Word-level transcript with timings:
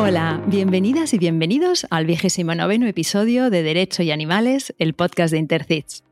Hola, 0.00 0.40
bienvenidas 0.46 1.12
y 1.12 1.18
bienvenidos 1.18 1.84
al 1.90 2.06
vigésimo 2.06 2.54
noveno 2.54 2.86
episodio 2.86 3.50
de 3.50 3.64
Derecho 3.64 4.04
y 4.04 4.12
Animales, 4.12 4.72
el 4.78 4.94
podcast 4.94 5.32
de 5.32 5.38
Intercits. 5.38 6.04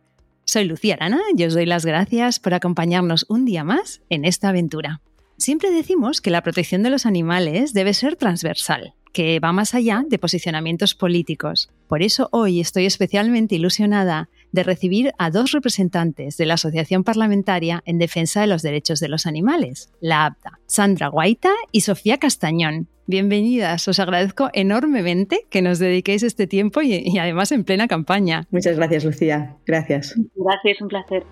Soy 0.44 0.64
Lucía 0.64 0.94
Arana 0.94 1.20
y 1.36 1.44
os 1.44 1.54
doy 1.54 1.66
las 1.66 1.86
gracias 1.86 2.40
por 2.40 2.52
acompañarnos 2.52 3.26
un 3.28 3.44
día 3.44 3.62
más 3.62 4.00
en 4.10 4.24
esta 4.24 4.48
aventura. 4.48 5.02
Siempre 5.36 5.70
decimos 5.70 6.20
que 6.20 6.32
la 6.32 6.42
protección 6.42 6.82
de 6.82 6.90
los 6.90 7.06
animales 7.06 7.74
debe 7.74 7.94
ser 7.94 8.16
transversal, 8.16 8.94
que 9.12 9.38
va 9.38 9.52
más 9.52 9.72
allá 9.72 10.04
de 10.08 10.18
posicionamientos 10.18 10.96
políticos. 10.96 11.70
Por 11.86 12.02
eso 12.02 12.28
hoy 12.32 12.58
estoy 12.58 12.86
especialmente 12.86 13.54
ilusionada 13.54 14.28
de 14.52 14.62
recibir 14.62 15.12
a 15.18 15.30
dos 15.30 15.52
representantes 15.52 16.36
de 16.36 16.46
la 16.46 16.54
Asociación 16.54 17.04
Parlamentaria 17.04 17.82
en 17.86 17.98
Defensa 17.98 18.40
de 18.40 18.46
los 18.46 18.62
Derechos 18.62 19.00
de 19.00 19.08
los 19.08 19.26
Animales, 19.26 19.92
la 20.00 20.26
APTA, 20.26 20.58
Sandra 20.66 21.08
Guaita 21.08 21.52
y 21.72 21.82
Sofía 21.82 22.18
Castañón. 22.18 22.88
Bienvenidas, 23.06 23.86
os 23.86 24.00
agradezco 24.00 24.50
enormemente 24.52 25.46
que 25.48 25.62
nos 25.62 25.78
dediquéis 25.78 26.24
este 26.24 26.46
tiempo 26.46 26.82
y, 26.82 27.02
y 27.04 27.18
además 27.18 27.52
en 27.52 27.62
plena 27.64 27.86
campaña. 27.86 28.46
Muchas 28.50 28.76
gracias, 28.76 29.04
Lucía. 29.04 29.56
Gracias. 29.64 30.14
Gracias, 30.34 30.80
un 30.80 30.88
placer. 30.88 31.24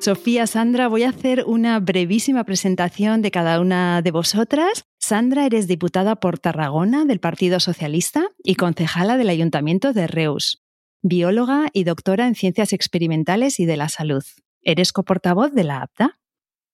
Sofía, 0.00 0.46
Sandra, 0.46 0.88
voy 0.88 1.02
a 1.02 1.10
hacer 1.10 1.44
una 1.46 1.80
brevísima 1.80 2.44
presentación 2.44 3.20
de 3.20 3.30
cada 3.30 3.60
una 3.60 4.00
de 4.00 4.10
vosotras. 4.10 4.87
Sandra, 4.98 5.46
eres 5.46 5.68
diputada 5.68 6.16
por 6.16 6.38
Tarragona 6.38 7.04
del 7.04 7.20
Partido 7.20 7.60
Socialista 7.60 8.28
y 8.42 8.56
concejala 8.56 9.16
del 9.16 9.28
Ayuntamiento 9.28 9.92
de 9.92 10.06
Reus, 10.06 10.62
bióloga 11.02 11.68
y 11.72 11.84
doctora 11.84 12.26
en 12.26 12.34
Ciencias 12.34 12.72
Experimentales 12.72 13.60
y 13.60 13.64
de 13.66 13.76
la 13.76 13.88
Salud. 13.88 14.24
Eres 14.62 14.92
coportavoz 14.92 15.52
de 15.52 15.64
la 15.64 15.82
APTA. 15.82 16.18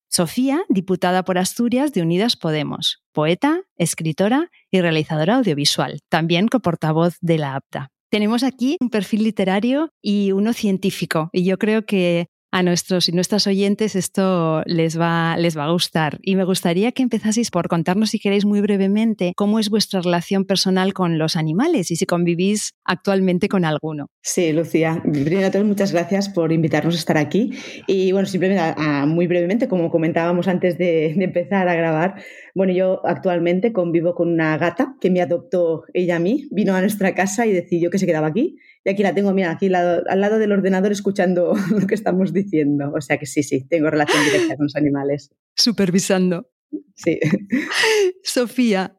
Sofía, 0.08 0.62
diputada 0.69 1.25
por 1.25 1.39
Asturias 1.39 1.92
de 1.92 2.03
Unidas 2.03 2.36
Podemos, 2.36 3.03
poeta, 3.12 3.62
escritora 3.77 4.50
y 4.70 4.81
realizadora 4.81 5.36
audiovisual, 5.36 6.00
también 6.09 6.48
coportavoz 6.48 7.16
de 7.20 7.38
la 7.38 7.56
APTA. 7.56 7.91
Tenemos 8.11 8.42
aquí 8.44 8.77
un 8.81 8.91
perfil 8.91 9.25
literario 9.25 9.91
y 10.00 10.33
uno 10.33 10.53
científico, 10.53 11.31
y 11.33 11.44
yo 11.44 11.59
creo 11.59 11.84
que 11.84 12.28
a 12.55 12.62
nuestros 12.62 13.08
y 13.08 13.12
nuestras 13.12 13.48
oyentes 13.48 13.97
esto 13.97 14.62
les 14.66 14.97
va, 14.97 15.36
les 15.36 15.58
va 15.58 15.64
a 15.64 15.72
gustar. 15.72 16.19
Y 16.22 16.36
me 16.36 16.44
gustaría 16.44 16.92
que 16.92 17.02
empezaseis 17.02 17.50
por 17.50 17.66
contarnos, 17.66 18.10
si 18.10 18.20
queréis, 18.20 18.44
muy 18.44 18.60
brevemente 18.60 19.33
cómo 19.34 19.58
es 19.58 19.70
vuestra 19.70 20.00
relación 20.00 20.44
personal 20.44 20.92
con 20.92 21.19
los 21.19 21.34
animales 21.34 21.91
y 21.91 21.97
si 21.97 22.06
convivís 22.06 22.75
actualmente 22.84 23.48
con 23.48 23.64
alguno. 23.64 24.06
Sí, 24.22 24.52
Lucía. 24.52 25.02
Primero 25.02 25.41
de 25.41 25.50
todo, 25.50 25.64
muchas 25.64 25.91
gracias 25.91 26.28
por 26.28 26.52
invitarnos 26.52 26.94
a 26.94 26.98
estar 26.98 27.19
aquí. 27.19 27.50
Y 27.88 28.12
bueno, 28.12 28.28
simplemente 28.28 28.80
muy 29.05 29.27
brevemente, 29.27 29.66
como 29.66 29.91
comentábamos 29.91 30.47
antes 30.47 30.78
de, 30.78 31.12
de 31.16 31.25
empezar 31.25 31.66
a 31.66 31.75
grabar, 31.75 32.22
bueno, 32.55 32.72
yo 32.72 33.05
actualmente 33.05 33.72
convivo 33.72 34.14
con 34.14 34.28
una 34.28 34.56
gata 34.58 34.94
que 35.00 35.10
me 35.10 35.20
adoptó 35.20 35.82
ella 35.92 36.16
a 36.16 36.20
mí, 36.20 36.47
vino 36.52 36.77
a 36.77 36.80
nuestra 36.80 37.16
casa 37.16 37.47
y 37.47 37.52
decidió 37.52 37.91
que 37.91 37.98
se 37.98 38.06
quedaba 38.06 38.28
aquí 38.28 38.58
y 38.84 38.90
aquí 38.90 39.02
la 39.02 39.14
tengo, 39.14 39.32
mira, 39.32 39.50
aquí 39.50 39.66
al 39.74 40.20
lado 40.20 40.38
del 40.38 40.52
ordenador 40.52 40.92
escuchando 40.92 41.54
lo 41.70 41.86
que 41.86 41.94
estamos 41.94 42.32
diciendo. 42.32 42.92
O 42.94 43.00
sea 43.00 43.18
que 43.18 43.26
sí, 43.26 43.42
sí, 43.42 43.66
tengo 43.66 43.91
relación 43.91 44.22
directa 44.24 44.56
con 44.56 44.66
los 44.66 44.76
animales. 44.76 45.30
Supervisando. 45.56 46.50
Sí. 46.94 47.18
Sofía. 48.22 48.98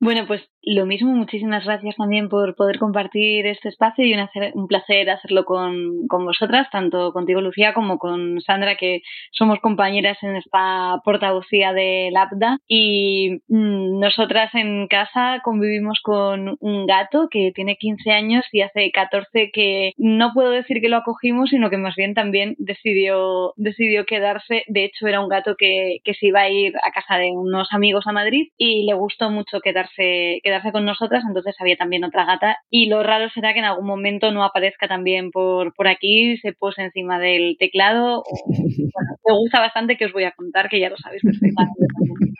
Bueno, 0.00 0.26
pues 0.26 0.42
lo 0.64 0.86
mismo, 0.86 1.12
muchísimas 1.12 1.64
gracias 1.64 1.96
también 1.96 2.28
por 2.28 2.54
poder 2.54 2.78
compartir 2.78 3.46
este 3.46 3.68
espacio 3.68 4.04
y 4.04 4.14
un, 4.54 4.68
placer 4.68 5.10
hacerlo 5.10 5.44
con, 5.44 6.06
vosotras, 6.06 6.68
tanto 6.70 7.12
contigo 7.12 7.40
Lucía 7.40 7.74
como 7.74 7.98
con 7.98 8.40
Sandra, 8.40 8.76
que 8.76 9.02
somos 9.32 9.58
compañeras 9.58 10.18
en 10.22 10.36
esta 10.36 11.00
portavocía 11.04 11.72
de 11.72 12.10
LAPDA. 12.12 12.58
Y 12.68 13.40
mm, 13.48 13.98
nosotras 13.98 14.54
en 14.54 14.86
casa 14.86 15.40
convivimos 15.42 16.00
con 16.00 16.56
un 16.60 16.86
gato 16.86 17.28
que 17.28 17.50
tiene 17.52 17.76
15 17.76 18.12
años 18.12 18.44
y 18.52 18.60
hace 18.60 18.92
14 18.92 19.50
que 19.52 19.92
no 19.96 20.32
puedo 20.32 20.50
decir 20.50 20.80
que 20.80 20.88
lo 20.88 20.98
acogimos, 20.98 21.50
sino 21.50 21.70
que 21.70 21.76
más 21.76 21.96
bien 21.96 22.14
también 22.14 22.54
decidió, 22.58 23.52
decidió 23.56 24.06
quedarse. 24.06 24.62
De 24.68 24.84
hecho, 24.84 25.08
era 25.08 25.20
un 25.20 25.28
gato 25.28 25.56
que, 25.58 25.98
que 26.04 26.14
se 26.14 26.26
iba 26.26 26.42
a 26.42 26.50
ir 26.50 26.74
a 26.84 26.92
casa 26.92 27.16
de 27.16 27.32
unos 27.32 27.66
amigos 27.72 28.06
a 28.06 28.12
Madrid 28.12 28.48
y 28.56 28.84
le 28.86 28.94
gustó 28.94 29.28
mucho 29.28 29.60
quedarse 29.60 30.40
con 30.72 30.84
nosotras, 30.84 31.24
entonces 31.26 31.56
había 31.60 31.76
también 31.76 32.04
otra 32.04 32.24
gata. 32.24 32.58
Y 32.70 32.86
lo 32.86 33.02
raro 33.02 33.30
será 33.30 33.52
que 33.52 33.60
en 33.60 33.64
algún 33.64 33.86
momento 33.86 34.30
no 34.32 34.44
aparezca 34.44 34.88
también 34.88 35.30
por, 35.30 35.74
por 35.74 35.88
aquí, 35.88 36.36
se 36.38 36.52
pose 36.52 36.82
encima 36.82 37.18
del 37.18 37.56
teclado. 37.58 38.20
O, 38.20 38.24
bueno, 38.46 39.10
me 39.26 39.34
gusta 39.34 39.60
bastante 39.60 39.96
que 39.96 40.06
os 40.06 40.12
voy 40.12 40.24
a 40.24 40.32
contar, 40.32 40.68
que 40.68 40.80
ya 40.80 40.90
lo 40.90 40.96
sabéis 40.96 41.22
perfectamente. 41.22 41.86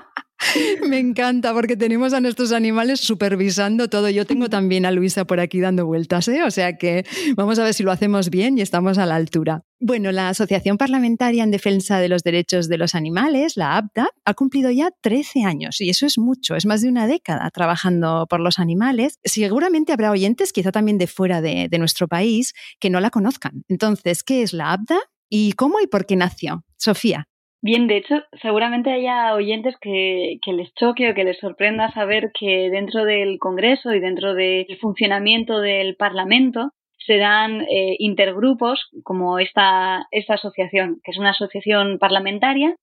Me 0.87 0.99
encanta 0.99 1.53
porque 1.53 1.75
tenemos 1.75 2.13
a 2.13 2.21
nuestros 2.21 2.51
animales 2.51 2.99
supervisando 2.99 3.89
todo. 3.89 4.09
Yo 4.09 4.25
tengo 4.25 4.49
también 4.49 4.85
a 4.85 4.91
Luisa 4.91 5.25
por 5.25 5.39
aquí 5.39 5.59
dando 5.59 5.85
vueltas, 5.85 6.27
¿eh? 6.27 6.43
o 6.43 6.51
sea 6.51 6.77
que 6.77 7.05
vamos 7.35 7.59
a 7.59 7.63
ver 7.63 7.73
si 7.73 7.83
lo 7.83 7.91
hacemos 7.91 8.29
bien 8.29 8.57
y 8.57 8.61
estamos 8.61 8.97
a 8.97 9.05
la 9.05 9.15
altura. 9.15 9.63
Bueno, 9.79 10.11
la 10.11 10.29
Asociación 10.29 10.77
Parlamentaria 10.77 11.43
en 11.43 11.51
Defensa 11.51 11.99
de 11.99 12.09
los 12.09 12.23
Derechos 12.23 12.67
de 12.67 12.77
los 12.77 12.95
Animales, 12.95 13.57
la 13.57 13.77
APTA, 13.77 14.09
ha 14.25 14.33
cumplido 14.33 14.71
ya 14.71 14.89
13 15.01 15.43
años 15.43 15.79
y 15.81 15.89
eso 15.89 16.05
es 16.05 16.17
mucho, 16.17 16.55
es 16.55 16.65
más 16.65 16.81
de 16.81 16.89
una 16.89 17.05
década 17.05 17.49
trabajando 17.51 18.25
por 18.27 18.39
los 18.39 18.57
animales. 18.57 19.19
Seguramente 19.23 19.93
habrá 19.93 20.11
oyentes, 20.11 20.51
quizá 20.51 20.71
también 20.71 20.97
de 20.97 21.07
fuera 21.07 21.41
de, 21.41 21.67
de 21.69 21.77
nuestro 21.77 22.07
país, 22.07 22.53
que 22.79 22.89
no 22.89 22.99
la 22.99 23.11
conozcan. 23.11 23.63
Entonces, 23.67 24.23
¿qué 24.23 24.41
es 24.41 24.53
la 24.53 24.73
APTA 24.73 24.99
y 25.29 25.53
cómo 25.53 25.79
y 25.79 25.87
por 25.87 26.05
qué 26.05 26.15
nació? 26.15 26.63
Sofía. 26.77 27.27
Bien, 27.69 27.85
de 27.87 27.97
hecho, 27.97 28.15
seguramente 28.41 28.93
haya 28.93 29.33
oyentes 29.33 29.75
que, 29.81 30.37
que, 30.41 30.53
les 30.53 30.73
choque 30.75 31.11
o 31.11 31.13
que 31.13 31.25
les 31.25 31.37
sorprenda 31.37 31.91
saber 31.91 32.31
que 32.31 32.69
dentro 32.69 33.03
del 33.03 33.39
Congreso 33.39 33.91
y 33.91 33.99
dentro 33.99 34.35
del 34.35 34.77
funcionamiento 34.79 35.59
del 35.59 35.97
Parlamento 35.97 36.71
se 36.97 37.17
dan 37.17 37.63
eh, 37.63 37.97
intergrupos 37.99 38.79
como 39.03 39.37
esta, 39.39 40.07
esta 40.11 40.35
asociación, 40.35 41.01
que 41.03 41.11
es 41.11 41.17
una 41.17 41.31
asociación 41.31 41.99
parlamentaria 41.99 42.73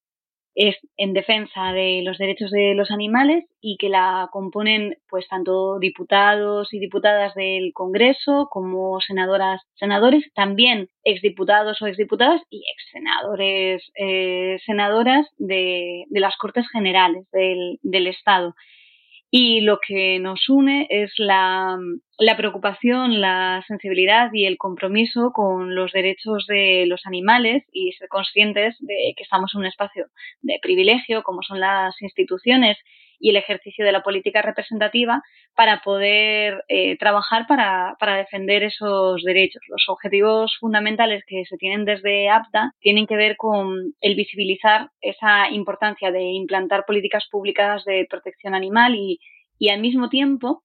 es 0.55 0.77
en 0.97 1.13
defensa 1.13 1.73
de 1.73 2.03
los 2.05 2.19
derechos 2.19 2.51
de 2.51 2.75
los 2.75 2.91
animales 2.91 3.45
y 3.61 3.77
que 3.77 3.89
la 3.89 4.29
componen 4.31 4.97
pues 5.09 5.27
tanto 5.29 5.79
diputados 5.79 6.73
y 6.73 6.79
diputadas 6.79 7.35
del 7.35 7.73
Congreso 7.73 8.49
como 8.51 9.01
senadoras, 9.01 9.63
senadores, 9.75 10.25
también 10.35 10.89
exdiputados 11.03 11.81
o 11.83 11.87
exdiputadas 11.87 12.41
y 12.51 12.59
ex 12.59 12.91
senadores, 12.93 13.83
eh, 13.97 14.59
senadoras 14.65 15.27
de, 15.39 16.05
de, 16.09 16.21
las 16.21 16.37
Cortes 16.37 16.69
Generales 16.71 17.27
del, 17.33 17.79
del 17.83 18.07
Estado 18.07 18.55
y 19.37 19.63
lo 19.63 19.81
que 19.81 20.21
nos 20.21 20.49
une 20.49 20.87
es 20.91 21.11
la, 21.19 21.77
preocupación, 22.37 23.21
la 23.21 23.65
sensibilidad 23.67 24.31
y 24.33 24.47
el 24.47 24.59
compromiso 24.59 25.33
con 25.33 25.75
los 25.75 25.91
derechos 25.91 26.47
de 26.47 26.85
los 26.87 27.05
animales 27.05 27.65
y 27.73 27.91
ser 27.95 28.07
conscientes 28.07 28.77
de 28.79 29.13
que 29.17 29.25
estamos 29.25 29.51
en 29.53 29.63
un 29.63 29.67
espacio 29.67 30.07
de 30.41 30.61
privilegio, 30.63 31.25
como 31.25 31.43
son 31.43 31.59
las 31.59 32.01
instituciones 32.01 32.79
y 33.19 33.31
el 33.31 33.37
ejercicio 33.37 33.85
de 33.85 33.93
la 33.93 34.03
política 34.03 34.43
representativa 34.43 35.23
para 35.55 35.81
poder 35.83 36.65
eh, 36.69 36.97
trabajar 36.99 37.47
para, 37.47 37.97
para, 37.99 38.17
defender 38.17 38.63
esos 38.63 39.23
derechos. 39.23 39.63
Los 39.69 39.85
objetivos 39.89 40.57
fundamentales 40.61 41.23
que 41.27 41.45
se 41.45 41.57
tienen 41.57 41.85
desde 41.85 42.29
APTA 42.29 42.73
tienen 42.81 43.07
que 43.07 43.17
ver 43.17 43.37
con 43.37 43.95
el 44.01 44.15
visibilizar 44.15 44.89
esa 45.01 45.51
importancia 45.51 46.11
de 46.11 46.23
implantar 46.23 46.85
políticas 46.87 47.25
públicas 47.31 47.85
de 47.85 48.07
protección 48.09 48.55
animal 48.55 48.95
y, 48.95 49.19
y 49.59 49.71
al 49.71 49.81
mismo 49.81 50.09
tiempo 50.09 50.65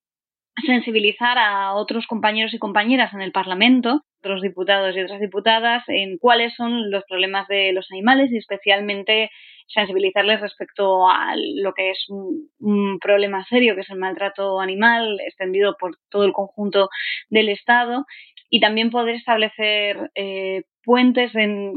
sensibilizar 0.65 1.37
a 1.37 1.73
otros 1.73 2.05
compañeros 2.07 2.53
y 2.53 2.59
compañeras 2.59 3.13
en 3.13 3.21
el 3.21 3.31
Parlamento, 3.31 4.01
otros 4.19 4.41
diputados 4.41 4.95
y 4.95 5.01
otras 5.01 5.19
diputadas, 5.19 5.83
en 5.87 6.17
cuáles 6.17 6.53
son 6.55 6.91
los 6.91 7.03
problemas 7.07 7.47
de 7.47 7.71
los 7.73 7.87
animales 7.91 8.31
y 8.31 8.37
especialmente 8.37 9.29
sensibilizarles 9.73 10.41
respecto 10.41 11.07
a 11.07 11.35
lo 11.35 11.73
que 11.73 11.91
es 11.91 12.05
un, 12.09 12.99
problema 12.99 13.45
serio, 13.45 13.75
que 13.75 13.81
es 13.81 13.89
el 13.89 13.97
maltrato 13.97 14.59
animal 14.59 15.19
extendido 15.21 15.75
por 15.79 15.97
todo 16.09 16.25
el 16.25 16.33
conjunto 16.33 16.89
del 17.29 17.49
Estado 17.49 18.05
y 18.49 18.59
también 18.59 18.89
poder 18.89 19.15
establecer 19.15 20.11
eh, 20.15 20.63
puentes 20.83 21.31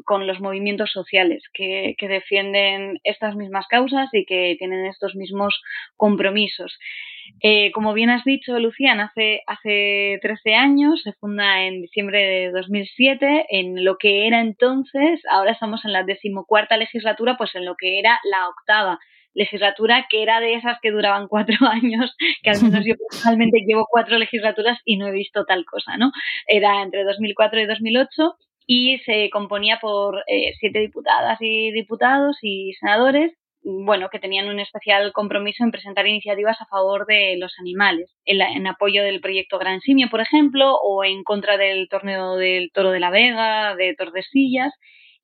con 0.05 0.27
los 0.27 0.41
movimientos 0.41 0.91
sociales 0.91 1.43
que, 1.53 1.95
que, 1.99 2.09
defienden 2.09 2.99
estas 3.05 3.37
mismas 3.37 3.67
causas 3.69 4.09
y 4.13 4.25
que 4.25 4.57
tienen 4.59 4.87
estos 4.87 5.15
mismos 5.15 5.61
compromisos. 5.97 6.79
Eh, 7.41 7.73
como 7.73 7.93
bien 7.93 8.11
has 8.11 8.25
dicho, 8.25 8.59
Lucía, 8.59 8.93
hace, 8.93 9.43
hace 9.47 10.19
13 10.23 10.55
años, 10.55 11.03
se 11.03 11.13
funda 11.15 11.65
en 11.65 11.83
diciembre 11.83 12.19
de 12.19 12.51
2007, 12.53 13.47
en 13.51 13.85
lo 13.85 13.97
que 13.99 14.27
era 14.27 14.41
entonces, 14.41 15.21
ahora 15.31 15.53
estamos 15.53 15.85
en 15.85 15.93
la 15.93 16.05
decimocuarta 16.05 16.77
legislatura, 16.77 17.37
pues 17.37 17.55
en 17.55 17.65
lo 17.65 17.75
que 17.77 17.99
era 17.99 18.21
la 18.31 18.49
octava 18.49 18.99
legislatura, 19.35 20.07
que 20.11 20.23
era 20.23 20.41
de 20.41 20.55
esas 20.55 20.79
que 20.81 20.91
duraban 20.91 21.29
cuatro 21.29 21.57
años, 21.71 22.15
que 22.43 22.51
al 22.51 22.63
menos 22.63 22.85
yo 22.85 22.95
personalmente 23.09 23.65
llevo 23.67 23.87
cuatro 23.91 24.19
legislaturas 24.19 24.79
y 24.85 24.97
no 24.97 25.07
he 25.09 25.13
visto 25.13 25.45
tal 25.45 25.65
cosa, 25.65 25.97
¿no? 25.97 26.13
Era 26.47 26.83
entre 26.83 27.05
2004 27.05 27.61
y 27.61 27.67
2008 27.67 28.37
y 28.67 28.99
se 28.99 29.31
componía 29.31 29.79
por 29.81 30.23
eh, 30.29 30.53
siete 30.61 30.79
diputadas 30.79 31.39
y 31.41 31.73
diputados 31.73 32.39
y 32.43 32.75
senadores 32.75 33.33
bueno, 33.65 34.09
que 34.11 34.19
tenían 34.19 34.49
un 34.49 34.61
especial 34.61 35.13
compromiso 35.13 35.65
en 35.65 35.71
presentar 35.71 36.07
iniciativas 36.07 36.61
a 36.61 36.67
favor 36.67 37.07
de 37.07 37.37
los 37.39 37.53
animales, 37.61 38.11
en, 38.25 38.67
apoyo 38.67 39.05
del 39.05 39.21
proyecto 39.21 39.59
Gran 39.59 39.81
Simio, 39.81 40.09
por 40.11 40.21
ejemplo, 40.21 40.75
o 40.75 41.05
en 41.05 41.23
contra 41.23 41.57
del 41.57 41.89
torneo 41.89 42.37
del 42.37 42.71
Toro 42.73 42.91
de 42.91 43.01
la 43.01 43.11
Vega, 43.11 43.77
de 43.77 43.95
Tordesillas, 43.95 44.73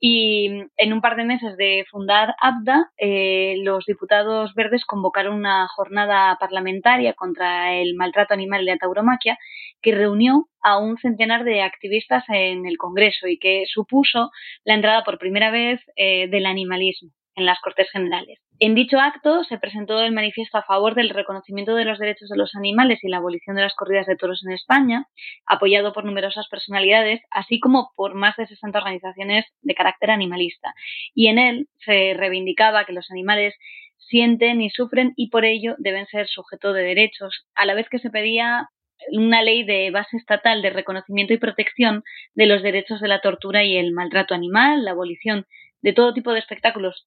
y 0.01 0.47
en 0.77 0.93
un 0.93 1.01
par 1.01 1.17
de 1.17 1.25
meses 1.25 1.57
de 1.57 1.85
fundar 1.91 2.37
ABDA, 2.41 2.93
eh, 2.99 3.57
los 3.65 3.85
diputados 3.85 4.55
verdes 4.55 4.85
convocaron 4.85 5.35
una 5.35 5.67
jornada 5.75 6.37
parlamentaria 6.39 7.15
contra 7.15 7.75
el 7.75 7.97
maltrato 7.97 8.33
animal 8.33 8.63
y 8.63 8.67
la 8.67 8.77
tauromaquia 8.77 9.37
que 9.83 9.97
reunió 9.97 10.47
a 10.63 10.79
un 10.79 10.99
centenar 10.99 11.43
de 11.43 11.63
activistas 11.63 12.23
en 12.29 12.67
el 12.67 12.77
Congreso 12.77 13.27
y 13.27 13.39
que 13.39 13.65
supuso 13.67 14.31
la 14.63 14.75
entrada 14.75 15.03
por 15.03 15.19
primera 15.19 15.51
vez 15.51 15.81
eh, 15.97 16.29
del 16.29 16.47
animalismo 16.47 17.11
en 17.39 17.47
las 17.47 17.61
Cortes 17.61 17.89
Generales. 17.91 18.41
En 18.59 18.75
dicho 18.75 18.99
acto 18.99 19.45
se 19.45 19.59
presentó 19.59 20.01
el 20.01 20.13
manifiesto 20.13 20.59
a 20.59 20.65
favor 20.65 20.95
del 20.95 21.11
reconocimiento 21.11 21.75
de 21.77 21.85
los 21.85 21.99
derechos 21.99 22.29
de 22.29 22.37
los 22.37 22.55
animales 22.57 22.99
y 23.03 23.09
la 23.09 23.19
abolición 23.19 23.55
de 23.57 23.63
las 23.63 23.75
corridas 23.75 24.07
de 24.07 24.17
toros 24.17 24.45
en 24.45 24.53
España, 24.53 25.07
apoyado 25.47 25.93
por 25.93 26.05
numerosas 26.05 26.49
personalidades, 26.49 27.21
así 27.31 27.61
como 27.61 27.93
por 27.97 28.15
más 28.15 28.37
de 28.37 28.47
60 28.47 28.77
organizaciones 28.77 29.47
de 29.63 29.75
carácter 29.75 30.11
animalista. 30.11 30.75
Y 31.15 31.29
en 31.29 31.39
él 31.39 31.69
se 31.85 32.15
reivindicaba 32.17 32.85
que 32.85 32.93
los 32.93 33.11
animales 33.11 33.55
sienten 33.99 34.61
y 34.61 34.71
sufren 34.71 35.13
y 35.17 35.31
por 35.31 35.45
ello 35.45 35.77
deben 35.79 36.07
ser 36.07 36.27
sujeto 36.27 36.73
de 36.73 36.83
derechos, 36.83 37.47
a 37.55 37.67
la 37.67 37.75
vez 37.75 37.89
que 37.89 37.99
se 37.99 38.11
pedía 38.11 38.69
una 39.13 39.43
ley 39.43 39.63
de 39.65 39.91
base 39.93 40.17
estatal 40.17 40.61
de 40.63 40.71
reconocimiento 40.71 41.33
y 41.33 41.39
protección 41.39 42.03
de 42.35 42.47
los 42.47 42.63
derechos 42.63 43.01
de 43.01 43.09
la 43.09 43.21
tortura 43.21 43.63
y 43.63 43.77
el 43.77 43.93
maltrato 43.93 44.35
animal, 44.35 44.85
la 44.85 44.91
abolición 44.91 45.47
de 45.83 45.93
todo 45.93 46.13
tipo 46.13 46.33
de 46.33 46.41
espectáculos 46.41 47.07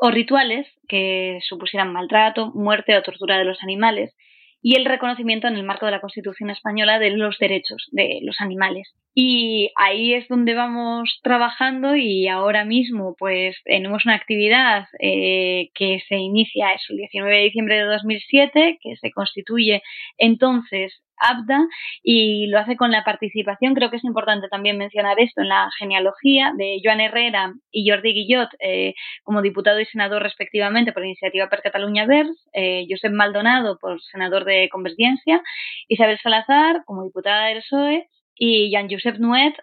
o 0.00 0.10
rituales 0.10 0.66
que 0.88 1.38
supusieran 1.48 1.92
maltrato, 1.92 2.50
muerte 2.54 2.96
o 2.96 3.02
tortura 3.02 3.38
de 3.38 3.44
los 3.44 3.62
animales 3.62 4.14
y 4.62 4.76
el 4.76 4.84
reconocimiento 4.84 5.48
en 5.48 5.56
el 5.56 5.64
marco 5.64 5.86
de 5.86 5.92
la 5.92 6.00
Constitución 6.00 6.50
española 6.50 7.00
de 7.00 7.10
los 7.10 7.36
derechos 7.38 7.88
de 7.90 8.20
los 8.22 8.40
animales. 8.40 8.94
Y 9.14 9.70
ahí 9.76 10.14
es 10.14 10.28
donde 10.28 10.54
vamos 10.54 11.20
trabajando 11.22 11.96
y 11.96 12.28
ahora 12.28 12.64
mismo 12.64 13.14
pues 13.18 13.56
tenemos 13.64 14.06
una 14.06 14.14
actividad 14.14 14.86
eh, 15.00 15.70
que 15.74 16.00
se 16.08 16.16
inicia 16.16 16.72
eso, 16.72 16.92
el 16.92 16.98
19 16.98 17.36
de 17.36 17.42
diciembre 17.42 17.76
de 17.76 17.84
2007, 17.84 18.78
que 18.80 18.96
se 18.96 19.10
constituye 19.10 19.82
entonces 20.16 21.02
ABDA 21.22 21.66
y 22.02 22.46
lo 22.48 22.58
hace 22.58 22.76
con 22.76 22.90
la 22.90 23.04
participación, 23.04 23.74
creo 23.74 23.90
que 23.90 23.96
es 23.96 24.04
importante 24.04 24.48
también 24.48 24.78
mencionar 24.78 25.18
esto, 25.20 25.40
en 25.42 25.48
la 25.48 25.70
genealogía 25.78 26.52
de 26.56 26.80
Joan 26.82 27.00
Herrera 27.00 27.54
y 27.70 27.88
Jordi 27.88 28.12
Guillot 28.12 28.50
eh, 28.60 28.94
como 29.22 29.42
diputado 29.42 29.80
y 29.80 29.86
senador 29.86 30.22
respectivamente 30.22 30.92
por 30.92 31.04
Iniciativa 31.04 31.48
per 31.48 31.62
Cataluña 31.62 32.06
Verds, 32.06 32.48
eh, 32.52 32.86
Josep 32.88 33.12
Maldonado 33.12 33.78
por 33.78 34.00
senador 34.02 34.44
de 34.44 34.68
Convergencia, 34.70 35.42
Isabel 35.88 36.18
Salazar 36.22 36.84
como 36.84 37.04
diputada 37.04 37.46
del 37.46 37.58
PSOE 37.58 38.08
y 38.34 38.70
Jean-Josep 38.70 39.18
Nuet, 39.18 39.54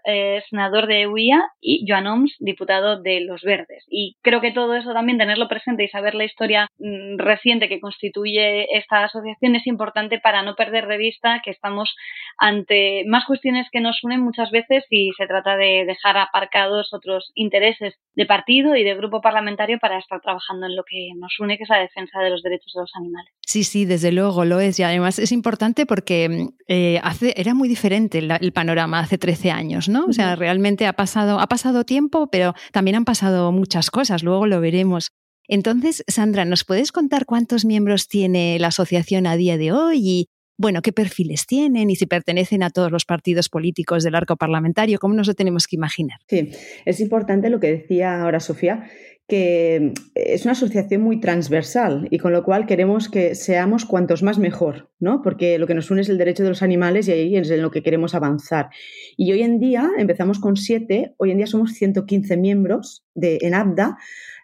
senador 0.50 0.88
de 0.88 1.08
UIA, 1.08 1.42
y 1.62 1.86
Joan 1.88 2.08
Oms, 2.08 2.36
diputado 2.40 3.02
de 3.02 3.22
Los 3.22 3.42
Verdes. 3.42 3.84
Y 3.90 4.16
creo 4.22 4.42
que 4.42 4.52
todo 4.52 4.76
eso 4.76 4.94
también, 4.94 5.18
tenerlo 5.18 5.48
presente 5.48 5.84
y 5.84 5.90
saber 5.90 6.16
la 6.16 6.26
historia 6.26 6.68
mm, 6.80 7.18
reciente 7.18 7.68
que 7.68 7.80
constituye 7.80 8.78
esta 8.78 9.04
asociación 9.04 9.56
es 9.56 9.68
importante 9.68 10.20
para 10.20 10.44
no 10.44 10.56
perder 10.56 10.88
de 10.88 10.98
vista 10.98 11.42
que 11.44 11.52
estamos 11.52 11.96
ante 12.38 13.04
más 13.08 13.26
cuestiones 13.26 13.68
que 13.72 13.82
nos 13.82 14.04
unen 14.04 14.22
muchas 14.22 14.52
veces 14.52 14.86
y 14.90 15.12
se 15.18 15.28
trata 15.28 15.58
de 15.58 15.86
dejar 15.86 16.18
aparcados 16.18 16.94
otros 16.94 17.32
intereses 17.36 17.96
de 18.16 18.26
partido 18.26 18.76
y 18.76 18.84
de 18.84 18.96
grupo 18.96 19.22
parlamentario 19.22 19.80
para 19.80 19.98
estar 19.98 20.22
trabajando 20.22 20.68
en 20.68 20.76
lo 20.76 20.84
que 20.84 21.10
nos 21.18 21.40
une, 21.40 21.58
que 21.58 21.64
es 21.64 21.70
la 21.70 21.80
defensa 21.80 22.20
de 22.20 22.30
los 22.30 22.44
derechos 22.44 22.72
de 22.74 22.82
los 22.82 22.92
animales. 22.96 23.34
Sí, 23.42 23.64
sí, 23.64 23.86
desde 23.86 24.12
luego 24.12 24.46
lo 24.46 24.60
es. 24.60 24.80
Y 24.80 24.84
además 24.84 25.20
es 25.20 25.32
importante 25.32 25.86
porque 25.86 26.30
mm, 26.30 26.48
eh, 26.68 27.02
era 27.36 27.54
muy 27.54 27.68
diferente 27.68 28.20
el 28.20 28.52
panorama 28.60 29.00
hace 29.00 29.18
13 29.18 29.52
años, 29.52 29.88
¿no? 29.88 30.06
O 30.08 30.12
sea, 30.12 30.36
realmente 30.36 30.86
ha 30.86 30.92
pasado, 30.92 31.40
ha 31.40 31.48
pasado 31.48 31.86
tiempo, 31.86 32.28
pero 32.30 32.56
también 32.74 32.98
han 32.98 33.06
pasado 33.06 33.54
muchas 33.54 33.90
cosas, 33.90 34.22
luego 34.22 34.48
lo 34.48 34.60
veremos. 34.60 35.12
Entonces, 35.48 36.04
Sandra, 36.08 36.44
¿nos 36.44 36.66
puedes 36.66 36.92
contar 36.92 37.26
cuántos 37.26 37.64
miembros 37.64 38.10
tiene 38.10 38.60
la 38.60 38.68
asociación 38.68 39.28
a 39.28 39.38
día 39.38 39.58
de 39.58 39.72
hoy 39.72 40.02
y, 40.04 40.28
bueno, 40.58 40.82
qué 40.82 40.92
perfiles 40.92 41.46
tienen 41.46 41.90
y 41.90 41.96
si 41.96 42.06
pertenecen 42.06 42.62
a 42.62 42.70
todos 42.70 42.92
los 42.92 43.06
partidos 43.06 43.48
políticos 43.48 44.04
del 44.04 44.16
arco 44.16 44.36
parlamentario? 44.36 45.00
¿Cómo 45.00 45.14
nos 45.14 45.28
lo 45.28 45.36
tenemos 45.36 45.66
que 45.66 45.78
imaginar? 45.78 46.20
Sí, 46.28 46.52
es 46.84 47.00
importante 47.00 47.50
lo 47.50 47.62
que 47.62 47.72
decía 47.72 48.22
ahora 48.22 48.42
Sofía, 48.42 48.90
que 49.30 49.94
es 50.16 50.44
una 50.44 50.54
asociación 50.54 51.02
muy 51.02 51.20
transversal 51.20 52.08
y 52.10 52.18
con 52.18 52.34
lo 52.34 52.44
cual 52.44 52.66
queremos 52.66 53.08
que 53.10 53.36
seamos 53.36 53.86
cuantos 53.86 54.24
más 54.24 54.40
mejor, 54.40 54.90
¿no? 55.00 55.22
Porque 55.22 55.60
lo 55.60 55.68
que 55.68 55.76
nos 55.76 55.92
une 55.92 56.02
es 56.02 56.10
el 56.10 56.18
derecho 56.18 56.44
de 56.44 56.50
los 56.50 56.64
animales 56.64 57.08
y 57.08 57.12
ahí 57.12 57.38
es 57.38 57.50
en 57.52 57.62
lo 57.62 57.70
que 57.70 57.84
queremos 57.84 58.16
avanzar. 58.16 58.70
Y 59.16 59.32
hoy 59.32 59.44
en 59.44 59.60
día, 59.60 59.88
empezamos 59.98 60.40
con 60.40 60.58
siete, 60.58 61.14
hoy 61.18 61.32
en 61.32 61.38
día 61.38 61.48
somos 61.48 61.74
115 61.74 62.38
miembros 62.38 63.06
de, 63.14 63.38
en 63.42 63.54
ABDA, 63.54 63.98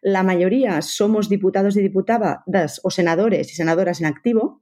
la 0.04 0.22
mayoría 0.22 0.84
somos 0.84 1.30
diputados 1.30 1.76
y 1.78 1.82
diputadas 1.82 2.80
o 2.84 2.92
senadores 2.92 3.52
y 3.52 3.56
senadoras 3.56 4.02
en 4.02 4.06
activo, 4.06 4.62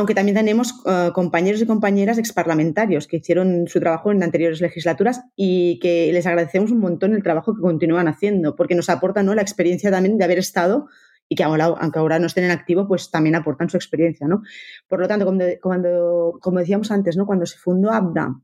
aunque 0.00 0.14
también 0.14 0.36
tenemos 0.36 0.82
eh, 0.86 1.10
compañeros 1.12 1.60
y 1.60 1.66
compañeras 1.66 2.16
exparlamentarios 2.16 3.06
que 3.06 3.18
hicieron 3.18 3.68
su 3.68 3.80
trabajo 3.80 4.10
en 4.10 4.22
anteriores 4.22 4.60
legislaturas 4.62 5.20
y 5.36 5.78
que 5.78 6.10
les 6.12 6.26
agradecemos 6.26 6.70
un 6.70 6.80
montón 6.80 7.14
el 7.14 7.22
trabajo 7.22 7.54
que 7.54 7.60
continúan 7.60 8.08
haciendo, 8.08 8.56
porque 8.56 8.74
nos 8.74 8.88
aportan 8.88 9.26
¿no? 9.26 9.34
la 9.34 9.42
experiencia 9.42 9.90
también 9.90 10.16
de 10.16 10.24
haber 10.24 10.38
estado 10.38 10.88
y 11.28 11.34
que 11.34 11.44
ahora, 11.44 11.66
aunque 11.66 11.98
ahora 11.98 12.18
no 12.18 12.26
estén 12.26 12.44
en 12.44 12.50
activo, 12.50 12.88
pues 12.88 13.10
también 13.10 13.36
aportan 13.36 13.68
su 13.68 13.76
experiencia. 13.76 14.26
¿no? 14.26 14.42
Por 14.88 15.00
lo 15.00 15.06
tanto, 15.06 15.26
cuando, 15.60 16.38
como 16.40 16.58
decíamos 16.58 16.90
antes, 16.90 17.16
¿no? 17.16 17.26
cuando 17.26 17.44
se 17.44 17.58
fundó 17.58 17.92
ABDA, 17.92 18.40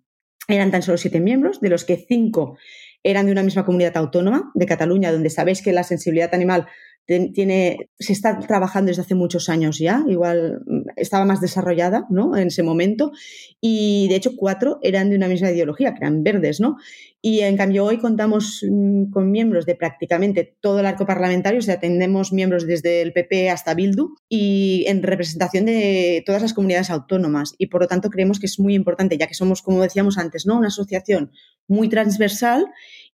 eran 0.48 0.70
tan 0.70 0.82
solo 0.82 0.98
siete 0.98 1.20
miembros, 1.20 1.60
de 1.60 1.70
los 1.70 1.84
que 1.84 1.96
cinco 1.96 2.58
eran 3.02 3.26
de 3.26 3.32
una 3.32 3.42
misma 3.42 3.64
comunidad 3.64 3.96
autónoma, 3.96 4.52
de 4.54 4.66
Cataluña, 4.66 5.10
donde 5.10 5.30
sabéis 5.30 5.62
que 5.62 5.72
la 5.72 5.84
sensibilidad 5.84 6.34
animal 6.34 6.66
tiene, 7.06 7.90
se 7.98 8.12
está 8.12 8.38
trabajando 8.40 8.88
desde 8.88 9.02
hace 9.02 9.14
muchos 9.14 9.48
años 9.48 9.78
ya, 9.78 10.04
igual 10.08 10.62
mm, 10.66 10.80
estaba 10.96 11.24
más 11.24 11.40
desarrollada 11.40 12.06
¿no? 12.10 12.36
en 12.36 12.48
ese 12.48 12.62
momento, 12.62 13.12
y 13.60 14.08
de 14.08 14.16
hecho 14.16 14.36
cuatro 14.36 14.78
eran 14.82 15.10
de 15.10 15.16
una 15.16 15.28
misma 15.28 15.50
ideología, 15.50 15.94
que 15.94 16.00
eran 16.00 16.22
verdes, 16.22 16.60
¿no? 16.60 16.76
Y 17.22 17.40
en 17.40 17.56
cambio 17.56 17.84
hoy 17.84 17.98
contamos 17.98 18.64
mm, 18.68 19.10
con 19.10 19.30
miembros 19.30 19.66
de 19.66 19.74
prácticamente 19.74 20.56
todo 20.60 20.80
el 20.80 20.86
arco 20.86 21.06
parlamentario, 21.06 21.60
o 21.60 21.62
sea, 21.62 21.80
tenemos 21.80 22.32
miembros 22.32 22.66
desde 22.66 23.02
el 23.02 23.12
PP 23.12 23.50
hasta 23.50 23.74
Bildu 23.74 24.14
y 24.28 24.84
en 24.88 25.02
representación 25.02 25.66
de 25.66 26.22
todas 26.26 26.42
las 26.42 26.54
comunidades 26.54 26.90
autónomas, 26.90 27.54
y 27.58 27.66
por 27.66 27.82
lo 27.82 27.88
tanto 27.88 28.10
creemos 28.10 28.40
que 28.40 28.46
es 28.46 28.58
muy 28.58 28.74
importante, 28.74 29.16
ya 29.16 29.26
que 29.26 29.34
somos, 29.34 29.62
como 29.62 29.82
decíamos 29.82 30.18
antes, 30.18 30.46
¿no? 30.46 30.58
una 30.58 30.68
asociación 30.68 31.30
muy 31.68 31.88
transversal 31.88 32.66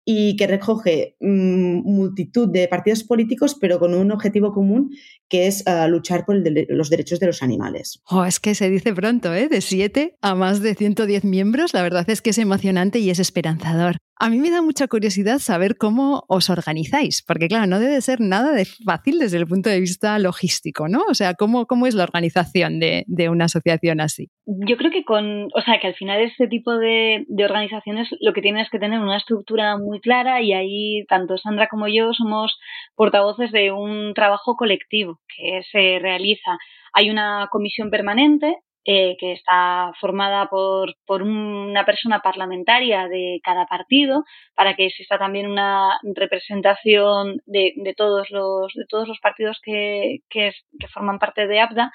y 0.04 0.36
que 0.36 0.46
recoge 0.46 1.16
mm, 1.20 1.82
multitud 1.84 2.48
de 2.48 2.66
partidos 2.68 3.04
políticos, 3.04 3.56
pero 3.60 3.78
con 3.78 3.94
un 3.94 4.10
objetivo 4.10 4.52
común 4.52 4.90
que 5.28 5.46
es 5.46 5.62
ah, 5.66 5.86
luchar 5.86 6.24
por 6.24 6.36
los 6.68 6.90
derechos 6.90 7.20
de 7.20 7.26
los 7.26 7.42
animales. 7.42 8.02
Oh, 8.08 8.24
es 8.24 8.40
que 8.40 8.54
se 8.54 8.68
dice 8.68 8.92
pronto, 8.92 9.32
¿eh? 9.32 9.48
De 9.48 9.60
7 9.60 10.16
a 10.20 10.34
más 10.34 10.60
de 10.60 10.74
110 10.74 11.24
miembros, 11.24 11.72
la 11.72 11.82
verdad 11.82 12.08
es 12.10 12.20
que 12.20 12.30
es 12.30 12.38
emocionante 12.38 12.98
y 12.98 13.10
es 13.10 13.18
esperanzador. 13.18 13.96
A 14.18 14.28
mí 14.28 14.38
me 14.38 14.50
da 14.50 14.62
mucha 14.62 14.86
curiosidad 14.86 15.38
saber 15.38 15.76
cómo 15.76 16.24
os 16.28 16.50
organizáis, 16.50 17.24
porque 17.26 17.48
claro, 17.48 17.66
no 17.66 17.80
debe 17.80 18.00
ser 18.00 18.20
nada 18.20 18.52
de 18.52 18.64
fácil 18.64 19.18
desde 19.18 19.38
el 19.38 19.46
punto 19.46 19.68
de 19.68 19.80
vista 19.80 20.18
logístico, 20.18 20.86
¿no? 20.88 21.02
O 21.08 21.14
sea, 21.14 21.34
¿cómo, 21.34 21.66
cómo 21.66 21.86
es 21.86 21.94
la 21.94 22.04
organización 22.04 22.78
de, 22.78 23.04
de 23.06 23.28
una 23.28 23.46
asociación 23.46 24.00
así? 24.00 24.28
Yo 24.46 24.76
creo 24.76 24.90
que 24.90 25.04
con, 25.04 25.48
o 25.54 25.60
sea, 25.64 25.80
que 25.80 25.88
al 25.88 25.94
final 25.94 26.20
este 26.20 26.46
tipo 26.46 26.76
de, 26.76 27.24
de 27.26 27.44
organizaciones 27.44 28.08
lo 28.20 28.32
que 28.32 28.42
tienen 28.42 28.62
es 28.62 28.70
que 28.70 28.78
tener 28.78 29.00
una 29.00 29.16
estructura 29.16 29.76
muy 29.76 30.00
clara 30.00 30.40
y 30.40 30.52
ahí 30.52 31.04
tanto 31.08 31.36
Sandra 31.38 31.68
como 31.68 31.88
yo 31.88 32.12
somos 32.12 32.56
portavoces 32.94 33.50
de 33.50 33.72
un 33.72 34.14
trabajo 34.14 34.56
colectivo 34.56 35.20
que 35.36 35.62
se 35.70 35.98
realiza. 36.00 36.58
Hay 36.92 37.10
una 37.10 37.48
comisión 37.50 37.90
permanente 37.90 38.56
eh, 38.84 39.16
que 39.18 39.32
está 39.32 39.92
formada 40.00 40.46
por, 40.46 40.96
por, 41.06 41.22
una 41.22 41.84
persona 41.84 42.20
parlamentaria 42.20 43.06
de 43.08 43.40
cada 43.44 43.66
partido 43.66 44.24
para 44.54 44.74
que 44.74 44.86
exista 44.86 45.18
también 45.18 45.48
una 45.50 46.00
representación 46.14 47.40
de, 47.46 47.74
de 47.76 47.94
todos, 47.94 48.30
los, 48.30 48.72
de 48.74 48.84
todos 48.88 49.06
los 49.06 49.20
partidos 49.20 49.60
que, 49.62 50.18
que, 50.28 50.52
que 50.80 50.88
forman 50.88 51.18
parte 51.18 51.46
de 51.46 51.60
ABDA 51.60 51.92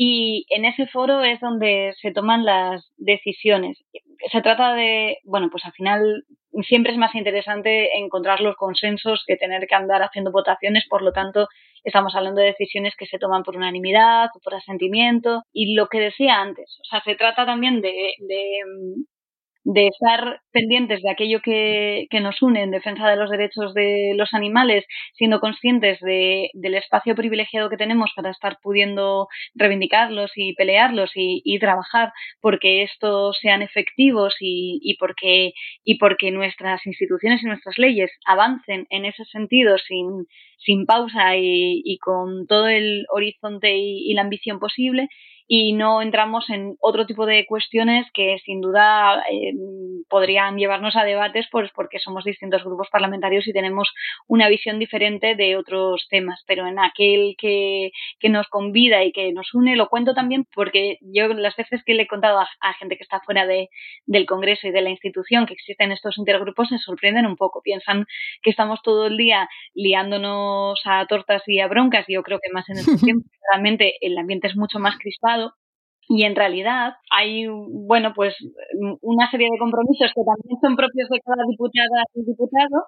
y 0.00 0.46
en 0.50 0.64
ese 0.64 0.86
foro 0.86 1.22
es 1.22 1.40
donde 1.40 1.92
se 2.00 2.12
toman 2.12 2.44
las 2.44 2.88
decisiones. 2.98 3.84
Se 4.30 4.40
trata 4.42 4.74
de, 4.74 5.18
bueno, 5.24 5.48
pues 5.50 5.64
al 5.64 5.72
final 5.72 6.24
siempre 6.68 6.92
es 6.92 6.98
más 6.98 7.14
interesante 7.16 7.96
encontrar 7.98 8.40
los 8.40 8.54
consensos 8.54 9.24
que 9.26 9.36
tener 9.36 9.66
que 9.66 9.74
andar 9.74 10.02
haciendo 10.02 10.30
votaciones, 10.30 10.86
por 10.88 11.02
lo 11.02 11.12
tanto 11.12 11.48
estamos 11.88 12.14
hablando 12.14 12.40
de 12.40 12.48
decisiones 12.48 12.94
que 12.96 13.06
se 13.06 13.18
toman 13.18 13.42
por 13.42 13.56
unanimidad 13.56 14.28
o 14.34 14.40
por 14.40 14.54
asentimiento 14.54 15.42
y 15.52 15.74
lo 15.74 15.88
que 15.88 16.00
decía 16.00 16.36
antes, 16.40 16.78
o 16.80 16.84
sea, 16.84 17.02
se 17.02 17.14
trata 17.16 17.44
también 17.46 17.80
de, 17.80 18.14
de 18.18 18.60
estar 19.76 20.40
pendientes 20.50 21.02
de 21.02 21.10
aquello 21.10 21.40
que, 21.42 22.06
que, 22.10 22.20
nos 22.20 22.40
une 22.42 22.62
en 22.62 22.70
defensa 22.70 23.08
de 23.08 23.16
los 23.16 23.30
derechos 23.30 23.74
de 23.74 24.14
los 24.16 24.32
animales, 24.32 24.84
siendo 25.14 25.40
conscientes 25.40 26.00
de, 26.00 26.50
del 26.54 26.74
espacio 26.74 27.14
privilegiado 27.14 27.68
que 27.68 27.76
tenemos 27.76 28.10
para 28.16 28.30
estar 28.30 28.58
pudiendo 28.62 29.28
reivindicarlos 29.54 30.32
y 30.36 30.54
pelearlos 30.54 31.10
y, 31.14 31.42
y 31.44 31.58
trabajar 31.58 32.12
porque 32.40 32.82
estos 32.82 33.38
sean 33.40 33.62
efectivos 33.62 34.34
y, 34.40 34.80
y, 34.82 34.96
porque, 34.96 35.52
y 35.84 35.98
porque 35.98 36.30
nuestras 36.30 36.86
instituciones 36.86 37.42
y 37.42 37.46
nuestras 37.46 37.78
leyes 37.78 38.10
avancen 38.24 38.86
en 38.90 39.04
ese 39.04 39.24
sentido 39.26 39.76
sin, 39.78 40.26
sin 40.58 40.86
pausa 40.86 41.36
y, 41.36 41.82
y 41.84 41.98
con 41.98 42.46
todo 42.46 42.68
el 42.68 43.04
horizonte 43.10 43.76
y 43.76 44.12
la 44.14 44.22
ambición 44.22 44.58
posible 44.58 45.08
y 45.50 45.72
no 45.72 46.02
entramos 46.02 46.50
en 46.50 46.76
otro 46.78 47.06
tipo 47.06 47.24
de 47.24 47.46
cuestiones 47.46 48.06
que 48.12 48.36
sin 48.44 48.60
duda 48.60 49.24
eh, 49.32 49.54
podrían 50.10 50.58
llevarnos 50.58 50.94
a 50.94 51.04
debates 51.04 51.46
pues 51.50 51.70
porque 51.74 51.98
somos 51.98 52.24
distintos 52.24 52.62
grupos 52.62 52.88
parlamentarios 52.92 53.48
y 53.48 53.54
tenemos 53.54 53.88
una 54.26 54.48
visión 54.50 54.78
diferente 54.78 55.34
de 55.36 55.56
otros 55.56 56.06
temas, 56.10 56.44
pero 56.46 56.66
en 56.66 56.78
aquel 56.78 57.34
que, 57.38 57.92
que 58.20 58.28
nos 58.28 58.46
convida 58.48 59.02
y 59.04 59.12
que 59.12 59.32
nos 59.32 59.54
une, 59.54 59.74
lo 59.74 59.88
cuento 59.88 60.12
también 60.12 60.44
porque 60.54 60.98
yo 61.00 61.28
las 61.28 61.56
veces 61.56 61.82
que 61.82 61.94
le 61.94 62.02
he 62.02 62.06
contado 62.06 62.40
a, 62.40 62.48
a 62.60 62.74
gente 62.74 62.98
que 62.98 63.04
está 63.04 63.20
fuera 63.20 63.46
de, 63.46 63.70
del 64.04 64.26
Congreso 64.26 64.68
y 64.68 64.70
de 64.70 64.82
la 64.82 64.90
institución 64.90 65.46
que 65.46 65.54
existen 65.54 65.92
estos 65.92 66.18
intergrupos 66.18 66.68
se 66.68 66.78
sorprenden 66.78 67.24
un 67.24 67.36
poco, 67.36 67.62
piensan 67.62 68.04
que 68.42 68.50
estamos 68.50 68.82
todo 68.82 69.06
el 69.06 69.16
día 69.16 69.48
liándonos 69.74 70.78
a 70.84 71.06
tortas 71.06 71.42
y 71.46 71.60
a 71.60 71.68
broncas, 71.68 72.04
y 72.06 72.14
yo 72.14 72.22
creo 72.22 72.38
que 72.38 72.52
más 72.52 72.68
en 72.68 72.76
este 72.76 72.96
tiempo 73.14 73.30
realmente 73.50 73.94
el 74.02 74.18
ambiente 74.18 74.48
es 74.48 74.56
mucho 74.56 74.78
más 74.78 74.98
crispado 74.98 75.37
y 76.08 76.22
en 76.24 76.34
realidad 76.34 76.94
hay, 77.10 77.46
bueno, 77.46 78.12
pues 78.14 78.34
una 79.02 79.30
serie 79.30 79.48
de 79.52 79.58
compromisos 79.58 80.10
que 80.14 80.22
también 80.24 80.58
son 80.60 80.74
propios 80.74 81.08
de 81.10 81.20
cada 81.20 81.42
diputada 81.48 82.02
y 82.14 82.24
diputado 82.24 82.86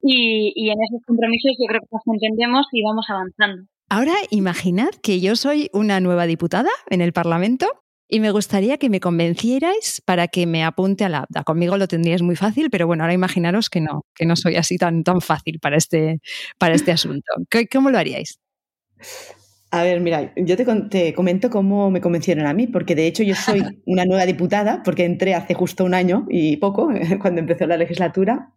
y, 0.00 0.70
en 0.70 0.78
esos 0.88 1.04
compromisos 1.06 1.52
yo 1.58 1.66
creo 1.66 1.80
que 1.80 1.88
nos 1.90 2.02
entendemos 2.06 2.66
y 2.72 2.82
vamos 2.82 3.06
avanzando. 3.08 3.66
Ahora 3.88 4.14
imaginad 4.30 4.90
que 5.02 5.20
yo 5.20 5.34
soy 5.34 5.68
una 5.72 6.00
nueva 6.00 6.26
diputada 6.26 6.70
en 6.90 7.00
el 7.00 7.12
Parlamento 7.12 7.66
y 8.08 8.20
me 8.20 8.30
gustaría 8.30 8.76
que 8.76 8.90
me 8.90 9.00
convencierais 9.00 10.02
para 10.04 10.28
que 10.28 10.46
me 10.46 10.62
apunte 10.62 11.04
a 11.04 11.08
la 11.08 11.20
ABDA. 11.20 11.42
Conmigo 11.42 11.76
lo 11.76 11.88
tendríais 11.88 12.22
muy 12.22 12.36
fácil, 12.36 12.70
pero 12.70 12.86
bueno, 12.86 13.02
ahora 13.02 13.14
imaginaros 13.14 13.68
que 13.70 13.80
no, 13.80 14.02
que 14.14 14.26
no 14.26 14.36
soy 14.36 14.56
así 14.56 14.76
tan, 14.76 15.02
tan 15.02 15.20
fácil 15.20 15.58
para 15.58 15.76
este, 15.76 16.20
para 16.58 16.74
este 16.74 16.92
asunto. 16.92 17.32
¿Cómo 17.72 17.90
lo 17.90 17.98
haríais? 17.98 18.38
A 19.74 19.82
ver, 19.82 20.00
mira, 20.00 20.32
yo 20.36 20.56
te, 20.56 20.64
te, 20.88 21.12
comento 21.14 21.50
cómo 21.50 21.90
me 21.90 22.00
convencieron 22.00 22.46
a 22.46 22.52
mí, 22.54 22.68
porque 22.68 22.94
de 22.94 23.08
hecho 23.08 23.24
yo 23.24 23.34
soy 23.34 23.60
una 23.86 24.04
nueva 24.04 24.24
diputada, 24.24 24.82
porque 24.84 25.04
entré 25.04 25.34
hace 25.34 25.54
justo 25.54 25.84
un 25.84 25.94
año 25.94 26.26
y 26.30 26.58
poco, 26.58 26.90
cuando 27.20 27.40
empezó 27.40 27.66
la 27.66 27.76
legislatura, 27.76 28.52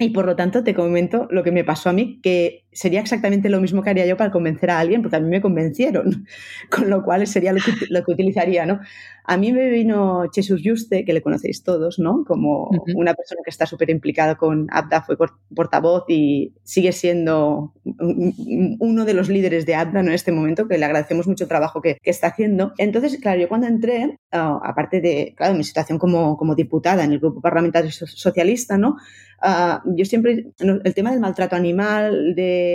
y 0.00 0.10
por 0.10 0.26
lo 0.26 0.34
tanto 0.34 0.64
te 0.64 0.74
comento 0.74 1.28
lo 1.30 1.44
que 1.44 1.52
me 1.52 1.62
pasó 1.62 1.90
a 1.90 1.92
mí, 1.92 2.18
que 2.20 2.65
sería 2.76 3.00
exactamente 3.00 3.48
lo 3.48 3.58
mismo 3.58 3.82
que 3.82 3.88
haría 3.88 4.06
yo 4.06 4.18
para 4.18 4.30
convencer 4.30 4.68
a 4.70 4.78
alguien, 4.78 5.00
porque 5.00 5.16
a 5.16 5.20
mí 5.20 5.30
me 5.30 5.40
convencieron, 5.40 6.26
con 6.70 6.90
lo 6.90 7.02
cual 7.02 7.26
sería 7.26 7.52
lo 7.54 7.60
que, 7.60 7.72
lo 7.88 8.04
que 8.04 8.12
utilizaría, 8.12 8.66
¿no? 8.66 8.80
A 9.24 9.38
mí 9.38 9.50
me 9.50 9.70
vino 9.70 10.24
Jesús 10.32 10.60
Juste, 10.64 11.04
que 11.04 11.12
le 11.12 11.22
conocéis 11.22 11.64
todos, 11.64 11.98
¿no? 11.98 12.24
Como 12.24 12.68
uh 12.68 12.70
-huh. 12.70 12.92
una 12.94 13.14
persona 13.14 13.40
que 13.42 13.50
está 13.50 13.66
súper 13.66 13.90
implicada 13.90 14.36
con 14.36 14.66
ABDA, 14.70 15.02
fue 15.02 15.16
portavoz 15.54 16.04
y 16.08 16.52
sigue 16.62 16.92
siendo 16.92 17.72
uno 18.78 19.04
de 19.04 19.14
los 19.14 19.28
líderes 19.28 19.64
de 19.66 19.74
ABDA 19.74 20.02
¿no? 20.02 20.10
en 20.10 20.14
este 20.14 20.30
momento, 20.30 20.68
que 20.68 20.78
le 20.78 20.84
agradecemos 20.84 21.26
mucho 21.26 21.44
el 21.44 21.48
trabajo 21.48 21.80
que, 21.80 21.98
que 22.02 22.10
está 22.10 22.28
haciendo. 22.28 22.72
Entonces, 22.78 23.18
claro, 23.20 23.40
yo 23.40 23.48
cuando 23.48 23.66
entré, 23.66 24.18
uh, 24.32 24.60
aparte 24.62 25.00
de, 25.00 25.34
claro, 25.36 25.54
mi 25.54 25.64
situación 25.64 25.98
como, 25.98 26.36
como 26.36 26.54
diputada 26.54 27.02
en 27.04 27.12
el 27.12 27.18
grupo 27.18 27.40
parlamentario 27.40 27.90
socialista, 27.90 28.76
¿no? 28.78 28.96
Uh, 29.42 29.94
yo 29.96 30.04
siempre, 30.04 30.46
el 30.58 30.94
tema 30.94 31.10
del 31.10 31.20
maltrato 31.20 31.56
animal, 31.56 32.34
de 32.34 32.65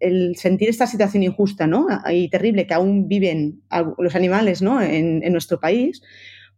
el 0.00 0.36
sentir 0.36 0.68
esta 0.68 0.86
situación 0.86 1.22
injusta 1.22 1.66
¿no? 1.66 1.86
y 2.10 2.28
terrible 2.28 2.66
que 2.66 2.74
aún 2.74 3.08
viven 3.08 3.62
los 3.98 4.14
animales 4.14 4.62
¿no? 4.62 4.80
en, 4.80 5.20
nuestro 5.32 5.60
país, 5.60 6.02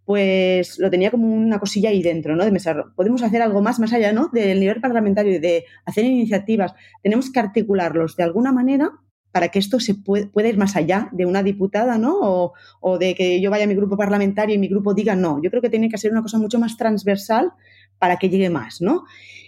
pues 0.05 0.79
lo 0.79 0.91
tenía 0.91 1.11
como 1.11 1.33
una 1.33 1.59
cosilla 1.59 1.91
ahí 1.91 2.03
dentro, 2.03 2.35
¿no? 2.35 2.45
De 2.45 2.51
pensar, 2.51 2.87
podemos 2.97 3.23
hacer 3.23 3.41
algo 3.41 3.63
más, 3.63 3.79
más 3.79 3.93
allá, 3.93 4.13
¿no? 4.13 4.29
Del 4.33 4.59
nivel 4.59 4.81
parlamentario, 4.81 5.41
de 5.41 5.65
hacer 5.85 6.05
iniciativas. 6.05 6.75
Tenemos 7.03 7.31
que 7.31 7.39
articularlos 7.39 8.17
de 8.17 8.25
alguna 8.25 8.51
manera 8.51 8.91
para 9.31 9.49
que 9.49 9.61
esto 9.61 9.81
se 9.81 9.95
pueda 9.95 10.49
ir 10.49 10.59
más 10.59 10.77
allá 10.77 11.09
de 11.13 11.25
una 11.25 11.43
diputada, 11.43 11.99
¿no? 11.99 12.19
O, 12.21 12.53
o, 12.81 12.99
de 12.99 13.15
que 13.15 13.41
yo 13.41 13.51
vaya 13.51 13.65
a 13.65 13.69
mi 13.69 13.75
grupo 13.75 13.97
parlamentario 13.97 14.57
y 14.57 14.59
mi 14.59 14.69
grupo 14.69 14.93
diga 14.93 15.15
no. 15.15 15.41
Yo 15.41 15.51
creo 15.51 15.63
que 15.63 15.71
tiene 15.71 15.89
que 15.89 15.99
ser 15.99 16.11
una 16.11 16.23
cosa 16.23 16.39
mucho 16.39 16.59
más 16.59 16.77
transversal 16.77 17.53
para 17.99 18.17
que 18.17 18.29
llegue 18.29 18.51
más, 18.51 18.83
¿no? 18.83 19.05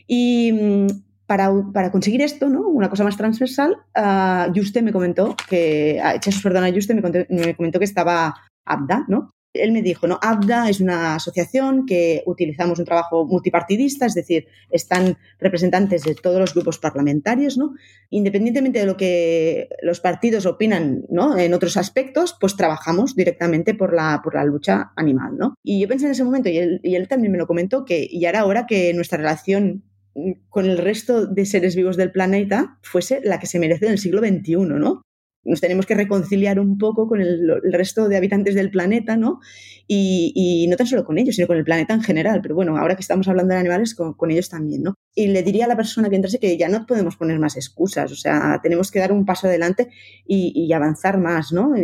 Y 0.07 0.53
mm, 0.53 0.87
para, 1.35 1.51
para, 1.73 1.91
conseguir 1.91 2.23
esto, 2.23 2.49
¿no? 2.49 2.69
Una 2.69 2.89
cosa 2.89 3.03
más 3.03 3.17
transversal, 3.17 3.77
uh, 3.97 4.83
me 4.83 4.93
comentó 4.93 5.35
que, 5.49 6.01
Jesús, 6.23 6.43
perdona, 6.45 6.73
Juste 6.73 6.95
me, 6.95 7.03
me 7.29 7.57
comentó 7.57 7.81
que 7.81 7.85
estaba 7.85 8.37
ABDA, 8.65 9.05
¿no? 9.09 9.31
Él 9.53 9.73
me 9.73 9.83
dijo, 9.83 10.07
no, 10.07 10.21
ABDA 10.23 10.69
es 10.69 10.81
una 10.81 11.17
asociación 11.17 11.87
que 11.87 12.23
utilizamos 12.27 12.79
un 12.79 12.85
trabajo 12.85 13.27
multipartidista, 13.27 14.07
es 14.07 14.15
decir, 14.15 14.47
están 14.71 15.17
representantes 15.41 16.05
de 16.05 16.15
todos 16.15 16.39
los 16.39 16.55
grupos 16.55 16.79
parlamentarios, 16.79 17.59
¿no? 17.59 17.75
Independientemente 18.11 18.79
de 18.79 18.87
lo 18.87 18.97
que 18.97 19.69
los 19.83 19.99
partidos 19.99 20.47
opinan, 20.47 21.03
¿no? 21.09 21.37
En 21.37 21.53
otros 21.53 21.77
aspectos, 21.77 22.37
pues 22.41 22.57
trabajamos 22.57 23.17
directamente 23.17 23.75
por 23.75 23.93
la, 23.93 24.21
por 24.23 24.37
la 24.37 24.45
lucha 24.45 24.93
animal, 24.95 25.37
¿no? 25.37 25.55
Y 25.65 25.81
yo 25.81 25.89
pensé 25.89 26.07
en 26.07 26.13
ese 26.13 26.23
momento, 26.23 26.49
y 26.49 26.59
él, 26.59 26.81
y 26.85 26.95
él 26.95 27.09
también 27.09 27.33
me 27.33 27.39
lo 27.39 27.49
comentó, 27.49 27.85
que 27.85 28.09
ya 28.13 28.29
era 28.29 28.45
hora 28.45 28.67
que 28.67 28.95
nuestra 28.95 29.19
relación 29.19 29.83
con 30.49 30.67
el 30.67 30.79
resto 30.79 31.27
de 31.27 31.45
seres 31.47 31.77
vivos 31.77 31.97
del 31.97 32.13
planeta 32.13 32.79
fuese 32.83 33.21
la 33.25 33.39
que 33.39 33.47
se 33.47 33.59
merece 33.59 33.87
en 33.87 33.93
el 33.93 33.99
siglo 33.99 34.21
XXI, 34.21 34.57
¿no? 34.57 35.03
Nos 35.45 35.61
tenemos 35.61 35.85
que 35.85 35.95
reconciliar 35.95 36.59
un 36.59 36.79
poco 36.79 37.07
con 37.07 37.21
el, 37.21 37.61
resto 37.71 38.09
de 38.09 38.17
habitantes 38.17 38.55
del 38.55 38.71
planeta, 38.71 39.17
¿no? 39.17 39.41
Y, 39.87 40.67
no 40.71 40.77
tan 40.77 40.87
solo 40.87 41.05
con 41.05 41.19
ellos, 41.19 41.37
sino 41.37 41.47
con 41.47 41.59
el 41.59 41.65
planeta 41.65 41.93
en 41.93 42.03
general. 42.03 42.41
Pero 42.41 42.55
bueno, 42.55 42.79
ahora 42.79 42.97
que 42.97 43.03
estamos 43.03 43.29
hablando 43.29 43.53
de 43.53 43.61
animales, 43.61 43.95
con, 43.95 44.31
ellos 44.31 44.49
también, 44.49 44.83
¿no? 44.83 44.95
Y 45.15 45.27
le 45.27 45.43
diría 45.43 45.67
a 45.67 45.69
la 45.69 45.77
persona 45.77 46.09
que 46.09 46.17
entrase 46.17 46.39
que 46.39 46.57
ya 46.57 46.69
no 46.69 46.87
podemos 46.87 47.17
poner 47.17 47.39
más 47.39 47.57
excusas, 47.57 48.11
o 48.11 48.17
sea, 48.17 48.61
tenemos 48.63 48.91
que 48.91 49.01
dar 49.01 49.13
un 49.13 49.27
paso 49.27 49.47
adelante 49.47 49.89
y, 50.27 50.73
avanzar 50.73 51.19
más, 51.19 51.53
¿no? 51.53 51.75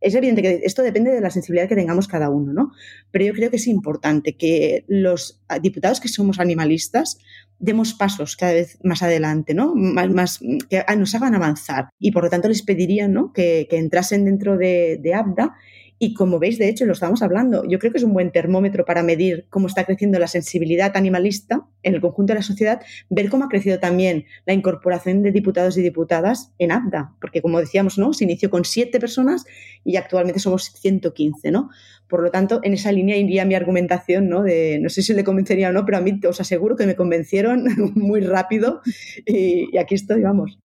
Es 0.00 0.14
evidente 0.14 0.42
que 0.42 0.60
esto 0.64 0.82
depende 0.82 1.10
de 1.10 1.20
la 1.20 1.30
sensibilidad 1.30 1.68
que 1.68 1.74
tengamos 1.74 2.08
cada 2.08 2.30
uno, 2.30 2.52
¿no? 2.52 2.72
Pero 3.10 3.26
yo 3.26 3.32
creo 3.34 3.50
que 3.50 3.56
es 3.56 3.66
importante 3.66 4.36
que 4.36 4.84
los 4.88 5.40
diputados 5.62 6.00
que 6.00 6.08
somos 6.08 6.40
animalistas 6.40 7.18
demos 7.58 7.92
pasos 7.92 8.36
cada 8.36 8.54
vez 8.54 8.78
más 8.82 9.02
adelante, 9.02 9.52
¿no? 9.52 9.74
Más, 9.74 10.40
que 10.68 10.84
nos 10.96 11.14
hagan 11.14 11.34
avanzar. 11.34 11.90
Y 11.98 12.12
por 12.12 12.24
lo 12.24 12.30
tanto 12.30 12.48
les 12.48 12.62
pediría, 12.62 13.08
¿no? 13.08 13.32
Que, 13.32 13.68
entrasen 13.70 14.24
dentro 14.24 14.56
de, 14.56 14.98
de 15.00 15.14
ABDA 15.14 15.54
y 16.02 16.14
como 16.14 16.38
veis, 16.38 16.58
de 16.58 16.66
hecho, 16.66 16.86
lo 16.86 16.94
estamos 16.94 17.20
hablando, 17.20 17.62
yo 17.68 17.78
creo 17.78 17.92
que 17.92 17.98
es 17.98 18.04
un 18.04 18.14
buen 18.14 18.32
termómetro 18.32 18.86
para 18.86 19.02
medir 19.02 19.44
cómo 19.50 19.66
está 19.66 19.84
creciendo 19.84 20.18
la 20.18 20.28
sensibilidad 20.28 20.96
animalista 20.96 21.66
en 21.82 21.94
el 21.94 22.00
conjunto 22.00 22.32
de 22.32 22.38
la 22.38 22.42
sociedad, 22.42 22.80
ver 23.10 23.28
cómo 23.28 23.44
ha 23.44 23.48
crecido 23.50 23.78
también 23.80 24.24
la 24.46 24.54
incorporación 24.54 25.22
de 25.22 25.30
diputados 25.30 25.76
y 25.76 25.82
diputadas 25.82 26.54
en 26.58 26.72
ABDA, 26.72 27.12
porque 27.20 27.42
como 27.42 27.60
decíamos, 27.60 27.98
¿no? 27.98 28.14
Se 28.14 28.24
inició 28.24 28.48
con 28.48 28.64
siete 28.64 28.98
personas 28.98 29.44
y 29.84 29.96
actualmente 29.96 30.40
somos 30.40 30.72
115, 30.72 31.50
¿no? 31.50 31.68
Por 32.08 32.22
lo 32.22 32.30
tanto, 32.30 32.60
en 32.62 32.72
esa 32.72 32.92
línea 32.92 33.18
iría 33.18 33.44
mi 33.44 33.54
argumentación, 33.54 34.30
¿no? 34.30 34.42
De, 34.42 34.78
no 34.80 34.88
sé 34.88 35.02
si 35.02 35.12
le 35.12 35.22
convencería 35.22 35.68
o 35.68 35.72
no, 35.72 35.84
pero 35.84 35.98
a 35.98 36.00
mí 36.00 36.18
os 36.26 36.40
aseguro 36.40 36.76
que 36.76 36.86
me 36.86 36.96
convencieron 36.96 37.64
muy 37.94 38.22
rápido 38.22 38.80
y, 39.26 39.68
y 39.70 39.76
aquí 39.76 39.96
estoy, 39.96 40.22
vamos. 40.22 40.58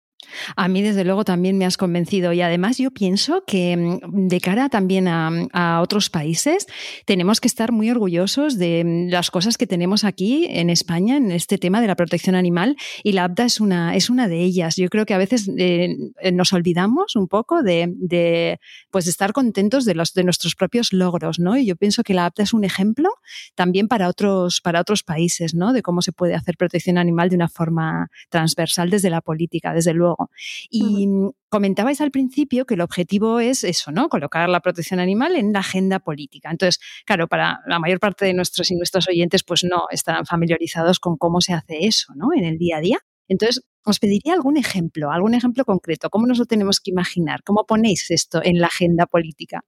A 0.55 0.67
mí, 0.67 0.81
desde 0.81 1.03
luego, 1.03 1.23
también 1.23 1.57
me 1.57 1.65
has 1.65 1.77
convencido 1.77 2.33
y 2.33 2.41
además 2.41 2.77
yo 2.77 2.91
pienso 2.91 3.43
que 3.45 3.75
mm, 3.77 4.27
de 4.27 4.39
cara 4.39 4.69
también 4.69 5.07
a, 5.07 5.31
a, 5.53 5.81
otros 5.81 6.09
países 6.09 6.67
tenemos 7.05 7.41
que 7.41 7.47
estar 7.47 7.71
muy 7.71 7.89
orgullosos 7.89 8.57
de 8.57 8.83
mm, 8.83 9.09
las 9.09 9.31
cosas 9.31 9.57
que 9.57 9.67
tenemos 9.67 10.03
aquí 10.03 10.47
en 10.49 10.69
España 10.69 11.17
en 11.17 11.31
este 11.31 11.57
tema 11.57 11.81
de 11.81 11.87
la 11.87 11.95
protección 11.95 12.35
animal 12.35 12.75
y 13.03 13.13
la 13.13 13.25
ABDA 13.25 13.45
es 13.45 13.59
una, 13.59 13.95
es 13.95 14.09
una 14.09 14.27
de 14.27 14.41
ellas. 14.41 14.75
Yo 14.75 14.89
creo 14.89 15.05
que 15.05 15.13
a 15.13 15.17
veces 15.17 15.49
eh, 15.57 15.95
nos 16.31 16.53
olvidamos 16.53 17.15
un 17.15 17.27
poco 17.27 17.63
de, 17.63 17.93
de, 17.95 18.59
pues 18.91 19.05
de 19.05 19.11
estar 19.11 19.33
contentos 19.33 19.85
de, 19.85 19.95
los, 19.95 20.13
de 20.13 20.23
nuestros 20.23 20.55
propios 20.55 20.93
logros, 20.93 21.39
¿no? 21.39 21.57
Y 21.57 21.65
yo 21.65 21.75
pienso 21.75 22.03
que 22.03 22.13
la 22.13 22.25
ABDA 22.25 22.43
es 22.43 22.53
un 22.53 22.63
ejemplo 22.63 23.09
también 23.55 23.87
para 23.87 24.07
otros, 24.07 24.61
para 24.61 24.81
otros 24.81 25.03
países, 25.03 25.53
¿no? 25.53 25.73
De 25.73 25.81
cómo 25.81 26.01
se 26.01 26.11
puede 26.11 26.35
hacer 26.35 26.57
protección 26.57 26.97
animal 26.97 27.29
de 27.29 27.35
una 27.35 27.49
forma 27.49 28.09
transversal 28.29 28.89
desde 28.89 29.09
la 29.09 29.21
política, 29.21 29.73
desde 29.73 29.93
luego. 29.93 30.22
Y 30.69 31.07
-huh. 31.07 31.33
comentabais 31.49 32.01
al 32.01 32.11
principio 32.11 32.65
que 32.65 32.73
el 32.73 32.81
objetivo 32.81 33.39
es 33.39 33.63
eso, 33.63 33.91
¿no? 33.91 34.09
Colocar 34.09 34.49
la 34.49 34.59
protección 34.59 34.99
animal 34.99 35.35
en 35.35 35.53
la 35.53 35.59
agenda 35.59 35.99
política. 35.99 36.49
Entonces, 36.51 36.79
claro, 37.05 37.27
para 37.27 37.59
la 37.67 37.79
mayor 37.79 37.99
parte 37.99 38.25
de 38.25 38.33
nuestros 38.33 38.71
y 38.71 38.75
nuestros 38.75 39.07
oyentes, 39.07 39.43
pues 39.43 39.63
no 39.63 39.85
estarán 39.91 40.25
familiarizados 40.25 40.99
con 40.99 41.17
cómo 41.17 41.41
se 41.41 41.53
hace 41.53 41.85
eso, 41.85 42.13
¿no? 42.15 42.29
En 42.35 42.43
el 42.43 42.57
día 42.57 42.77
a 42.77 42.81
día. 42.81 42.99
Entonces, 43.27 43.63
os 43.85 43.99
pediría 43.99 44.33
algún 44.33 44.57
ejemplo, 44.57 45.11
algún 45.11 45.33
ejemplo 45.33 45.65
concreto. 45.65 46.09
¿Cómo 46.09 46.27
nos 46.27 46.39
lo 46.39 46.45
tenemos 46.45 46.79
que 46.79 46.91
imaginar? 46.91 47.43
¿Cómo 47.43 47.65
ponéis 47.65 48.11
esto 48.11 48.41
en 48.43 48.59
la 48.59 48.67
agenda 48.67 49.05
política? 49.05 49.63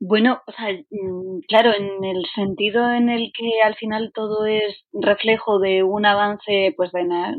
Bueno, 0.00 0.40
o 0.46 0.52
sea, 0.52 0.72
mm, 0.72 1.40
claro, 1.48 1.72
en 1.74 2.04
el 2.04 2.24
sentido 2.32 2.92
en 2.92 3.08
el 3.08 3.32
que 3.36 3.60
al 3.64 3.74
final 3.74 4.12
todo 4.14 4.46
es 4.46 4.84
reflejo 4.92 5.58
de 5.58 5.82
un 5.82 6.06
avance 6.06 6.72
pues 6.76 6.92
de, 6.92 7.04
la, 7.04 7.34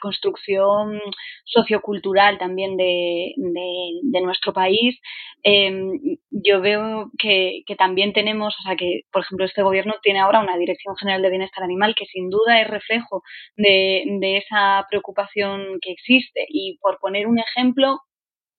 construcción 0.00 1.00
sociocultural 1.44 2.38
también 2.38 2.76
de, 2.76 3.34
de, 3.36 4.20
nuestro 4.20 4.52
país, 4.52 4.98
em, 5.44 5.92
yo 6.30 6.60
veo 6.60 7.10
que, 7.18 7.62
que, 7.66 7.76
también 7.76 8.12
tenemos, 8.12 8.54
o 8.58 8.62
sea, 8.62 8.74
que 8.76 9.02
por 9.12 9.22
ejemplo 9.22 9.46
este 9.46 9.62
gobierno 9.62 9.94
tiene 10.02 10.20
ahora 10.20 10.40
una 10.40 10.56
Dirección 10.56 10.96
General 10.96 11.22
de 11.22 11.30
Bienestar 11.30 11.62
Animal 11.64 11.94
que 11.94 12.06
sin 12.06 12.30
duda 12.30 12.60
es 12.60 12.68
reflejo 12.68 13.22
de, 13.56 14.04
de 14.20 14.38
esa 14.38 14.86
preocupación 14.90 15.78
que 15.80 15.92
existe. 15.92 16.46
Y 16.48 16.78
por 16.80 16.98
poner 16.98 17.26
un 17.28 17.38
ejemplo, 17.38 18.00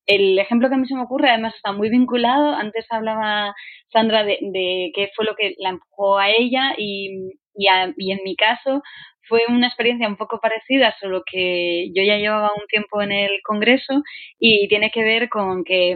el 0.06 0.38
ejemplo 0.40 0.70
que 0.70 0.76
a 0.76 0.78
mí 0.78 0.88
se 0.88 0.96
me 0.96 1.04
ocurre, 1.04 1.30
además 1.30 1.54
está 1.56 1.72
muy 1.72 1.90
vinculado, 1.90 2.54
antes 2.54 2.86
hablaba 2.90 3.54
Sandra 3.92 4.24
de, 4.24 4.38
de 4.42 4.92
qué 4.96 5.10
fue 5.16 5.26
lo 5.26 5.36
que 5.36 5.56
la 5.60 5.70
empujó 5.70 6.18
a 6.18 6.30
ella 6.30 6.74
y, 6.78 7.32
y, 7.56 7.68
y, 7.98 8.12
en 8.12 8.20
mi 8.24 8.36
caso 8.36 8.82
fue 9.28 9.42
una 9.48 9.68
experiencia 9.68 10.08
un 10.08 10.18
poco 10.18 10.40
parecida, 10.40 10.96
solo 11.00 11.24
que 11.26 11.88
yo 11.96 12.04
ya 12.04 12.18
llevaba 12.18 12.52
un 12.56 12.68
tiempo 12.68 13.02
en 13.02 13.12
el 13.12 13.32
Congreso 13.44 14.02
y 14.40 14.68
tiene 14.68 14.92
que 14.92 15.04
ver 15.04 15.30
con 15.30 15.64
que 15.64 15.96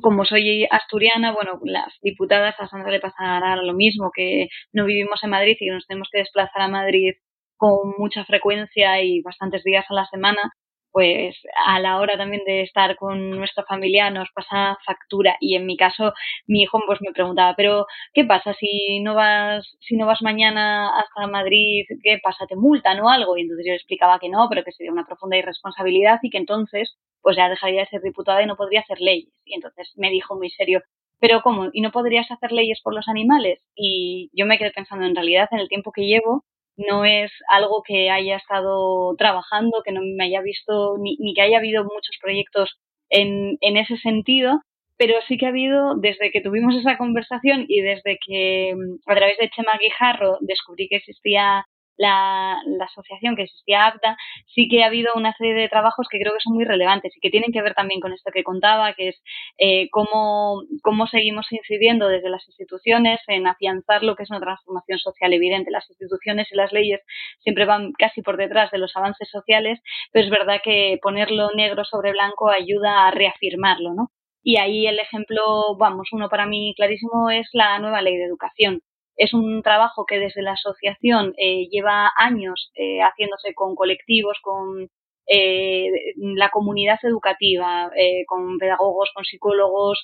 como 0.00 0.24
soy 0.24 0.66
asturiana, 0.70 1.32
bueno, 1.32 1.60
las 1.64 1.92
diputadas 2.02 2.54
a 2.58 2.68
Sandra 2.68 2.90
le 2.90 3.00
pasará 3.00 3.56
lo 3.56 3.74
mismo, 3.74 4.10
que 4.14 4.48
no 4.72 4.86
vivimos 4.86 5.22
en 5.22 5.30
Madrid 5.30 5.56
y 5.60 5.66
que 5.66 5.72
nos 5.72 5.86
tenemos 5.86 6.08
que 6.10 6.20
desplazar 6.20 6.62
a 6.62 6.68
Madrid 6.68 7.12
con 7.56 7.94
mucha 7.98 8.24
frecuencia 8.24 9.02
y 9.02 9.20
bastantes 9.22 9.62
días 9.64 9.84
a 9.88 9.94
la 9.94 10.06
semana, 10.06 10.52
pues 10.92 11.36
a 11.66 11.80
la 11.80 11.98
hora 11.98 12.16
también 12.16 12.42
de 12.46 12.62
estar 12.62 12.96
con 12.96 13.30
nuestra 13.30 13.64
familia 13.64 14.10
nos 14.10 14.30
pasa 14.34 14.78
factura. 14.86 15.36
Y 15.40 15.56
en 15.56 15.66
mi 15.66 15.76
caso 15.76 16.12
mi 16.46 16.62
hijo 16.62 16.80
pues 16.86 17.00
me 17.02 17.12
preguntaba 17.12 17.54
pero 17.56 17.86
qué 18.12 18.24
pasa 18.24 18.54
si 18.54 19.00
no 19.00 19.14
vas 19.14 19.66
si 19.80 19.96
no 19.96 20.06
vas 20.06 20.22
mañana 20.22 20.90
hasta 20.98 21.26
Madrid 21.26 21.84
qué 22.02 22.18
pasa 22.22 22.46
te 22.46 22.56
multan 22.56 23.00
o 23.00 23.08
algo 23.08 23.36
y 23.36 23.42
entonces 23.42 23.66
yo 23.66 23.72
explicaba 23.74 24.18
que 24.18 24.28
no 24.28 24.46
pero 24.48 24.64
que 24.64 24.72
sería 24.72 24.92
una 24.92 25.06
profunda 25.06 25.36
irresponsabilidad 25.36 26.18
y 26.22 26.30
que 26.30 26.38
entonces 26.38 26.96
pues 27.22 27.36
ya 27.36 27.48
dejaría 27.48 27.80
de 27.82 27.86
ser 27.86 28.02
diputada 28.02 28.42
y 28.42 28.46
no 28.46 28.56
podría 28.56 28.80
hacer 28.80 29.00
leyes. 29.00 29.32
Y 29.44 29.54
entonces 29.54 29.92
me 29.96 30.10
dijo 30.10 30.36
muy 30.36 30.50
serio 30.50 30.82
pero 31.20 31.40
¿cómo? 31.42 31.68
¿Y 31.72 31.82
no 31.82 31.92
podrías 31.92 32.28
hacer 32.32 32.50
leyes 32.50 32.80
por 32.82 32.94
los 32.94 33.06
animales? 33.08 33.60
Y 33.76 34.28
yo 34.32 34.44
me 34.44 34.58
quedé 34.58 34.72
pensando 34.72 35.06
en 35.06 35.14
realidad 35.14 35.48
en 35.52 35.60
el 35.60 35.68
tiempo 35.68 35.92
que 35.92 36.02
llevo 36.04 36.44
no 36.76 37.04
es 37.04 37.30
algo 37.48 37.82
que 37.86 38.10
haya 38.10 38.36
estado 38.36 39.14
trabajando, 39.16 39.82
que 39.84 39.92
no 39.92 40.00
me 40.02 40.24
haya 40.24 40.40
visto, 40.42 40.96
ni, 40.98 41.16
ni 41.18 41.34
que 41.34 41.42
haya 41.42 41.58
habido 41.58 41.84
muchos 41.84 42.16
proyectos 42.20 42.78
en, 43.10 43.58
en 43.60 43.76
ese 43.76 43.96
sentido, 43.98 44.60
pero 44.96 45.14
sí 45.26 45.36
que 45.36 45.46
ha 45.46 45.50
habido, 45.50 45.96
desde 45.96 46.30
que 46.30 46.40
tuvimos 46.40 46.74
esa 46.76 46.96
conversación 46.96 47.64
y 47.68 47.80
desde 47.80 48.18
que 48.24 48.74
mm, 48.76 49.10
a 49.10 49.14
través 49.14 49.38
de 49.38 49.50
Chema 49.50 49.72
Guijarro 49.80 50.38
descubrí 50.40 50.88
que 50.88 50.96
existía 50.96 51.66
la, 51.96 52.58
asociación 52.84 53.36
que 53.36 53.42
existía 53.42 53.86
APTA, 53.86 54.16
sí 54.54 54.68
que 54.68 54.82
ha 54.82 54.86
habido 54.86 55.12
una 55.14 55.32
serie 55.34 55.54
de 55.54 55.68
trabajos 55.68 56.06
que 56.10 56.18
creo 56.18 56.32
que 56.32 56.40
son 56.42 56.54
muy 56.54 56.64
relevantes 56.64 57.16
y 57.16 57.20
que 57.20 57.30
tienen 57.30 57.52
que 57.52 57.62
ver 57.62 57.74
también 57.74 58.00
con 58.00 58.12
esto 58.12 58.30
que 58.32 58.42
contaba, 58.42 58.94
que 58.94 59.08
es 59.08 59.22
eh, 59.58 59.88
cómo, 59.90 60.62
cómo 60.82 61.06
seguimos 61.06 61.46
incidiendo 61.52 62.08
desde 62.08 62.30
las 62.30 62.46
instituciones 62.48 63.20
en 63.28 63.46
afianzar 63.46 64.02
lo 64.02 64.16
que 64.16 64.24
es 64.24 64.30
una 64.30 64.40
transformación 64.40 64.98
social 64.98 65.32
evidente. 65.32 65.70
Las 65.70 65.88
instituciones 65.90 66.48
y 66.50 66.56
las 66.56 66.72
leyes 66.72 67.00
siempre 67.40 67.64
van 67.64 67.92
casi 67.92 68.22
por 68.22 68.36
detrás 68.36 68.70
de 68.70 68.78
los 68.78 68.94
avances 68.96 69.28
sociales, 69.30 69.80
pero 70.12 70.24
es 70.24 70.30
verdad 70.30 70.60
que 70.62 70.98
ponerlo 71.02 71.50
negro 71.54 71.84
sobre 71.84 72.12
blanco 72.12 72.50
ayuda 72.50 73.06
a 73.06 73.10
reafirmarlo, 73.10 73.94
¿no? 73.94 74.10
Y 74.44 74.56
ahí 74.56 74.86
el 74.86 74.98
ejemplo, 74.98 75.76
vamos, 75.78 76.08
uno 76.12 76.28
para 76.28 76.46
mí 76.46 76.74
clarísimo 76.76 77.30
es 77.30 77.48
la 77.52 77.78
nueva 77.78 78.02
ley 78.02 78.16
de 78.16 78.24
educación 78.24 78.80
es 79.16 79.34
un 79.34 79.62
trabajo 79.62 80.04
que 80.06 80.18
desde 80.18 80.42
la 80.42 80.52
asociación 80.52 81.34
eh, 81.36 81.68
lleva 81.70 82.10
años 82.16 82.70
eh, 82.74 83.00
haciéndose 83.00 83.54
con 83.54 83.74
colectivos, 83.74 84.38
con 84.42 84.88
eh, 85.26 85.88
la 86.16 86.50
comunidad 86.50 86.98
educativa, 87.02 87.90
con 88.26 88.58
pedagogos, 88.58 89.10
con 89.14 89.24
psicólogos, 89.24 90.02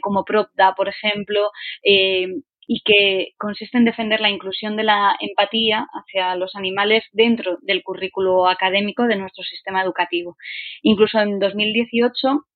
como 0.00 0.24
PROPDA, 0.24 0.74
por 0.74 0.88
ejemplo, 0.88 1.50
y 1.82 2.80
que 2.84 3.34
consiste 3.38 3.76
en 3.76 3.84
defender 3.84 4.20
la 4.20 4.30
inclusión 4.30 4.76
de 4.76 4.84
la 4.84 5.14
empatía 5.20 5.86
hacia 5.92 6.34
los 6.36 6.56
animales 6.56 7.04
dentro 7.12 7.58
del 7.62 7.82
currículo 7.82 8.48
académico 8.48 9.04
de 9.04 9.16
nuestro 9.16 9.44
sistema 9.44 9.82
educativo. 9.82 10.36
Incluso 10.82 11.20
en 11.20 11.38
2018 11.38 12.46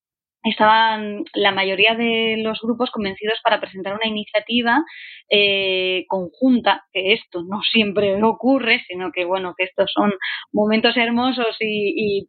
estaban 0.42 1.24
la 1.34 1.52
mayoría 1.52 1.94
de 1.94 2.36
los 2.42 2.60
grupos 2.62 2.90
convencidos 2.90 3.38
para 3.44 3.60
presentar 3.60 3.94
una 3.94 4.06
iniciativa 4.06 4.82
eh, 5.28 6.04
conjunta, 6.08 6.84
que 6.92 7.12
esto 7.12 7.42
no 7.42 7.60
siempre 7.62 8.22
ocurre, 8.22 8.82
sino 8.88 9.12
que 9.12 9.24
bueno, 9.24 9.54
que 9.56 9.64
estos 9.64 9.90
son 9.92 10.12
momentos 10.52 10.96
hermosos 10.96 11.56
y, 11.60 12.28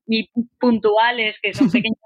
puntuales, 0.60 1.36
que 1.42 1.54
son 1.54 1.72
pequeños 1.72 1.98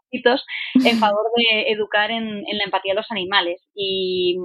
en 0.83 0.99
favor 0.99 1.25
de 1.35 1.71
educar 1.71 2.11
en, 2.11 2.43
la 2.43 2.63
empatía 2.65 2.93
a 2.93 2.95
los 2.95 3.11
animales. 3.11 3.61
Y, 3.73 4.37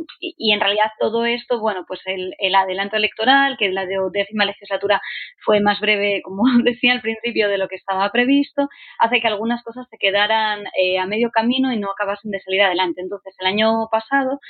en 0.52 0.61
realidad 0.61 0.90
todo 0.98 1.24
esto, 1.24 1.61
bueno, 1.61 1.85
pues 1.87 2.00
el, 2.06 2.54
adelanto 2.54 2.96
electoral, 2.96 3.56
que 3.59 3.70
la 3.70 3.87
décima 4.12 4.44
legislatura 4.44 5.00
fue 5.44 5.61
más 5.61 5.80
breve, 5.80 6.20
como 6.22 6.42
decía 6.64 6.92
al 6.92 7.00
principio, 7.00 7.48
de 7.48 7.59
lo 7.59 7.68
que 7.68 7.76
estaba 7.76 8.11
previsto, 8.11 8.68
hace 8.98 9.20
que 9.20 9.28
algunas 9.28 9.62
cosas 9.62 9.87
se 9.90 9.98
quedaran 9.98 10.64
eh, 10.80 10.98
a 10.98 11.06
medio 11.06 11.30
camino 11.30 11.72
y 11.72 11.78
no 11.78 11.90
acabasen 11.90 12.30
de 12.30 12.40
salir 12.40 12.62
adelante. 12.62 13.00
Entonces, 13.00 13.35
el 13.38 13.46
año 13.46 13.88
pasado 13.90 14.40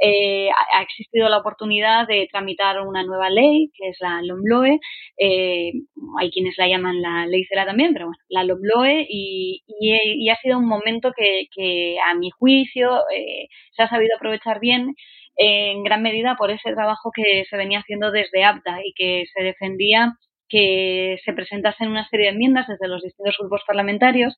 eh, 0.00 0.48
ha 0.50 0.82
existido 0.82 1.28
la 1.28 1.38
oportunidad 1.38 2.06
de 2.06 2.28
tramitar 2.30 2.80
una 2.80 3.02
nueva 3.02 3.30
ley, 3.30 3.70
que 3.74 3.88
es 3.88 3.96
la 4.00 4.20
LOMLOE. 4.22 4.80
Eh, 5.18 5.72
hay 6.18 6.30
quienes 6.30 6.56
la 6.58 6.68
llaman 6.68 7.02
la 7.02 7.26
ley 7.26 7.44
CELA 7.44 7.66
también, 7.66 7.92
pero 7.92 8.06
bueno, 8.06 8.22
la 8.28 8.44
LOMLOE, 8.44 9.06
y, 9.08 9.62
y 9.66 10.28
ha 10.28 10.36
sido 10.36 10.58
un 10.58 10.66
momento 10.70 11.12
que, 11.14 11.96
a 12.06 12.14
mi 12.14 12.30
juicio 12.30 13.00
eh, 13.14 13.48
se 13.72 13.82
ha 13.82 13.88
sabido 13.88 14.16
aprovechar 14.16 14.60
bien 14.60 14.94
en 15.36 15.84
gran 15.84 16.02
medida 16.02 16.36
por 16.36 16.50
ese 16.50 16.72
trabajo 16.72 17.10
que 17.14 17.44
se 17.48 17.56
venía 17.56 17.80
haciendo 17.80 18.10
desde 18.10 18.44
APTA 18.44 18.80
y 18.84 18.92
que 18.94 19.24
se 19.34 19.42
defendía 19.42 20.14
que 20.50 21.18
se 21.24 21.32
presentasen 21.32 21.88
una 21.88 22.08
serie 22.08 22.26
de 22.26 22.32
enmiendas 22.32 22.66
desde 22.66 22.88
los 22.88 23.02
distintos 23.02 23.36
grupos 23.38 23.62
parlamentarios 23.66 24.36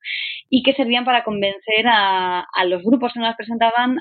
y 0.51 0.63
que 0.63 0.75
servían 0.75 1.07
para 1.07 1.25
convencer 1.25 1.87
a, 1.87 2.45
los 2.67 2.83
grupos 2.83 3.13
que 3.13 3.21
no 3.21 3.27
las 3.27 3.37
presentaban 3.37 3.97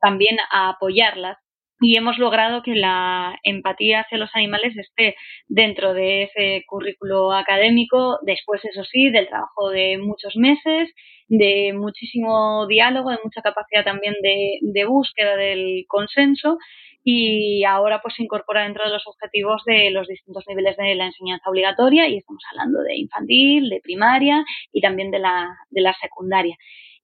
también 0.00 0.36
a 0.52 0.68
apoyarlas 0.70 1.38
y 1.80 1.96
hemos 1.96 2.18
logrado 2.18 2.62
que 2.62 2.74
la 2.74 3.38
empatía 3.42 4.00
hacia 4.00 4.18
los 4.18 4.30
animales 4.34 4.76
esté 4.76 5.14
dentro 5.46 5.94
de 5.94 6.24
ese 6.24 6.64
currículo 6.66 7.32
académico, 7.32 8.18
después, 8.22 8.64
eso 8.64 8.84
sí, 8.84 9.10
del 9.10 9.28
trabajo 9.28 9.70
de 9.70 9.98
muchos 9.98 10.34
meses, 10.36 10.90
de 11.28 11.72
muchísimo 11.74 12.66
diálogo, 12.66 13.10
de 13.10 13.18
mucha 13.22 13.42
capacidad 13.42 13.84
también 13.84 14.14
de, 14.22 14.58
de 14.62 14.84
búsqueda 14.86 15.36
del 15.36 15.84
consenso 15.86 16.58
y 17.04 17.64
ahora 17.64 18.02
pues 18.02 18.14
se 18.16 18.22
incorpora 18.22 18.64
dentro 18.64 18.84
de 18.84 18.90
los 18.90 19.06
objetivos 19.06 19.62
de 19.64 19.90
los 19.90 20.08
distintos 20.08 20.44
niveles 20.48 20.76
de 20.76 20.94
la 20.94 21.06
enseñanza 21.06 21.48
obligatoria 21.48 22.08
y 22.08 22.18
estamos 22.18 22.42
hablando 22.50 22.82
de 22.82 22.96
infantil, 22.96 23.70
de 23.70 23.80
primaria 23.80 24.44
y 24.72 24.80
también 24.80 25.10
de 25.10 25.20
la, 25.20 25.48
de 25.70 25.80
la 25.80 25.94
secundaria 26.00 26.56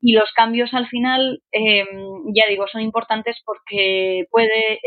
y 0.07 0.13
los 0.13 0.31
cambios 0.37 0.75
al 0.75 0.87
final, 0.87 1.41
em, 1.51 1.87
ya 2.35 2.45
digo, 2.47 2.67
son 2.71 2.83
importantes 2.83 3.41
porque 3.43 4.27
puede, 4.31 4.79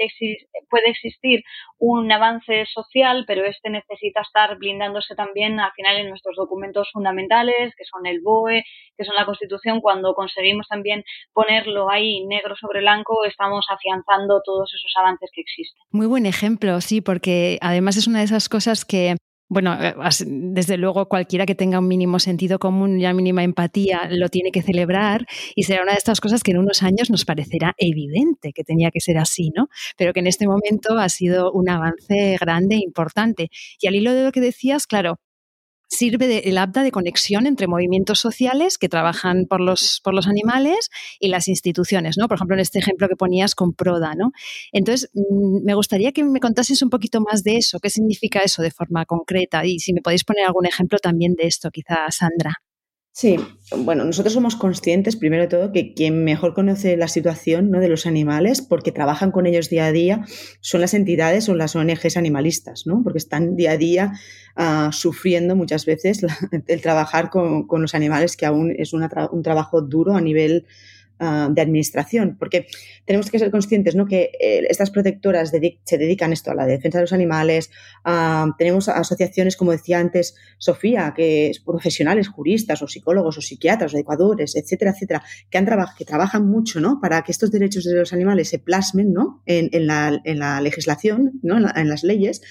puede 0.69 0.89
existir 0.91 1.41
un 1.79 2.11
avance 2.11 2.65
social, 2.71 3.23
pero 3.25 3.43
este 3.43 3.71
necesita 3.71 4.21
estar 4.21 4.55
blindándose 4.59 5.15
también 5.15 5.59
al 5.59 5.71
final 5.71 5.97
en 5.97 6.09
nuestros 6.09 6.35
documentos 6.35 6.89
fundamentales, 6.93 7.73
que 7.75 7.83
son 7.85 8.05
el 8.05 8.21
BOE, 8.21 8.63
que 8.95 9.05
son 9.05 9.15
la 9.15 9.25
Constitución. 9.25 9.81
Cuando 9.81 10.13
conseguimos 10.13 10.67
también 10.67 11.03
ponerlo 11.33 11.89
ahí 11.89 12.23
negro 12.27 12.55
sobre 12.55 12.81
blanco, 12.81 13.25
estamos 13.25 13.65
afianzando 13.71 14.43
todos 14.45 14.71
esos 14.71 14.91
avances 14.97 15.31
que 15.33 15.41
existen. 15.41 15.81
Muy 15.89 16.05
buen 16.05 16.27
ejemplo, 16.27 16.79
sí, 16.79 17.01
porque 17.01 17.57
además 17.61 17.97
es 17.97 18.05
una 18.05 18.19
de 18.19 18.25
esas 18.25 18.49
cosas 18.49 18.85
que 18.85 19.15
bueno, 19.49 19.77
eh, 19.81 19.95
desde 20.25 20.77
luego 20.77 21.07
cualquiera 21.07 21.45
que 21.45 21.55
tenga 21.55 21.79
un 21.79 21.87
mínimo 21.87 22.19
sentido 22.19 22.59
común 22.59 22.99
y 22.99 23.03
una 23.03 23.13
mínima 23.13 23.43
empatía 23.43 24.07
lo 24.09 24.29
tiene 24.29 24.51
que 24.51 24.61
celebrar 24.61 25.25
y 25.55 25.63
será 25.63 25.83
una 25.83 25.93
de 25.93 25.97
estas 25.97 26.19
cosas 26.19 26.43
que 26.43 26.51
en 26.51 26.57
unos 26.57 26.83
años 26.83 27.09
nos 27.09 27.25
parecerá 27.25 27.73
evidente 27.77 28.51
que 28.53 28.63
tenía 28.63 28.91
que 28.91 28.99
ser 28.99 29.17
así, 29.17 29.51
¿no? 29.55 29.69
Pero 29.97 30.13
que 30.13 30.19
en 30.19 30.27
este 30.27 30.47
momento 30.47 30.97
ha 30.97 31.09
sido 31.09 31.51
un 31.51 31.69
avance 31.69 32.37
grande 32.39 32.75
e 32.75 32.79
importante. 32.83 33.49
Y 33.79 33.87
al 33.87 33.95
hilo 33.95 34.13
de 34.13 34.23
lo 34.23 34.31
que 34.31 34.41
decías, 34.41 34.85
claro, 34.85 35.19
sirve 35.87 36.27
de, 36.27 36.39
el 36.39 36.57
APTA 36.57 36.83
de 36.83 36.91
conexión 36.91 37.47
entre 37.47 37.67
movimientos 37.67 38.19
sociales 38.19 38.77
que 38.77 38.89
trabajan 38.89 39.45
por 39.45 39.61
los, 39.61 40.01
por 40.03 40.13
los 40.13 40.27
animales 40.27 40.89
y 41.19 41.29
las 41.29 41.47
instituciones, 41.47 42.17
¿no? 42.17 42.27
Por 42.27 42.37
ejemplo, 42.37 42.55
en 42.55 42.61
este 42.61 42.79
ejemplo 42.79 43.07
que 43.07 43.15
ponías 43.15 43.55
con 43.55 43.73
Proda, 43.73 44.13
¿no? 44.15 44.31
Entonces, 44.71 45.09
mm, 45.13 45.63
me 45.63 45.73
gustaría 45.75 46.11
que 46.11 46.23
me 46.23 46.39
contases 46.39 46.81
un 46.81 46.89
poquito 46.89 47.21
más 47.21 47.43
de 47.43 47.57
eso, 47.57 47.79
qué 47.79 47.89
significa 47.89 48.39
eso 48.39 48.61
de 48.61 48.71
forma 48.71 49.05
concreta 49.05 49.65
y 49.65 49.79
si 49.79 49.93
me 49.93 50.01
podéis 50.01 50.23
poner 50.23 50.45
algún 50.45 50.65
ejemplo 50.65 50.99
también 50.99 51.35
de 51.35 51.47
esto, 51.47 51.71
quizá, 51.71 52.09
Sandra. 52.11 52.66
Sí, 53.19 53.35
bueno, 53.75 54.05
nosotros 54.05 54.31
somos 54.31 54.55
conscientes, 54.55 55.15
primero 55.15 55.41
de 55.41 55.49
todo, 55.49 55.71
que 55.71 55.95
quien 55.95 56.23
mejor 56.23 56.53
conoce 56.53 56.95
la 56.97 57.07
situación 57.07 57.71
¿no? 57.71 57.79
de 57.79 57.89
los 57.89 58.05
animales, 58.05 58.61
porque 58.61 58.91
trabajan 58.91 59.31
con 59.31 59.47
ellos 59.47 59.71
día 59.71 59.87
a 59.87 59.91
día, 59.91 60.23
son 60.61 60.81
las 60.81 60.93
entidades 60.93 61.49
o 61.49 61.55
las 61.55 61.75
ONGs 61.75 62.15
animalistas, 62.15 62.85
¿no? 62.85 63.01
porque 63.03 63.17
están 63.17 63.55
día 63.55 63.71
a 63.71 63.77
día 63.77 64.11
uh, 64.55 64.91
sufriendo 64.91 65.55
muchas 65.55 65.87
veces 65.87 66.23
el 66.67 66.81
trabajar 66.83 67.31
con, 67.31 67.65
con, 67.65 67.81
los 67.81 67.95
animales, 67.95 68.37
que 68.37 68.45
aún 68.45 68.71
es 68.77 68.93
una 68.93 69.09
tra 69.09 69.27
un 69.31 69.41
trabajo 69.41 69.81
duro 69.81 70.13
a 70.13 70.21
nivel 70.21 70.67
uh, 71.19 71.53
de 71.53 71.61
administración, 71.61 72.37
porque 72.37 72.67
tenemos 73.05 73.29
que 73.29 73.39
ser 73.39 73.51
conscientes 73.51 73.95
¿no? 73.95 74.05
que 74.05 74.31
eh, 74.39 74.65
estas 74.69 74.91
protectoras 74.91 75.51
se 75.51 75.97
dedican 75.97 76.33
esto 76.33 76.51
a 76.51 76.55
la 76.55 76.65
defensa 76.65 76.97
de 76.97 77.03
los 77.03 77.13
animales. 77.13 77.69
Uh, 78.05 78.51
tenemos 78.57 78.89
asociaciones, 78.89 79.55
como 79.55 79.71
decía 79.71 79.99
antes 79.99 80.35
Sofía, 80.57 81.13
que 81.15 81.49
es 81.49 81.59
profesionales, 81.59 82.27
juristas 82.27 82.81
o 82.81 82.87
psicólogos 82.87 83.37
o 83.37 83.41
psiquiatras 83.41 83.93
o 83.93 83.97
educadores, 83.97 84.55
etcétera, 84.55 84.91
etcétera, 84.91 85.23
que, 85.49 85.57
han 85.57 85.65
traba 85.65 85.93
que 85.97 86.05
trabajan 86.05 86.47
mucho 86.47 86.79
¿no? 86.79 86.99
para 87.01 87.21
que 87.23 87.31
estos 87.31 87.51
derechos 87.51 87.83
de 87.83 87.95
los 87.95 88.13
animales 88.13 88.49
se 88.49 88.59
plasmen 88.59 89.13
¿no? 89.13 89.41
en, 89.45 89.69
en, 89.71 89.87
la, 89.87 90.19
en 90.23 90.39
la, 90.39 90.61
legislación, 90.61 91.39
¿no? 91.43 91.57
en 91.57 91.89
las 91.89 92.03
leyes 92.03 92.41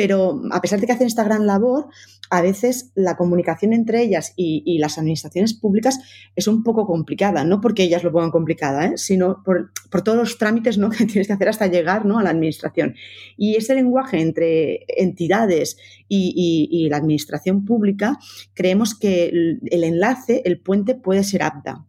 pero 0.00 0.40
a 0.50 0.62
pesar 0.62 0.80
de 0.80 0.86
que 0.86 0.94
hacen 0.94 1.08
esta 1.08 1.24
gran 1.24 1.46
labor, 1.46 1.88
a 2.30 2.40
veces 2.40 2.90
la 2.94 3.18
comunicación 3.18 3.74
entre 3.74 4.00
ellas 4.00 4.32
y, 4.34 4.78
las 4.78 4.96
administraciones 4.96 5.52
públicas 5.52 6.00
es 6.34 6.48
un 6.48 6.62
poco 6.62 6.86
complicada, 6.86 7.44
no 7.44 7.60
porque 7.60 7.82
ellas 7.82 8.02
lo 8.02 8.10
pongan 8.10 8.30
complicada, 8.30 8.86
¿eh? 8.86 8.92
sino 8.96 9.42
por, 9.44 9.72
todos 10.02 10.16
los 10.16 10.38
trámites 10.38 10.78
¿no? 10.78 10.88
que 10.90 11.04
tienes 11.04 11.26
que 11.26 11.34
hacer 11.34 11.50
hasta 11.50 11.66
llegar 11.66 12.06
¿no? 12.06 12.18
a 12.18 12.22
la 12.22 12.30
administración. 12.30 12.94
Y 13.36 13.56
ese 13.56 13.74
lenguaje 13.74 14.22
entre 14.22 14.86
entidades 14.88 15.76
y, 16.08 16.88
la 16.88 16.96
administración 16.96 17.66
pública, 17.66 18.18
creemos 18.54 18.98
que 18.98 19.26
el 19.26 19.84
enlace, 19.84 20.40
el 20.46 20.60
puente 20.60 20.94
puede 20.94 21.24
ser 21.24 21.42
apta 21.42 21.84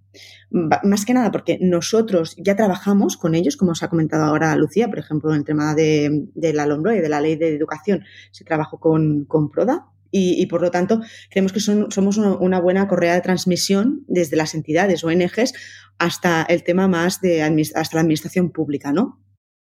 más 0.49 1.05
que 1.05 1.13
nada 1.13 1.31
porque 1.31 1.57
nosotros 1.61 2.35
ya 2.37 2.55
trabajamos 2.55 3.17
con 3.17 3.35
ellos, 3.35 3.57
como 3.57 3.71
os 3.71 3.83
ha 3.83 3.89
comentado 3.89 4.25
ahora 4.25 4.55
Lucía, 4.55 4.87
por 4.89 4.99
ejemplo, 4.99 5.31
en 5.31 5.39
el 5.39 5.45
tema 5.45 5.75
de, 5.75 6.27
la 6.35 6.65
LOMBROE, 6.65 7.01
de 7.01 7.09
la 7.09 7.21
ley 7.21 7.35
de 7.35 7.55
educación, 7.55 8.03
se 8.31 8.43
trabajó 8.43 8.79
con, 8.79 9.25
con 9.25 9.49
PRODA, 9.49 9.87
y, 10.13 10.41
y, 10.41 10.47
por 10.47 10.61
lo 10.61 10.71
tanto 10.71 10.99
creemos 11.29 11.53
que 11.53 11.61
somos 11.61 12.17
una, 12.17 12.59
buena 12.59 12.89
correa 12.89 13.13
de 13.13 13.21
transmisión 13.21 14.03
desde 14.09 14.35
las 14.35 14.53
entidades 14.55 15.05
ONGs 15.05 15.53
hasta 15.99 16.43
el 16.43 16.63
tema 16.65 16.89
más 16.89 17.21
de 17.21 17.41
hasta 17.43 17.95
la 17.95 18.01
administración 18.01 18.51
pública, 18.51 18.91
¿no? 18.91 19.21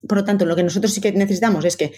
Por 0.08 0.18
lo 0.18 0.26
tanto, 0.26 0.46
lo 0.46 0.56
que 0.56 0.64
nosotros 0.64 0.94
sí 0.94 1.00
que 1.00 1.14
necesitamos 1.14 1.64
es 1.64 1.78
que, 1.78 1.94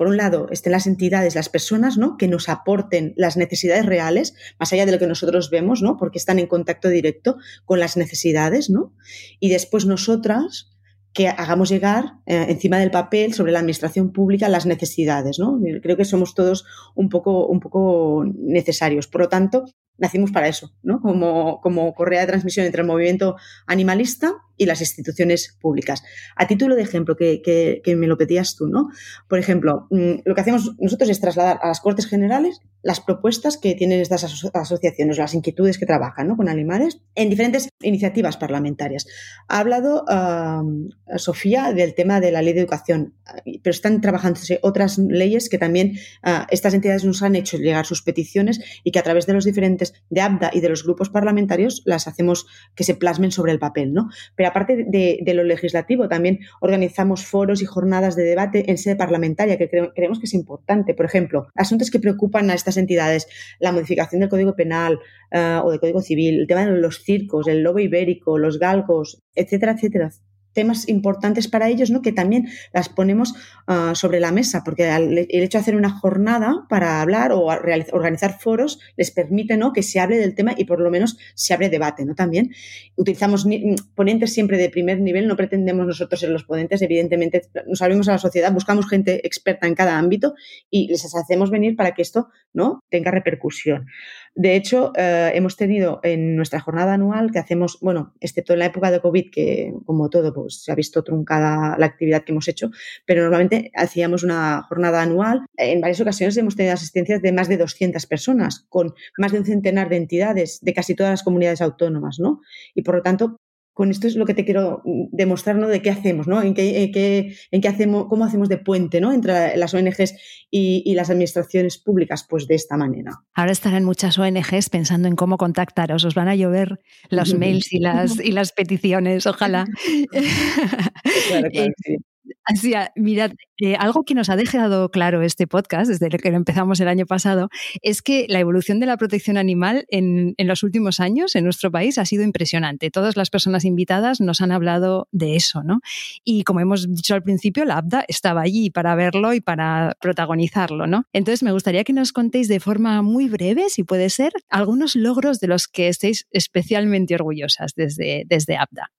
por 0.00 0.06
un 0.06 0.16
lado, 0.16 0.46
estén 0.50 0.72
las 0.72 0.86
entidades, 0.86 1.34
las 1.34 1.50
personas, 1.50 1.98
¿no? 1.98 2.16
Que 2.16 2.26
nos 2.26 2.48
aporten 2.48 3.12
las 3.18 3.36
necesidades 3.36 3.84
reales, 3.84 4.34
más 4.58 4.72
allá 4.72 4.86
de 4.86 4.92
lo 4.92 4.98
que 4.98 5.06
nosotros 5.06 5.50
vemos, 5.50 5.82
¿no? 5.82 5.98
Porque 5.98 6.16
están 6.16 6.38
en 6.38 6.46
contacto 6.46 6.88
directo 6.88 7.36
con 7.66 7.80
las 7.80 7.98
necesidades, 7.98 8.70
¿no? 8.70 8.94
Y 9.40 9.50
después 9.50 9.84
nosotras, 9.84 10.70
que 11.12 11.28
hagamos 11.28 11.68
llegar 11.68 12.14
eh, 12.24 12.46
encima 12.48 12.78
del 12.78 12.90
papel 12.90 13.34
sobre 13.34 13.52
la 13.52 13.58
administración 13.58 14.10
pública 14.10 14.48
las 14.48 14.64
necesidades, 14.64 15.38
¿no? 15.38 15.60
Creo 15.82 15.98
que 15.98 16.06
somos 16.06 16.34
todos 16.34 16.64
un 16.94 17.10
poco, 17.10 17.46
un 17.46 17.60
poco 17.60 18.24
necesarios. 18.38 19.06
Por 19.06 19.20
lo 19.20 19.28
tanto, 19.28 19.66
nacimos 19.98 20.30
para 20.30 20.48
eso, 20.48 20.72
¿no? 20.82 21.02
Como, 21.02 21.60
como 21.60 21.92
correa 21.92 22.22
de 22.22 22.28
transmisión 22.28 22.64
entre 22.64 22.80
el 22.80 22.88
movimiento 22.88 23.36
animalista 23.66 24.32
y 24.60 24.66
las 24.66 24.82
instituciones 24.82 25.56
públicas. 25.58 26.02
A 26.36 26.46
título 26.46 26.76
de 26.76 26.82
ejemplo, 26.82 27.16
que, 27.16 27.40
que, 27.42 27.96
me 27.96 28.06
lo 28.06 28.18
pedías 28.18 28.56
tú, 28.56 28.66
¿no? 28.68 28.90
Por 29.26 29.38
ejemplo, 29.38 29.86
mm, 29.90 30.20
lo 30.26 30.34
que 30.34 30.40
hacemos 30.42 30.76
nosotros 30.78 31.08
es 31.08 31.18
trasladar 31.18 31.58
a 31.62 31.68
las 31.68 31.80
Cortes 31.80 32.06
Generales 32.06 32.60
las 32.82 33.00
propuestas 33.00 33.58
que 33.58 33.74
tienen 33.74 34.00
estas 34.00 34.24
aso 34.24 34.50
asociaciones, 34.54 35.18
las 35.18 35.34
inquietudes 35.34 35.78
que 35.78 35.86
trabajan 35.86 36.28
¿no? 36.28 36.36
con 36.36 36.48
animales 36.48 37.00
en 37.14 37.28
diferentes 37.28 37.68
iniciativas 37.82 38.36
parlamentarias. 38.36 39.06
Ha 39.48 39.58
hablado 39.58 40.04
uh, 40.04 41.18
Sofía 41.18 41.72
del 41.72 41.94
tema 41.94 42.20
de 42.20 42.32
la 42.32 42.42
ley 42.42 42.54
de 42.54 42.60
educación, 42.60 43.14
pero 43.62 43.70
están 43.70 44.00
trabajándose 44.00 44.60
otras 44.62 44.98
leyes 44.98 45.48
que 45.48 45.58
también 45.58 45.98
uh, 46.24 46.44
estas 46.50 46.74
entidades 46.74 47.04
nos 47.04 47.22
han 47.22 47.36
hecho 47.36 47.58
llegar 47.58 47.86
sus 47.86 48.02
peticiones 48.02 48.60
y 48.84 48.92
que 48.92 48.98
a 48.98 49.02
través 49.02 49.26
de 49.26 49.34
los 49.34 49.44
diferentes 49.44 49.94
de 50.08 50.20
ABDA 50.20 50.50
y 50.52 50.60
de 50.60 50.68
los 50.68 50.84
grupos 50.84 51.10
parlamentarios 51.10 51.82
las 51.84 52.06
hacemos 52.06 52.46
que 52.74 52.84
se 52.84 52.94
plasmen 52.94 53.32
sobre 53.32 53.52
el 53.52 53.58
papel, 53.58 53.92
¿no? 53.92 54.08
Pero 54.36 54.49
aparte 54.50 54.84
de, 54.86 55.18
de 55.22 55.34
lo 55.34 55.44
legislativo, 55.44 56.08
también 56.08 56.40
organizamos 56.60 57.24
foros 57.24 57.62
y 57.62 57.66
jornadas 57.66 58.16
de 58.16 58.24
debate 58.24 58.70
en 58.70 58.78
sede 58.78 58.96
parlamentaria 58.96 59.58
que 59.58 59.68
cre 59.68 59.90
creemos 59.94 60.18
que 60.18 60.26
es 60.26 60.34
importante. 60.34 60.94
Por 60.94 61.06
ejemplo, 61.06 61.48
asuntos 61.54 61.90
que 61.90 61.98
preocupan 61.98 62.50
a 62.50 62.54
estas 62.54 62.76
entidades, 62.76 63.26
la 63.58 63.72
modificación 63.72 64.20
del 64.20 64.28
Código 64.28 64.54
Penal 64.54 64.98
uh, 65.32 65.64
o 65.64 65.70
del 65.70 65.80
Código 65.80 66.00
Civil, 66.00 66.40
el 66.40 66.46
tema 66.46 66.66
de 66.66 66.80
los 66.80 67.02
circos, 67.02 67.48
el 67.48 67.62
lobo 67.62 67.78
ibérico, 67.78 68.38
los 68.38 68.58
galgos, 68.58 69.22
etcétera, 69.34 69.72
etcétera, 69.72 70.10
temas 70.52 70.88
importantes 70.88 71.48
para 71.48 71.68
ellos, 71.68 71.90
¿no? 71.90 72.02
Que 72.02 72.12
también 72.12 72.48
las 72.72 72.88
ponemos 72.88 73.34
uh, 73.68 73.94
sobre 73.94 74.20
la 74.20 74.32
mesa, 74.32 74.62
porque 74.64 74.88
el 74.88 75.28
hecho 75.28 75.58
de 75.58 75.62
hacer 75.62 75.76
una 75.76 75.90
jornada 75.90 76.66
para 76.68 77.00
hablar 77.00 77.32
o 77.32 77.40
organizar 77.42 78.38
foros 78.38 78.80
les 78.96 79.10
permite, 79.10 79.56
¿no? 79.56 79.72
Que 79.72 79.82
se 79.82 80.00
hable 80.00 80.18
del 80.18 80.34
tema 80.34 80.54
y 80.56 80.64
por 80.64 80.80
lo 80.80 80.90
menos 80.90 81.18
se 81.34 81.54
abre 81.54 81.68
debate, 81.68 82.04
¿no? 82.04 82.14
También 82.14 82.52
utilizamos 82.96 83.46
ponentes 83.94 84.32
siempre 84.32 84.58
de 84.58 84.70
primer 84.70 85.00
nivel, 85.00 85.26
no 85.26 85.36
pretendemos 85.36 85.86
nosotros 85.86 86.20
ser 86.20 86.30
los 86.30 86.44
ponentes, 86.44 86.82
evidentemente 86.82 87.42
nos 87.66 87.82
abrimos 87.82 88.08
a 88.08 88.12
la 88.12 88.18
sociedad, 88.18 88.52
buscamos 88.52 88.88
gente 88.88 89.26
experta 89.26 89.66
en 89.66 89.74
cada 89.74 89.98
ámbito 89.98 90.34
y 90.70 90.88
les 90.88 91.14
hacemos 91.14 91.50
venir 91.50 91.76
para 91.76 91.94
que 91.94 92.02
esto, 92.02 92.28
¿no? 92.52 92.82
Tenga 92.90 93.10
repercusión. 93.10 93.86
De 94.34 94.54
hecho, 94.54 94.92
eh, 94.96 95.32
hemos 95.34 95.56
tenido 95.56 96.00
en 96.02 96.36
nuestra 96.36 96.60
jornada 96.60 96.94
anual 96.94 97.32
que 97.32 97.40
hacemos, 97.40 97.78
bueno, 97.80 98.14
excepto 98.20 98.52
en 98.52 98.60
la 98.60 98.66
época 98.66 98.90
de 98.90 99.00
COVID, 99.00 99.30
que 99.30 99.74
como 99.84 100.08
todo, 100.08 100.32
pues 100.32 100.62
se 100.62 100.70
ha 100.70 100.76
visto 100.76 101.02
truncada 101.02 101.76
la 101.78 101.86
actividad 101.86 102.22
que 102.22 102.32
hemos 102.32 102.46
hecho, 102.46 102.70
pero 103.06 103.22
normalmente 103.22 103.72
hacíamos 103.74 104.22
una 104.22 104.62
jornada 104.68 105.02
anual. 105.02 105.46
En 105.56 105.80
varias 105.80 106.00
ocasiones 106.00 106.36
hemos 106.36 106.54
tenido 106.54 106.74
asistencias 106.74 107.20
de 107.22 107.32
más 107.32 107.48
de 107.48 107.56
200 107.56 108.06
personas, 108.06 108.66
con 108.68 108.94
más 109.18 109.32
de 109.32 109.40
un 109.40 109.44
centenar 109.44 109.88
de 109.88 109.96
entidades 109.96 110.60
de 110.62 110.74
casi 110.74 110.94
todas 110.94 111.10
las 111.10 111.22
comunidades 111.24 111.60
autónomas, 111.60 112.18
¿no? 112.20 112.40
Y 112.74 112.82
por 112.82 112.94
lo 112.94 113.02
tanto, 113.02 113.40
con 113.80 113.90
esto 113.90 114.06
es 114.06 114.14
lo 114.14 114.26
que 114.26 114.34
te 114.34 114.44
quiero 114.44 114.82
demostrar, 114.84 115.56
¿no? 115.56 115.66
De 115.66 115.80
qué 115.80 115.88
hacemos, 115.88 116.28
¿no? 116.28 116.42
En 116.42 116.52
qué, 116.52 116.82
en 116.82 116.92
qué, 116.92 117.34
en 117.50 117.62
qué 117.62 117.68
hacemos, 117.68 118.08
cómo 118.10 118.26
hacemos 118.26 118.50
de 118.50 118.58
puente, 118.58 119.00
¿no? 119.00 119.10
Entre 119.10 119.56
las 119.56 119.72
ONGs 119.72 120.16
y, 120.50 120.82
y, 120.84 120.92
las 120.92 121.08
administraciones 121.08 121.78
públicas, 121.78 122.26
pues 122.28 122.46
de 122.46 122.56
esta 122.56 122.76
manera. 122.76 123.22
Ahora 123.32 123.52
estarán 123.52 123.86
muchas 123.86 124.18
ONGs 124.18 124.68
pensando 124.68 125.08
en 125.08 125.16
cómo 125.16 125.38
contactaros, 125.38 126.04
os 126.04 126.14
van 126.14 126.28
a 126.28 126.34
llover 126.34 126.80
los 127.08 127.32
mails 127.38 127.72
y 127.72 127.78
las, 127.78 128.20
y 128.20 128.32
las 128.32 128.52
peticiones, 128.52 129.26
ojalá. 129.26 129.64
Claro, 130.10 131.48
claro, 131.50 131.72
sí. 131.82 131.96
Así, 132.44 132.74
mirad, 132.96 133.32
eh, 133.58 133.76
algo 133.76 134.04
que 134.04 134.14
nos 134.14 134.28
ha 134.28 134.36
dejado 134.36 134.90
claro 134.90 135.22
este 135.22 135.46
podcast, 135.46 135.90
desde 135.90 136.08
que 136.08 136.30
lo 136.30 136.36
empezamos 136.36 136.80
el 136.80 136.88
año 136.88 137.06
pasado, 137.06 137.48
es 137.82 138.02
que 138.02 138.26
la 138.28 138.40
evolución 138.40 138.80
de 138.80 138.86
la 138.86 138.96
protección 138.96 139.36
animal 139.36 139.84
en, 139.88 140.34
los 140.38 140.62
últimos 140.62 141.00
años 141.00 141.36
en 141.36 141.44
nuestro 141.44 141.70
país 141.70 141.98
ha 141.98 142.04
sido 142.04 142.24
impresionante. 142.24 142.90
Todas 142.90 143.16
las 143.16 143.30
personas 143.30 143.64
invitadas 143.64 144.20
nos 144.20 144.40
han 144.40 144.52
hablado 144.52 145.08
de 145.12 145.36
eso, 145.36 145.62
¿no? 145.62 145.80
Y 146.24 146.44
como 146.44 146.60
hemos 146.60 146.92
dicho 146.92 147.14
al 147.14 147.22
principio, 147.22 147.64
la 147.64 147.78
ABDA 147.78 148.04
estaba 148.08 148.42
allí 148.42 148.70
para 148.70 148.94
verlo 148.94 149.32
y 149.34 149.40
para 149.40 149.96
protagonizarlo, 150.00 150.86
¿no? 150.86 151.04
Entonces, 151.12 151.42
me 151.42 151.52
gustaría 151.52 151.84
que 151.84 151.92
nos 151.92 152.12
contéis 152.12 152.48
de 152.48 152.60
forma 152.60 153.02
muy 153.02 153.28
breve, 153.28 153.68
si 153.68 153.84
puede 153.84 154.10
ser, 154.10 154.32
algunos 154.48 154.96
logros 154.96 155.40
de 155.40 155.46
los 155.46 155.68
que 155.68 155.88
estéis 155.88 156.26
especialmente 156.30 157.14
orgullosas 157.14 157.74
desde, 157.74 158.24
desde 158.26 158.56
ABDA. 158.56 158.90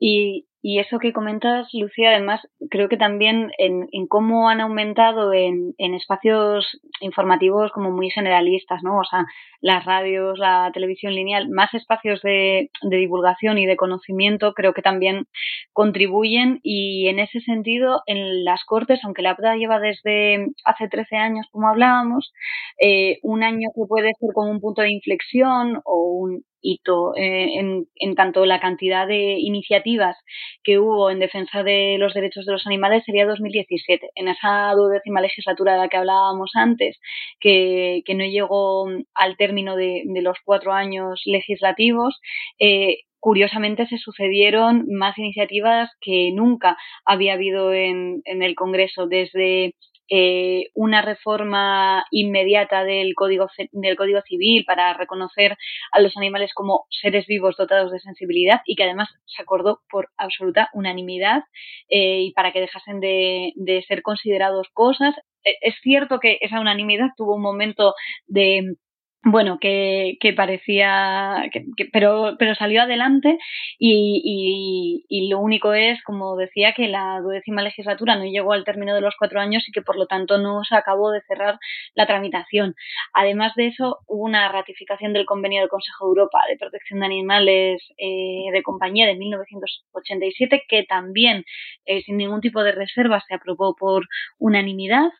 Y 0.00 0.46
y 0.64 0.78
eso 0.78 1.00
que 1.00 1.12
comentas, 1.12 1.66
Lucía, 1.72 2.10
además, 2.10 2.40
creo 2.70 2.88
que 2.88 2.96
también 2.96 3.50
en, 3.58 3.88
en 3.90 4.06
cómo 4.06 4.48
han 4.48 4.60
aumentado 4.60 5.32
en, 5.32 5.74
en, 5.76 5.94
espacios 5.94 6.80
informativos 7.00 7.72
como 7.72 7.90
muy 7.90 8.10
generalistas, 8.10 8.80
¿no? 8.84 9.00
O 9.00 9.04
sea, 9.04 9.26
las 9.60 9.84
radios, 9.84 10.38
la 10.38 10.70
televisión 10.72 11.14
lineal, 11.16 11.48
más 11.50 11.74
espacios 11.74 12.22
de, 12.22 12.70
de 12.80 12.96
divulgación 12.96 13.58
y 13.58 13.66
de 13.66 13.76
conocimiento, 13.76 14.54
creo 14.54 14.72
que 14.72 14.82
también 14.82 15.26
contribuyen 15.72 16.60
y 16.62 17.08
en 17.08 17.18
ese 17.18 17.40
sentido, 17.40 18.02
en 18.06 18.44
las 18.44 18.64
Cortes, 18.64 19.00
aunque 19.02 19.22
la 19.22 19.30
APDA 19.30 19.56
lleva 19.56 19.80
desde 19.80 20.46
hace 20.64 20.88
13 20.88 21.16
años, 21.16 21.46
como 21.50 21.68
hablábamos, 21.68 22.32
eh, 22.80 23.18
un 23.22 23.42
año 23.42 23.68
que 23.74 23.82
puede 23.88 24.12
ser 24.20 24.30
como 24.32 24.50
un 24.50 24.60
punto 24.60 24.82
de 24.82 24.92
inflexión 24.92 25.80
o 25.84 25.96
un, 25.96 26.44
hito 26.62 27.14
eh, 27.16 27.58
en, 27.58 27.86
en, 27.96 28.14
tanto 28.14 28.46
la 28.46 28.60
cantidad 28.60 29.06
de 29.06 29.38
iniciativas 29.38 30.16
que 30.62 30.78
hubo 30.78 31.10
en 31.10 31.18
defensa 31.18 31.62
de 31.62 31.96
los 31.98 32.14
derechos 32.14 32.46
de 32.46 32.52
los 32.52 32.66
animales 32.66 33.04
sería 33.04 33.26
2017. 33.26 34.10
En 34.14 34.28
esa 34.28 34.72
duodécima 34.74 35.20
legislatura 35.20 35.72
de 35.74 35.78
la 35.78 35.88
que 35.88 35.96
hablábamos 35.96 36.52
antes, 36.54 36.98
que, 37.40 38.02
que 38.06 38.14
no 38.14 38.24
llegó 38.24 38.88
al 39.14 39.36
término 39.36 39.76
de, 39.76 40.02
de, 40.04 40.22
los 40.22 40.38
cuatro 40.44 40.72
años 40.72 41.22
legislativos, 41.26 42.20
eh, 42.58 43.00
curiosamente 43.22 43.86
se 43.86 43.98
sucedieron 43.98 44.86
más 44.88 45.16
iniciativas 45.16 45.90
que 46.00 46.32
nunca 46.32 46.76
había 47.04 47.34
habido 47.34 47.72
en, 47.72 48.22
en 48.24 48.42
el 48.42 48.54
Congreso, 48.56 49.06
desde 49.06 49.74
eh, 50.14 50.66
una 50.74 51.00
reforma 51.00 52.04
inmediata 52.10 52.84
del 52.84 53.14
código, 53.14 53.46
del 53.70 53.96
código 53.96 54.20
Civil 54.28 54.62
para 54.66 54.92
reconocer 54.92 55.56
a 55.90 56.00
los 56.00 56.14
animales 56.18 56.52
como 56.52 56.84
seres 56.90 57.26
vivos 57.26 57.56
dotados 57.56 57.90
de 57.90 57.98
sensibilidad 57.98 58.60
y 58.66 58.76
que 58.76 58.82
además 58.82 59.08
se 59.24 59.40
acordó 59.40 59.80
por 59.90 60.10
absoluta 60.18 60.68
unanimidad 60.74 61.44
eh, 61.88 62.24
y 62.24 62.32
para 62.32 62.52
que 62.52 62.60
dejasen 62.60 63.00
de, 63.00 63.52
de 63.56 63.82
ser 63.88 64.02
considerados 64.02 64.68
cosas. 64.74 65.14
E, 65.44 65.56
es 65.62 65.76
cierto 65.80 66.18
que 66.20 66.36
esa 66.42 66.60
unanimidad 66.60 67.08
tuvo 67.16 67.34
un 67.36 67.42
momento 67.42 67.94
de 68.26 68.74
bueno, 69.24 69.58
que, 69.60 70.16
que 70.20 70.32
parecía, 70.32 71.48
que, 71.52 71.64
pero, 71.92 72.34
pero 72.40 72.56
salió 72.56 72.82
adelante 72.82 73.38
y, 73.78 74.20
y, 74.24 75.04
y, 75.08 75.28
lo 75.28 75.38
único 75.38 75.74
es, 75.74 76.02
como 76.02 76.36
decía, 76.36 76.74
que 76.74 76.88
la 76.88 77.20
duodécima 77.20 77.62
legislatura 77.62 78.16
no 78.16 78.24
llegó 78.24 78.52
al 78.52 78.64
término 78.64 78.94
de 78.96 79.00
los 79.00 79.14
cuatro 79.16 79.40
años 79.40 79.62
y 79.68 79.72
que 79.72 79.82
por 79.82 79.96
lo 79.96 80.06
tanto 80.06 80.38
no 80.38 80.64
se 80.64 80.74
acabó 80.74 81.12
de 81.12 81.20
cerrar 81.28 81.58
la 81.94 82.06
tramitación. 82.06 82.74
Además 83.14 83.54
de 83.54 83.68
eso, 83.68 84.00
hubo 84.08 84.24
una 84.24 84.48
ratificación 84.50 85.12
del 85.12 85.24
convenio 85.24 85.60
del 85.60 85.68
Consejo 85.68 86.06
de 86.06 86.08
Europa 86.08 86.38
de 86.48 86.56
protección 86.56 86.98
de 87.00 87.06
animales 87.06 87.80
eh, 87.98 88.50
de 88.52 88.62
compañía 88.64 89.06
de 89.06 89.14
1987 89.14 90.64
que 90.68 90.82
también, 90.82 91.44
eh, 91.86 92.02
sin 92.02 92.16
ningún 92.16 92.40
tipo 92.40 92.64
de 92.64 92.72
reserva, 92.72 93.22
se 93.28 93.34
aprobó 93.34 93.76
por 93.76 94.08
unanimidad 94.38 95.10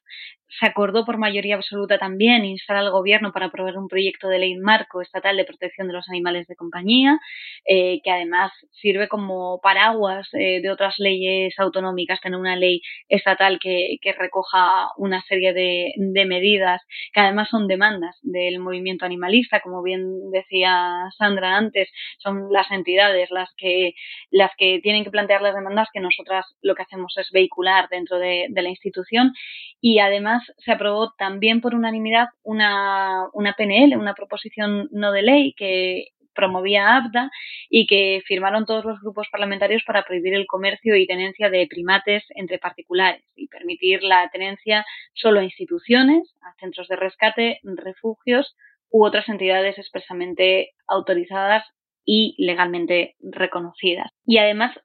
se 0.59 0.67
acordó 0.67 1.05
por 1.05 1.19
mayoría 1.19 1.57
absoluta 1.57 1.99
también 1.99 2.45
instar 2.45 2.77
al 2.77 2.91
Gobierno 2.91 3.33
para 3.33 3.47
aprobar 3.47 3.77
un 3.79 3.89
proyecto 3.89 4.29
de 4.29 4.39
ley 4.39 4.57
marco 4.57 5.01
estatal 5.01 5.37
de 5.37 5.45
protección 5.45 5.89
de 5.89 5.95
los 5.95 6.09
animales 6.09 6.47
de 6.47 6.57
compañía, 6.57 7.19
eh, 7.67 8.01
que 8.03 8.11
además 8.11 8.53
sirve 8.71 9.09
como 9.09 9.61
paraguas 9.63 10.29
eh, 10.35 10.61
de 10.61 10.71
otras 10.71 10.95
leyes 10.99 11.55
autonómicas, 11.59 12.21
tener 12.21 12.39
una 12.39 12.57
ley 12.57 12.83
estatal 13.09 13.59
que, 13.61 13.97
que 14.01 14.13
recoja 14.13 14.89
una 14.99 15.23
serie 15.23 15.53
de, 15.53 15.93
de, 15.97 16.27
medidas 16.27 16.83
que 17.13 17.21
además 17.21 17.49
son 17.49 17.67
demandas 17.67 18.19
del 18.23 18.59
movimiento 18.59 19.05
animalista, 19.05 19.61
como 19.61 19.83
bien 19.83 20.31
decía 20.31 21.09
Sandra 21.17 21.57
antes, 21.57 21.89
son 22.19 22.53
las 22.53 22.71
entidades 22.71 23.31
las 23.31 23.51
que, 23.57 23.95
las 24.31 24.51
que 24.57 24.81
tienen 24.83 25.05
que 25.05 25.11
plantear 25.11 25.43
las 25.43 25.55
demandas 25.55 25.89
que 25.93 26.01
nosotras 26.01 26.47
lo 26.63 26.75
que 26.75 26.83
hacemos 26.83 27.15
es 27.17 27.31
vehicular 27.33 27.89
dentro 27.91 28.19
de, 28.19 28.47
de 28.51 28.63
la 28.63 28.69
institución. 28.69 29.33
Y 29.81 29.99
además 29.99 30.42
se 30.59 30.73
aprobó 30.73 31.13
también 31.19 31.61
por 31.61 31.75
unanimidad 31.75 32.29
una, 32.43 33.29
una 33.33 33.55
PNL, 33.55 33.97
una 33.97 34.15
proposición 34.15 34.89
no 34.93 35.13
de 35.13 35.23
ley 35.23 35.55
que 35.55 36.09
promovía 36.35 36.97
ABDA 36.97 37.31
y 37.69 37.87
que 37.87 38.23
firmaron 38.27 38.67
todos 38.67 38.85
los 38.85 39.01
grupos 39.01 39.29
parlamentarios 39.31 39.83
para 39.87 40.05
prohibir 40.05 40.35
el 40.35 40.47
comercio 40.47 40.97
y 40.97 41.07
tenencia 41.07 41.51
de 41.51 41.67
primates 41.69 42.25
entre 42.31 42.59
particulares 42.59 43.25
y 43.37 43.49
permitir 43.49 44.03
la 44.03 44.29
tenencia 44.31 44.85
solo 45.15 45.41
a 45.41 45.45
instituciones, 45.45 46.35
a 46.43 46.55
centros 46.59 46.89
de 46.89 46.97
rescate, 46.97 47.61
refugios 47.63 48.57
u 48.91 49.05
otras 49.05 49.29
entidades 49.29 49.79
expresamente 49.79 50.73
autorizadas 50.87 51.65
y 52.05 52.35
legalmente 52.39 53.15
reconocidas. 53.21 54.11
Y 54.27 54.39
además 54.39 54.79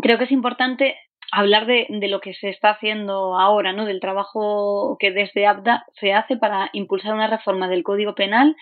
creo 0.00 0.18
que 0.18 0.24
es 0.24 0.32
importante 0.32 0.96
hablar 1.34 1.66
de, 1.66 1.86
de, 1.88 2.08
lo 2.08 2.20
que 2.20 2.34
se 2.34 2.48
está 2.48 2.70
haciendo 2.70 3.38
ahora, 3.38 3.72
¿no? 3.72 3.84
Del 3.84 4.00
trabajo 4.00 4.96
que 5.00 5.10
desde 5.10 5.46
ABDA 5.46 5.84
se 6.00 6.12
hace 6.12 6.36
para 6.36 6.70
impulsar 6.72 7.14
una 7.14 7.26
reforma 7.26 7.68
del 7.68 7.82
Código 7.82 8.14
Penal 8.14 8.56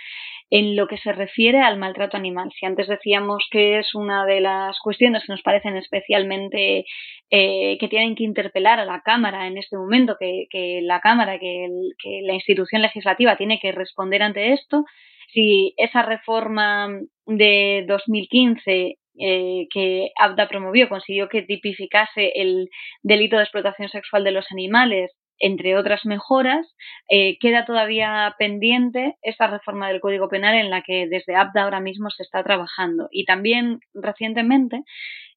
en 0.52 0.76
lo 0.76 0.86
que 0.86 0.98
se 0.98 1.12
refiere 1.12 1.60
al 1.60 1.78
maltrato 1.78 2.18
animal. 2.18 2.50
Si 2.58 2.66
antes 2.66 2.86
decíamos 2.86 3.48
que 3.50 3.78
es 3.78 3.94
una 3.94 4.26
de 4.26 4.42
las 4.42 4.78
cuestiones 4.80 5.22
que 5.24 5.32
nos 5.32 5.40
parecen 5.40 5.76
especialmente 5.76 6.84
eh, 7.30 7.78
que 7.80 7.88
tienen 7.88 8.14
que 8.14 8.24
interpelar 8.24 8.78
a 8.78 8.84
la 8.84 9.00
Cámara 9.00 9.46
en 9.46 9.56
este 9.56 9.78
momento, 9.78 10.16
que, 10.20 10.48
que 10.50 10.80
la 10.82 11.00
Cámara, 11.00 11.38
que, 11.38 11.64
el, 11.64 11.94
que 11.98 12.20
la 12.22 12.34
institución 12.34 12.82
legislativa 12.82 13.36
tiene 13.36 13.58
que 13.60 13.72
responder 13.72 14.22
ante 14.22 14.52
esto, 14.52 14.84
si 15.32 15.72
esa 15.78 16.02
reforma 16.02 17.00
de 17.24 17.86
2015 17.88 18.98
eh, 19.18 19.66
que 19.72 20.10
ABDA 20.18 20.48
promovió 20.48 20.88
consiguió 20.88 21.28
que 21.28 21.42
tipificase 21.42 22.32
el 22.34 22.68
delito 23.02 23.36
de 23.36 23.42
explotación 23.42 23.88
sexual 23.88 24.24
de 24.24 24.32
los 24.32 24.46
animales, 24.50 25.12
entre 25.38 25.76
otras 25.76 26.06
mejoras, 26.06 26.66
eh, 27.08 27.36
queda 27.40 27.64
todavía 27.64 28.34
pendiente 28.38 29.16
esta 29.22 29.48
reforma 29.48 29.88
del 29.88 30.00
Código 30.00 30.28
Penal 30.28 30.54
en 30.54 30.70
la 30.70 30.82
que 30.82 31.08
desde 31.08 31.34
ABDA 31.34 31.64
ahora 31.64 31.80
mismo 31.80 32.10
se 32.10 32.22
está 32.22 32.44
trabajando. 32.44 33.08
Y 33.10 33.24
también 33.24 33.80
recientemente 33.92 34.84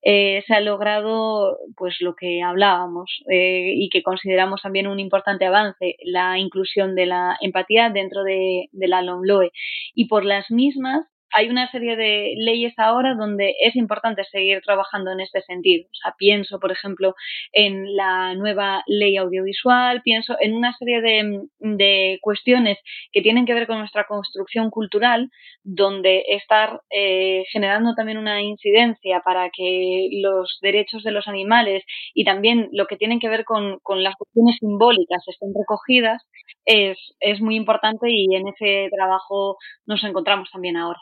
eh, 0.03 0.43
se 0.45 0.53
ha 0.53 0.61
logrado 0.61 1.57
pues 1.75 1.95
lo 2.01 2.15
que 2.15 2.43
hablábamos 2.43 3.23
eh, 3.31 3.73
y 3.75 3.89
que 3.89 4.03
consideramos 4.03 4.61
también 4.61 4.85
un 4.85 4.99
importante 4.99 5.45
avance, 5.45 5.95
la 6.03 6.37
inclusión 6.37 6.93
de 6.93 7.07
la 7.07 7.35
empatía 7.41 7.89
dentro 7.89 8.23
de, 8.23 8.67
de 8.71 8.87
la 8.87 9.01
LOMLOE. 9.01 9.51
Y 9.95 10.07
por 10.07 10.23
las 10.23 10.51
mismas 10.51 11.07
hay 11.35 11.49
una 11.49 11.69
serie 11.69 11.97
de 11.97 12.33
leyes 12.37 12.73
ahora 12.77 13.13
donde 13.13 13.55
es 13.59 13.75
importante 13.75 14.23
seguir 14.31 14.61
trabajando 14.61 15.11
en 15.11 15.19
este 15.19 15.41
sentido. 15.41 15.85
O 15.85 15.95
sea, 16.01 16.15
pienso, 16.17 16.59
por 16.61 16.71
ejemplo, 16.71 17.13
en 17.51 17.93
la 17.93 18.33
nueva 18.35 18.83
ley 18.87 19.17
audiovisual, 19.17 20.01
pienso 20.01 20.37
en 20.39 20.55
una 20.55 20.73
serie 20.77 21.01
de, 21.01 22.19
cuestiones 22.21 22.77
que 23.11 23.21
tienen 23.21 23.45
que 23.45 23.53
ver 23.53 23.67
con 23.67 23.79
nuestra 23.79 24.05
construcción 24.05 24.69
cultural, 24.69 25.29
donde 25.63 26.23
estar 26.29 26.81
eh, 26.89 27.43
generando 27.51 27.93
también 27.95 28.17
una 28.17 28.41
incidencia 28.41 29.19
para 29.19 29.49
que 29.49 30.07
los 30.21 30.57
derechos 30.61 31.03
de 31.03 31.11
los 31.11 31.27
animales 31.27 31.83
y 32.13 32.23
también 32.23 32.69
lo 32.71 32.87
que 32.87 32.95
tienen 32.95 33.19
que 33.19 33.29
ver 33.29 33.43
con, 33.43 33.79
con 33.83 34.03
las 34.03 34.15
cuestiones 34.15 34.55
simbólicas 34.59 35.23
estén 35.27 35.53
recogidas 35.53 36.23
es, 36.65 36.97
es 37.19 37.41
muy 37.41 37.55
importante 37.57 38.07
y 38.09 38.35
en 38.35 38.47
ese 38.47 38.89
trabajo 38.95 39.57
nos 39.85 40.03
encontramos 40.03 40.49
también 40.51 40.77
ahora 40.77 40.99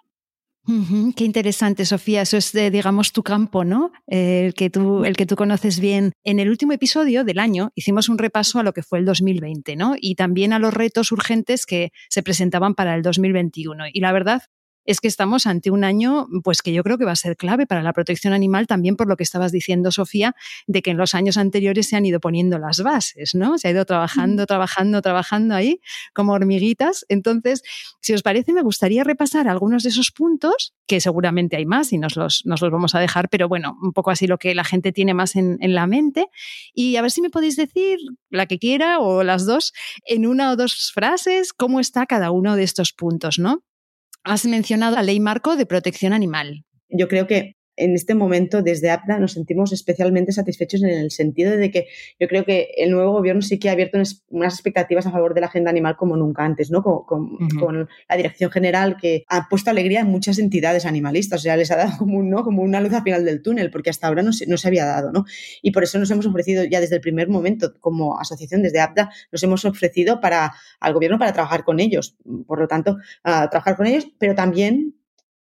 qué 1.15 1.25
interesante, 1.25 1.85
Sofía. 1.85 2.21
Eso 2.21 2.37
es, 2.37 2.51
digamos, 2.53 3.11
tu 3.11 3.23
campo, 3.23 3.63
¿no? 3.63 3.91
el, 4.07 4.53
que 4.53 4.69
tú, 4.69 5.03
el 5.05 5.15
que 5.15 5.25
tú 5.25 5.35
conoces 5.35 5.79
bien. 5.79 6.13
En 6.23 6.39
el 6.39 6.49
último 6.49 6.73
episodio 6.73 7.23
del 7.23 7.39
año 7.39 7.71
hicimos 7.75 8.09
un 8.09 8.17
repaso 8.17 8.59
a 8.59 8.63
lo 8.63 8.73
que 8.73 8.83
fue 8.83 8.99
el 8.99 9.05
2020, 9.05 9.75
¿no? 9.75 9.95
Y 9.99 10.15
también 10.15 10.53
a 10.53 10.59
los 10.59 10.73
retos 10.73 11.11
urgentes 11.11 11.65
que 11.65 11.91
se 12.09 12.23
presentaban 12.23 12.75
para 12.75 12.95
el 12.95 13.01
2021. 13.01 13.85
Y 13.91 13.99
la 13.99 14.11
verdad 14.11 14.43
es 14.85 14.99
que 14.99 15.07
estamos 15.07 15.47
ante 15.47 15.71
un 15.71 15.83
año 15.83 16.27
pues 16.43 16.61
que 16.61 16.73
yo 16.73 16.83
creo 16.83 16.97
que 16.97 17.05
va 17.05 17.11
a 17.11 17.15
ser 17.15 17.37
clave 17.37 17.65
para 17.65 17.81
la 17.83 17.93
protección 17.93 18.33
animal 18.33 18.67
también 18.67 18.95
por 18.95 19.07
lo 19.07 19.17
que 19.17 19.23
estabas 19.23 19.51
diciendo 19.51 19.91
Sofía 19.91 20.35
de 20.67 20.81
que 20.81 20.91
en 20.91 20.97
los 20.97 21.15
años 21.15 21.37
anteriores 21.37 21.87
se 21.87 21.95
han 21.95 22.05
ido 22.05 22.19
poniendo 22.19 22.57
las 22.59 22.81
bases, 22.81 23.35
¿no? 23.35 23.57
Se 23.57 23.67
ha 23.67 23.71
ido 23.71 23.85
trabajando, 23.85 24.45
trabajando, 24.45 25.01
trabajando 25.01 25.55
ahí 25.55 25.81
como 26.13 26.33
hormiguitas. 26.33 27.05
Entonces, 27.09 27.63
si 28.01 28.13
os 28.13 28.21
parece 28.21 28.53
me 28.53 28.61
gustaría 28.61 29.03
repasar 29.03 29.47
algunos 29.47 29.83
de 29.83 29.89
esos 29.89 30.11
puntos 30.11 30.73
que 30.87 30.99
seguramente 30.99 31.55
hay 31.55 31.65
más 31.65 31.93
y 31.93 31.97
nos 31.97 32.15
los, 32.15 32.45
nos 32.45 32.61
los 32.61 32.71
vamos 32.71 32.95
a 32.95 32.99
dejar, 32.99 33.29
pero 33.29 33.47
bueno, 33.47 33.77
un 33.81 33.93
poco 33.93 34.11
así 34.11 34.27
lo 34.27 34.37
que 34.37 34.53
la 34.55 34.63
gente 34.63 34.91
tiene 34.91 35.13
más 35.13 35.35
en, 35.35 35.57
en 35.61 35.73
la 35.73 35.87
mente 35.87 36.27
y 36.73 36.95
a 36.97 37.01
ver 37.01 37.11
si 37.11 37.21
me 37.21 37.29
podéis 37.29 37.55
decir 37.55 37.99
la 38.29 38.45
que 38.45 38.59
quiera 38.59 38.99
o 38.99 39.23
las 39.23 39.45
dos 39.45 39.73
en 40.05 40.25
una 40.25 40.51
o 40.51 40.55
dos 40.55 40.91
frases 40.93 41.53
cómo 41.53 41.79
está 41.79 42.05
cada 42.05 42.31
uno 42.31 42.55
de 42.55 42.63
estos 42.63 42.93
puntos, 42.93 43.39
¿no? 43.39 43.63
Has 44.23 44.45
mencionado 44.45 44.95
la 44.95 45.03
ley 45.03 45.19
marco 45.19 45.55
de 45.55 45.65
protección 45.65 46.13
animal. 46.13 46.65
Yo 46.89 47.07
creo 47.07 47.27
que 47.27 47.57
en 47.75 47.93
este 47.95 48.15
momento 48.15 48.61
desde 48.61 48.89
APDA 48.91 49.19
nos 49.19 49.33
sentimos 49.33 49.71
especialmente 49.71 50.31
satisfechos 50.31 50.83
en 50.83 50.89
el 50.89 51.11
sentido 51.11 51.57
de 51.57 51.71
que 51.71 51.87
yo 52.19 52.27
creo 52.27 52.45
que 52.45 52.69
el 52.77 52.91
nuevo 52.91 53.11
gobierno 53.11 53.41
sí 53.41 53.59
que 53.59 53.69
ha 53.69 53.73
abierto 53.73 53.97
unas 54.29 54.53
expectativas 54.53 55.05
a 55.07 55.11
favor 55.11 55.33
de 55.33 55.41
la 55.41 55.47
agenda 55.47 55.69
animal 55.69 55.95
como 55.95 56.15
nunca 56.15 56.43
antes, 56.43 56.71
¿no? 56.71 56.83
Con, 56.83 57.05
con, 57.05 57.21
uh 57.21 57.37
-huh. 57.39 57.59
con 57.59 57.89
la 58.09 58.15
dirección 58.15 58.51
general 58.51 58.97
que 58.97 59.23
ha 59.27 59.47
puesto 59.49 59.69
alegría 59.69 60.01
en 60.01 60.07
muchas 60.07 60.39
entidades 60.39 60.85
animalistas, 60.85 61.41
o 61.41 61.43
sea, 61.43 61.57
les 61.57 61.71
ha 61.71 61.77
dado 61.77 61.97
como, 61.97 62.17
un, 62.17 62.29
¿no? 62.29 62.43
como 62.43 62.61
una 62.61 62.81
luz 62.81 62.93
al 62.93 63.03
final 63.03 63.25
del 63.25 63.41
túnel, 63.41 63.71
porque 63.71 63.89
hasta 63.89 64.07
ahora 64.07 64.21
no 64.21 64.33
se, 64.33 64.45
no 64.47 64.57
se 64.57 64.67
había 64.67 64.85
dado, 64.85 65.11
¿no? 65.11 65.25
Y 65.61 65.71
por 65.71 65.83
eso 65.83 65.99
nos 65.99 66.11
hemos 66.11 66.25
ofrecido 66.25 66.63
ya 66.63 66.79
desde 66.79 66.95
el 66.95 67.01
primer 67.01 67.27
momento, 67.27 67.73
como 67.79 68.19
asociación 68.19 68.61
desde 68.61 68.79
APDA, 68.79 69.11
nos 69.31 69.43
hemos 69.43 69.65
ofrecido 69.65 70.19
para, 70.21 70.53
al 70.79 70.93
gobierno 70.93 71.17
para 71.17 71.33
trabajar 71.33 71.63
con 71.63 71.79
ellos, 71.79 72.15
por 72.47 72.59
lo 72.59 72.67
tanto, 72.67 72.97
uh, 73.25 73.49
trabajar 73.49 73.75
con 73.75 73.87
ellos, 73.87 74.07
pero 74.17 74.35
también 74.35 74.95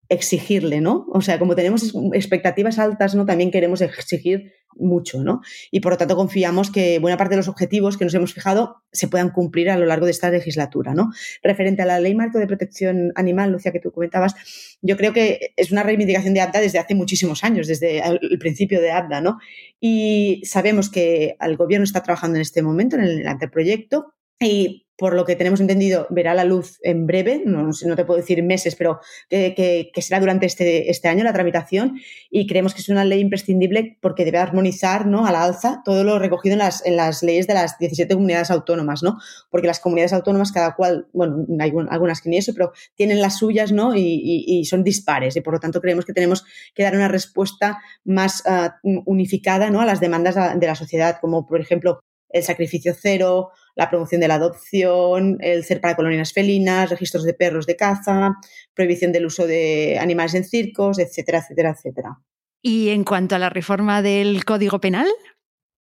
exigirle, 0.09 0.81
¿no? 0.81 1.07
O 1.13 1.21
sea, 1.21 1.39
como 1.39 1.55
tenemos 1.55 1.95
expectativas 2.13 2.79
altas, 2.79 3.15
¿no? 3.15 3.27
También 3.27 3.51
queremos 3.51 3.81
exigir 3.81 4.53
mucho, 4.79 5.23
¿no? 5.23 5.41
Y 5.71 5.81
por 5.81 5.93
lo 5.93 5.99
tanto 5.99 6.17
confiamos 6.17 6.71
que 6.71 6.99
buena 6.99 7.17
parte 7.17 7.33
de 7.33 7.39
los 7.39 7.49
objetivos 7.49 7.97
que 7.97 8.05
nos 8.05 8.15
hemos 8.15 8.35
fijado 8.35 8.83
se 8.93 9.09
puedan 9.09 9.31
cumplir 9.31 9.71
a 9.71 9.79
lo 9.79 9.87
largo 9.87 10.05
de 10.05 10.13
esta 10.13 10.31
legislatura, 10.31 10.95
¿no? 10.95 11.11
Referente 11.43 11.83
a 11.83 11.87
la 11.87 11.99
ley 11.99 12.15
marco 12.15 12.39
de 12.39 12.47
protección 12.47 13.13
animal, 13.15 13.53
Lucia, 13.53 13.73
que 13.73 13.81
tú 13.81 13.91
comentabas, 13.91 14.35
yo 14.83 14.97
creo 14.97 15.13
que 15.13 15.55
es 15.57 15.73
una 15.73 15.83
reivindicación 15.83 16.35
de 16.35 16.41
ABDA 16.41 16.61
desde 16.61 16.79
hace 16.79 16.95
muchísimos 16.95 17.43
años, 17.45 17.67
desde 17.67 18.03
el 18.07 18.39
principio 18.39 18.81
de 18.81 18.91
ABDA, 18.91 19.21
¿no? 19.21 19.39
Y 19.81 20.43
sabemos 20.45 20.91
que 20.91 21.37
el 21.41 21.57
gobierno 21.57 21.85
está 21.85 22.03
trabajando 22.03 22.37
en 22.37 22.43
este 22.43 22.63
momento 22.63 22.97
en 22.97 23.03
el 23.03 23.27
anteproyecto 23.27 24.15
y 24.41 24.87
por 24.99 25.15
lo 25.15 25.25
que 25.25 25.37
tenemos 25.37 25.61
entendido, 25.61 26.07
verá 26.11 26.35
la 26.35 26.45
luz 26.45 26.79
en 26.83 27.07
breve, 27.07 27.43
no, 27.45 27.69
no 27.85 27.97
te 27.97 28.05
puedo 28.05 28.19
decir 28.19 28.43
meses, 28.43 28.77
pero 28.77 29.01
que, 29.29 29.91
será 29.99 30.21
durante 30.21 30.47
este, 30.47 30.91
este, 30.91 31.09
año 31.09 31.23
la 31.23 31.35
tramitación 31.35 31.99
y 32.31 32.47
creemos 32.47 32.75
que 32.75 32.81
es 32.81 32.89
una 32.89 33.05
ley 33.05 33.21
imprescindible 33.21 33.99
porque 34.01 34.25
debe 34.25 34.39
armonizar 34.39 35.07
¿no? 35.07 35.27
a 35.27 35.33
la 35.33 35.45
alza 35.45 35.83
todo 35.85 36.03
lo 36.03 36.19
recogido 36.19 36.55
en 36.55 36.61
las, 36.61 36.85
en 36.87 36.97
las 36.97 37.23
leyes 37.23 37.47
de 37.47 37.55
las 37.55 37.79
17 37.79 38.15
comunidades 38.15 38.51
autónomas, 38.51 39.03
¿no? 39.03 39.19
porque 39.51 39.67
las 39.67 39.81
comunidades 39.81 40.15
autónomas 40.15 40.51
cada 40.51 40.75
cual, 40.75 41.09
bueno, 41.13 41.45
hay 41.61 41.73
algunas 41.91 42.23
que 42.23 42.31
ni 42.31 42.39
eso, 42.39 42.55
pero 42.55 42.73
tienen 42.95 43.21
las 43.21 43.39
suyas 43.39 43.73
¿no? 43.73 43.95
y, 43.95 44.65
son 44.65 44.83
dispares 44.83 45.37
y 45.37 45.43
por 45.43 45.53
lo 45.53 45.61
tanto 45.61 45.81
creemos 45.81 46.07
que 46.07 46.15
tenemos 46.15 46.45
que 46.75 46.83
dar 46.83 46.95
una 46.95 47.09
respuesta 47.09 47.79
más 48.05 48.43
ah, 48.47 48.79
unificada 48.83 49.69
¿no? 49.71 49.81
a 49.81 49.87
las 49.87 50.01
demandas 50.01 50.37
de 50.59 50.67
la 50.67 50.75
sociedad, 50.75 51.19
como 51.21 51.47
por 51.47 51.61
ejemplo 51.61 52.01
el 52.37 52.43
sacrificio 52.43 52.95
cero, 52.99 53.51
la 53.75 53.91
promoción 53.91 54.21
de 54.21 54.29
la 54.29 54.35
adopción, 54.35 55.39
el 55.41 55.65
ser 55.65 55.81
para 55.81 55.97
colonias 55.97 56.33
felinas, 56.33 56.91
registros 56.91 57.25
de 57.25 57.35
perros 57.35 57.67
de 57.67 57.77
caza, 57.77 58.35
prohibición 58.75 59.13
del 59.13 59.27
uso 59.27 59.47
de 59.47 59.99
animales 60.01 60.35
en 60.35 60.45
circos, 60.45 60.99
etcétera, 60.99 61.39
etcétera, 61.39 61.71
etcétera. 61.71 62.19
Y 62.63 62.89
en 62.89 63.05
cuanto 63.05 63.37
a 63.37 63.39
la 63.39 63.51
reforma 63.51 64.03
del 64.03 64.45
Código 64.45 64.81
Penal, 64.81 65.07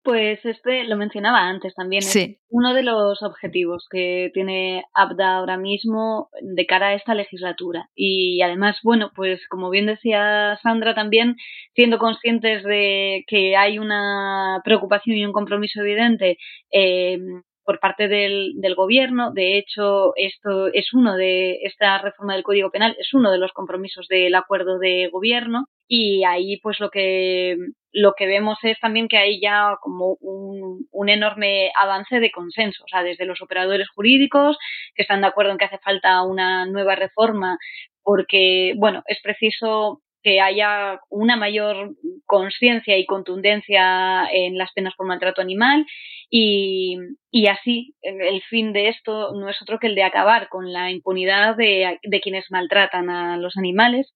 pues 0.10 0.44
este 0.44 0.86
lo 0.86 0.98
mencionaba 0.98 1.48
antes 1.48 1.76
también. 1.76 2.02
Sí. 2.02 2.40
uno 2.50 2.74
de 2.74 2.82
los 2.82 3.22
objetivos 3.22 3.86
que 3.92 4.32
tiene 4.34 4.84
ABDA 4.96 5.36
ahora 5.36 5.58
mismo 5.58 6.30
de 6.42 6.66
cara 6.66 6.88
a 6.88 6.94
esta 6.96 7.14
legislatura. 7.14 7.90
Y 7.94 8.42
además, 8.42 8.78
bueno, 8.84 9.12
pues 9.16 9.40
como 9.50 9.70
bien 9.70 9.86
decía 9.86 10.58
Sandra 10.64 10.96
también, 10.96 11.36
siendo 11.76 12.00
conscientes 12.00 12.64
de 12.64 13.24
que 13.28 13.56
hay 13.56 13.78
una 13.78 14.62
preocupación 14.64 15.16
y 15.16 15.26
un 15.26 15.32
compromiso 15.32 15.82
evidente 15.82 16.38
eh, 16.72 17.20
por 17.64 17.80
parte 17.80 18.08
del, 18.08 18.54
del, 18.56 18.74
gobierno. 18.74 19.32
De 19.32 19.60
hecho, 19.60 20.14
esto 20.16 20.74
es 20.74 20.92
uno 20.92 21.16
de 21.18 21.60
esta 21.62 22.00
reforma 22.00 22.34
del 22.34 22.42
Código 22.42 22.72
Penal 22.72 22.96
es 22.98 23.14
uno 23.14 23.32
de 23.32 23.38
los 23.38 23.52
compromisos 23.52 24.08
del 24.08 24.34
acuerdo 24.34 24.80
de 24.80 25.08
gobierno 25.12 25.68
y 25.88 26.24
ahí 26.24 26.60
pues 26.62 26.80
lo 26.80 26.90
que 26.90 27.58
lo 27.92 28.14
que 28.18 28.28
vemos 28.28 28.58
es 28.64 28.80
también 28.80 29.08
que 29.08 29.18
hay 29.18 29.40
ya 29.42 29.78
como 29.82 30.18
un, 30.22 30.88
un 30.92 31.10
enorme 31.10 31.72
avance 31.76 32.20
de 32.20 32.32
consenso, 32.32 32.84
o 32.84 32.88
sea, 32.88 33.04
desde 33.04 33.26
los 33.26 33.42
operadores 33.42 33.90
jurídicos 33.90 34.58
que 34.96 35.04
están 35.04 35.22
de 35.22 35.28
acuerdo 35.28 35.52
en 35.52 35.58
que 35.58 35.66
hace 35.66 35.80
falta 35.80 36.24
una 36.24 36.66
nueva 36.66 36.96
reforma 36.96 37.58
porque, 38.04 38.74
bueno, 38.78 39.04
es 39.08 39.20
preciso 39.22 40.02
que 40.22 40.42
haya 40.42 41.00
una 41.10 41.38
mayor 41.38 41.96
conciencia 42.26 42.98
y 42.98 43.06
contundencia 43.06 44.28
en 44.32 44.58
las 44.58 44.72
penas 44.74 44.94
por 44.96 45.08
maltrato 45.08 45.42
animal 45.42 45.86
y, 46.30 46.98
y, 47.32 47.48
así 47.48 47.96
el 48.02 48.42
fin 48.44 48.74
de 48.74 48.90
esto 48.90 49.34
no 49.34 49.50
es 49.50 49.62
otro 49.62 49.80
que 49.80 49.88
el 49.88 49.96
de 49.96 50.04
acabar 50.04 50.50
con 50.50 50.72
la 50.72 50.92
impunidad 50.92 51.56
de, 51.56 52.00
de 52.04 52.22
quienes 52.22 52.46
maltratan 52.52 53.10
a 53.10 53.38
los 53.38 53.58
animales 53.58 54.14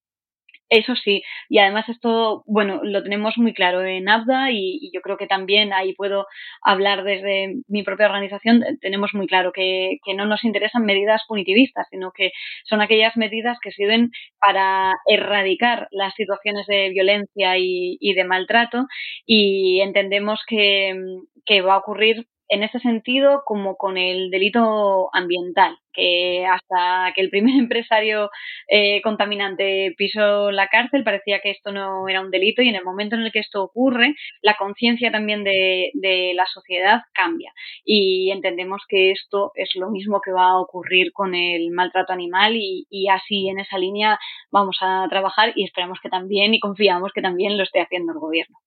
eso 0.70 0.96
sí, 0.96 1.24
y 1.50 1.60
además 1.60 1.88
esto, 1.90 2.44
bueno, 2.48 2.82
lo 2.84 3.04
tenemos 3.04 3.38
muy 3.38 3.54
claro 3.54 3.84
en 3.84 4.10
ABDA 4.10 4.52
y, 4.52 4.92
yo 4.94 5.02
creo 5.02 5.18
que 5.18 5.28
también 5.28 5.74
ahí 5.74 5.94
puedo 5.94 6.26
hablar 6.62 7.04
desde 7.04 7.56
mi 7.68 7.84
propia 7.84 8.08
organización. 8.08 8.64
Tenemos 8.82 9.14
muy 9.14 9.28
claro 9.28 9.52
que, 9.54 9.98
no 10.16 10.26
nos 10.26 10.44
interesan 10.44 10.86
medidas 10.86 11.24
punitivistas, 11.28 11.88
sino 11.90 12.12
que 12.12 12.32
son 12.66 12.82
aquellas 12.82 13.18
medidas 13.18 13.58
que 13.62 13.72
sirven 13.72 14.12
para 14.40 14.94
erradicar 15.08 15.88
las 15.92 16.14
situaciones 16.16 16.68
de 16.68 16.90
violencia 16.90 17.58
y, 17.58 17.98
y 18.00 18.14
de 18.14 18.24
maltrato 18.24 18.86
y 19.26 19.82
entendemos 19.82 20.42
que, 20.48 20.96
que 21.46 21.62
va 21.62 21.76
a 21.76 21.78
ocurrir 21.80 22.28
en 22.54 22.64
ese 22.64 22.80
sentido 22.80 23.42
como 23.46 23.76
con 23.78 23.98
el 23.98 24.30
delito 24.30 25.10
ambiental, 25.14 25.78
que 25.92 26.46
hasta 26.46 27.12
que 27.16 27.22
el 27.22 27.30
primer 27.30 27.56
empresario 27.60 28.30
eh, 28.68 29.02
contaminante 29.02 29.94
pisó 29.98 30.52
la 30.52 30.68
cárcel 30.68 31.04
parecía 31.04 31.40
que 31.40 31.52
esto 31.52 31.72
no 31.72 32.08
era 32.08 32.22
un 32.22 32.32
delito 32.32 32.62
y 32.62 32.70
en 32.70 32.76
el 32.76 32.84
momento 32.84 33.16
en 33.16 33.24
el 33.24 33.32
que 33.32 33.40
esto 33.40 33.64
ocurre, 33.64 34.16
la 34.42 34.56
conciencia 34.56 35.12
también 35.12 35.44
de, 35.44 35.92
la 36.36 36.46
sociedad 36.46 37.02
cambia 37.14 37.52
y 37.84 38.32
entendemos 38.32 38.84
que 38.88 39.12
esto 39.12 39.52
es 39.56 39.70
lo 39.76 39.90
mismo 39.90 40.22
que 40.22 40.32
va 40.32 40.50
a 40.50 40.60
ocurrir 40.60 41.12
con 41.12 41.36
el 41.36 41.72
maltrato 41.72 42.14
animal 42.14 42.56
y, 42.56 42.86
y 42.90 43.08
así 43.10 43.50
en 43.50 43.60
esa 43.60 43.78
línea 43.78 44.20
vamos 44.52 44.78
a 44.82 45.08
trabajar 45.10 45.54
y 45.56 45.64
esperamos 45.64 46.00
que 46.02 46.10
también 46.10 46.54
y 46.54 46.60
confiamos 46.60 47.12
que 47.14 47.22
también 47.22 47.58
lo 47.58 47.64
esté 47.64 47.82
haciendo 47.82 48.14
el 48.14 48.20
gobierno. 48.20 48.58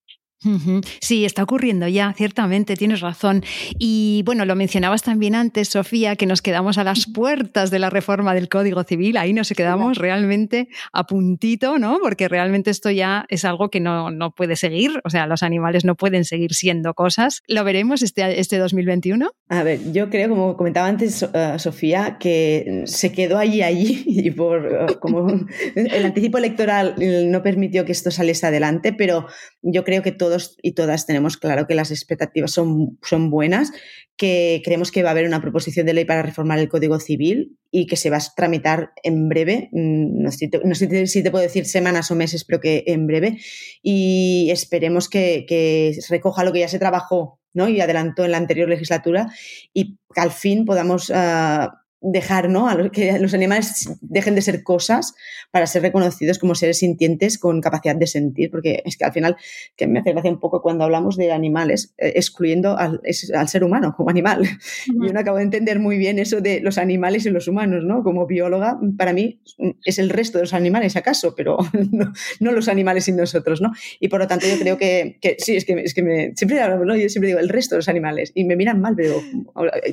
Sí, 1.01 1.25
está 1.25 1.43
ocurriendo 1.43 1.89
ya, 1.89 2.13
ciertamente, 2.13 2.77
tienes 2.77 3.01
razón. 3.01 3.43
Y 3.79 4.23
bueno, 4.27 4.45
lo 4.45 4.55
mencionabas 4.55 5.03
también 5.03 5.35
antes, 5.35 5.69
Sofía, 5.69 6.17
que 6.17 6.27
nos 6.27 6.43
quedamos 6.43 6.79
a 6.79 6.85
las 6.85 7.07
puertas 7.07 7.71
de 7.71 7.79
la 7.79 7.91
reforma 7.91 8.35
del 8.35 8.49
Código 8.49 8.85
Civil, 8.85 9.17
ahí 9.17 9.33
nos 9.33 9.49
quedamos 9.51 9.99
realmente 9.99 10.69
a 10.93 11.05
puntito, 11.05 11.79
¿no? 11.79 11.99
Porque 12.03 12.29
realmente 12.29 12.71
esto 12.71 12.91
ya 12.91 13.25
es 13.29 13.45
algo 13.45 13.71
que 13.71 13.81
no, 13.81 14.11
no 14.11 14.31
puede 14.33 14.57
seguir, 14.57 15.01
o 15.05 15.11
sea, 15.11 15.27
los 15.27 15.43
animales 15.43 15.85
no 15.85 15.95
pueden 15.95 16.25
seguir 16.25 16.55
siendo 16.55 16.95
cosas. 16.95 17.43
¿Lo 17.49 17.65
veremos 17.65 18.03
este, 18.03 18.39
este 18.39 18.59
2021? 18.59 19.31
A 19.49 19.63
ver, 19.63 19.93
yo 19.93 20.11
creo, 20.11 20.29
como 20.29 20.57
comentaba 20.57 20.89
antes 20.89 21.23
uh, 21.23 21.59
Sofía, 21.59 22.19
que 22.19 22.83
se 22.87 23.13
quedó 23.13 23.39
allí, 23.39 23.63
allí, 23.63 24.05
y 24.07 24.31
por 24.31 24.67
uh, 24.67 24.99
como 25.01 25.27
el 25.75 26.05
anticipo 26.05 26.39
electoral 26.39 26.95
no 27.31 27.43
permitió 27.43 27.85
que 27.85 27.93
esto 27.93 28.11
saliese 28.11 28.47
adelante, 28.47 28.93
pero 28.93 29.27
yo 29.63 29.85
creo 29.85 30.03
que 30.03 30.13
todo 30.13 30.26
y 30.63 30.73
todas 30.73 31.07
tenemos 31.07 31.37
claro 31.37 31.67
que 31.67 31.75
las 31.75 31.91
expectativas 31.91 32.51
son, 32.51 32.99
son 33.03 33.31
buenas, 33.31 33.73
que 34.17 34.63
creemos 34.65 34.91
que 34.91 35.03
va 35.03 35.11
a 35.11 35.13
haber 35.13 35.27
una 35.27 35.41
proposición 35.41 35.87
de 35.87 35.95
ley 35.95 36.05
para 36.05 36.23
reformar 36.23 36.59
el 36.59 36.69
Código 36.69 36.99
Civil 37.01 37.59
y 37.71 37.87
que 37.87 37.97
se 37.97 38.11
va 38.11 38.17
a 38.17 38.35
tramitar 38.35 38.93
en 39.03 39.29
breve, 39.29 39.69
mm, 39.73 40.23
no 40.23 40.31
sé, 40.31 41.07
si 41.07 41.23
te 41.23 41.31
puedo 41.31 41.43
decir 41.43 41.67
semanas 41.67 42.11
o 42.11 42.15
meses, 42.15 42.45
pero 42.45 42.61
que 42.61 42.85
en 42.87 43.07
breve, 43.07 43.39
y 43.83 44.49
esperemos 44.51 45.09
que, 45.09 45.45
que 45.47 45.99
recoja 46.09 46.45
lo 46.45 46.53
que 46.53 46.61
ya 46.61 46.69
se 46.69 46.79
trabajó 46.79 47.41
¿no? 47.53 47.69
y 47.69 47.81
adelantó 47.81 48.25
en 48.25 48.33
la 48.33 48.39
anterior 48.39 48.69
legislatura 48.69 49.29
y 49.73 49.97
que 50.15 50.21
al 50.21 50.31
fin 50.31 50.65
podamos... 50.65 51.11
Ah, 51.15 51.83
dejar 52.01 52.51
¿no? 52.51 52.69
a 52.69 52.91
que 52.91 53.19
los 53.19 53.33
animales 53.35 53.89
dejen 54.01 54.35
de 54.35 54.43
ser 54.43 54.63
cosas 54.63 55.15
para 55.51 55.67
ser 55.67 55.83
reconocidos 55.83 56.39
como 56.39 56.55
seres 56.55 56.79
sintientes 56.79 57.39
con 57.39 57.61
capacidad 57.61 57.97
de 57.97 58.07
sentir, 58.07 58.51
porque 58.51 58.83
es 58.85 58.97
que 58.97 59.05
al 59.05 59.13
final 59.13 59.37
que 59.77 59.87
me 59.87 60.01
hace 60.01 60.13
gracia 60.13 60.31
un 60.31 60.39
poco 60.39 60.61
cuando 60.61 60.85
hablamos 60.85 61.17
de 61.17 61.33
animales, 61.33 61.95
eh, 61.99 62.13
excluyendo 62.17 62.77
al, 62.77 63.01
ser 63.11 63.65
humano 63.65 63.95
como 63.97 64.11
animal. 64.11 64.43
Yo 64.87 65.13
no 65.13 65.21
acabo 65.21 65.39
de 65.39 65.45
entender 65.45 65.79
muy 65.79 65.97
bien 65.97 66.19
eso 66.19 66.41
de 66.41 66.61
los 66.61 66.79
animales 66.79 67.25
y 67.27 67.31
los 67.31 67.49
humanos, 67.49 67.85
¿no? 67.85 68.03
Como 68.03 68.27
bióloga, 68.27 68.79
para 68.99 69.13
mí 69.13 69.41
es 69.85 69.99
el 69.99 70.11
resto 70.11 70.39
de 70.39 70.45
los 70.45 70.55
animales, 70.55 70.97
acaso, 70.97 71.35
pero 71.35 71.57
no, 72.41 72.53
los 72.53 72.69
animales 72.69 73.09
y 73.09 73.13
nosotros, 73.13 73.61
¿no? 73.61 73.73
Y 74.01 74.09
por 74.09 74.21
lo 74.21 74.27
tanto 74.27 74.47
yo 74.47 74.59
creo 74.59 74.77
que, 74.77 75.19
sí, 75.39 75.57
es 75.57 75.65
que, 75.65 75.73
es 75.81 75.95
que 75.95 76.03
me, 76.03 76.33
siempre, 76.37 76.61
¿no? 76.85 76.97
yo 76.97 77.09
siempre 77.09 77.29
digo 77.29 77.41
el 77.41 77.49
resto 77.49 77.75
de 77.75 77.79
los 77.79 77.89
animales 77.89 78.33
y 78.35 78.45
me 78.45 78.57
miran 78.57 78.81
mal, 78.81 78.95
pero 78.97 79.23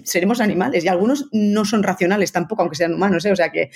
seremos 0.04 0.42
animales 0.42 0.84
y 0.84 0.88
algunos 0.88 1.30
no 1.32 1.66
son 1.66 1.82
racionales 1.84 1.93
tampoco, 2.32 2.62
aunque 2.62 2.76
sean 2.76 2.94
humanos, 2.94 3.26
¿eh? 3.26 3.32
o 3.32 3.36
sea 3.36 3.52
que, 3.52 3.72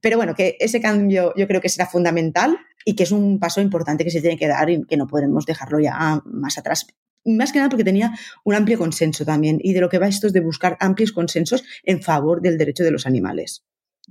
pero 0.00 0.16
bueno, 0.16 0.34
que 0.34 0.56
ese 0.60 0.80
cambio 0.80 1.32
yo 1.36 1.46
creo 1.46 1.60
que 1.60 1.68
será 1.68 1.86
fundamental 1.86 2.58
y 2.84 2.94
que 2.94 3.02
es 3.04 3.12
un 3.12 3.38
paso 3.38 3.60
importante 3.60 4.04
que 4.04 4.10
se 4.10 4.20
tiene 4.20 4.38
que 4.38 4.48
dar 4.48 4.70
y 4.70 4.84
que 4.84 4.96
no 4.96 5.06
podemos 5.06 5.46
dejarlo 5.46 5.80
ya 5.80 6.22
más 6.24 6.58
atrás. 6.58 6.86
Más 7.24 7.52
que 7.52 7.58
nada 7.58 7.68
porque 7.68 7.84
tenía 7.84 8.12
un 8.44 8.54
amplio 8.54 8.78
consenso 8.78 9.24
también 9.24 9.58
y 9.62 9.74
de 9.74 9.80
lo 9.80 9.88
que 9.88 9.98
va 9.98 10.08
esto 10.08 10.26
es 10.26 10.32
de 10.32 10.40
buscar 10.40 10.76
amplios 10.80 11.12
consensos 11.12 11.64
en 11.84 12.02
favor 12.02 12.40
del 12.40 12.56
derecho 12.56 12.82
de 12.82 12.90
los 12.90 13.06
animales. 13.06 13.62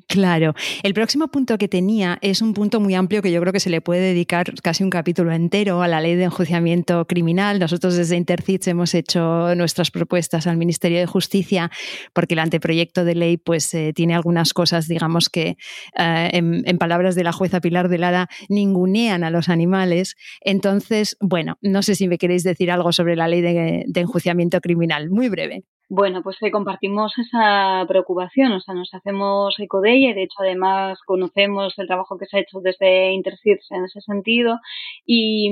Claro. 0.08 0.54
El 0.84 0.94
próximo 0.94 1.28
punto 1.28 1.58
que 1.58 1.68
tenía 1.68 2.18
es 2.22 2.42
un 2.42 2.54
punto 2.54 2.80
muy 2.80 2.96
amplio 2.96 3.22
que 3.22 3.32
yo 3.32 3.42
creo 3.42 3.54
que 3.54 3.60
se 3.60 3.70
le 3.70 3.82
puede 3.82 4.02
dedicar 4.02 4.54
casi 4.62 4.84
un 4.84 4.90
capítulo 4.90 5.32
entero 5.32 5.82
a 5.82 5.88
la 5.88 6.02
ley 6.02 6.16
de 6.16 6.26
enjuiciamiento 6.26 7.06
criminal. 7.06 7.60
Nosotros 7.60 7.96
desde 7.96 8.16
Intercits 8.16 8.68
hemos 8.68 8.94
hecho 8.96 9.54
nuestras 9.56 9.92
propuestas 9.92 10.48
al 10.48 10.58
Ministerio 10.58 11.00
de 11.00 11.06
Justicia 11.06 11.70
porque 12.14 12.34
el 12.34 12.40
anteproyecto 12.40 13.04
de 13.04 13.16
ley 13.16 13.38
pues 13.38 13.74
eh, 13.74 13.94
tiene 13.94 14.16
algunas 14.16 14.54
cosas, 14.54 14.88
digamos 14.88 15.30
que 15.30 15.58
eh, 15.98 16.30
en, 16.34 16.78
palabras 16.78 17.16
de 17.16 17.24
la 17.24 17.32
jueza 17.32 17.60
Pilar 17.60 17.90
de 17.90 17.98
Lara, 17.98 18.30
ningunean 18.48 19.24
a 19.24 19.30
los 19.30 19.50
animales. 19.50 20.16
Entonces, 20.42 21.18
bueno, 21.20 21.58
no 21.62 21.82
sé 21.82 21.96
si 21.96 22.08
me 22.08 22.18
queréis 22.18 22.44
decir 22.44 22.72
algo 22.72 22.94
sobre 22.94 23.16
la 23.16 23.28
ley 23.28 23.42
de 23.42 23.86
enjuiciamiento 23.96 24.62
criminal. 24.62 25.10
Muy 25.10 25.30
breve. 25.30 25.66
Bueno, 25.92 26.22
pues 26.22 26.38
que 26.40 26.52
compartimos 26.52 27.18
esa 27.18 27.84
preocupación, 27.88 28.52
o 28.52 28.60
sea, 28.60 28.76
nos 28.76 28.94
hacemos 28.94 29.56
eco 29.60 29.82
de 29.82 29.94
ella 29.96 30.10
y 30.12 30.14
de 30.14 30.22
hecho 30.24 30.36
además 30.40 31.00
conocemos 31.04 31.74
el 31.80 31.88
trabajo 31.88 32.16
que 32.20 32.28
se 32.28 32.38
ha 32.38 32.42
hecho 32.42 32.60
desde 32.62 33.12
Intercids 33.12 33.66
en 33.72 33.86
ese 33.86 34.00
sentido 34.02 34.60
y, 35.08 35.50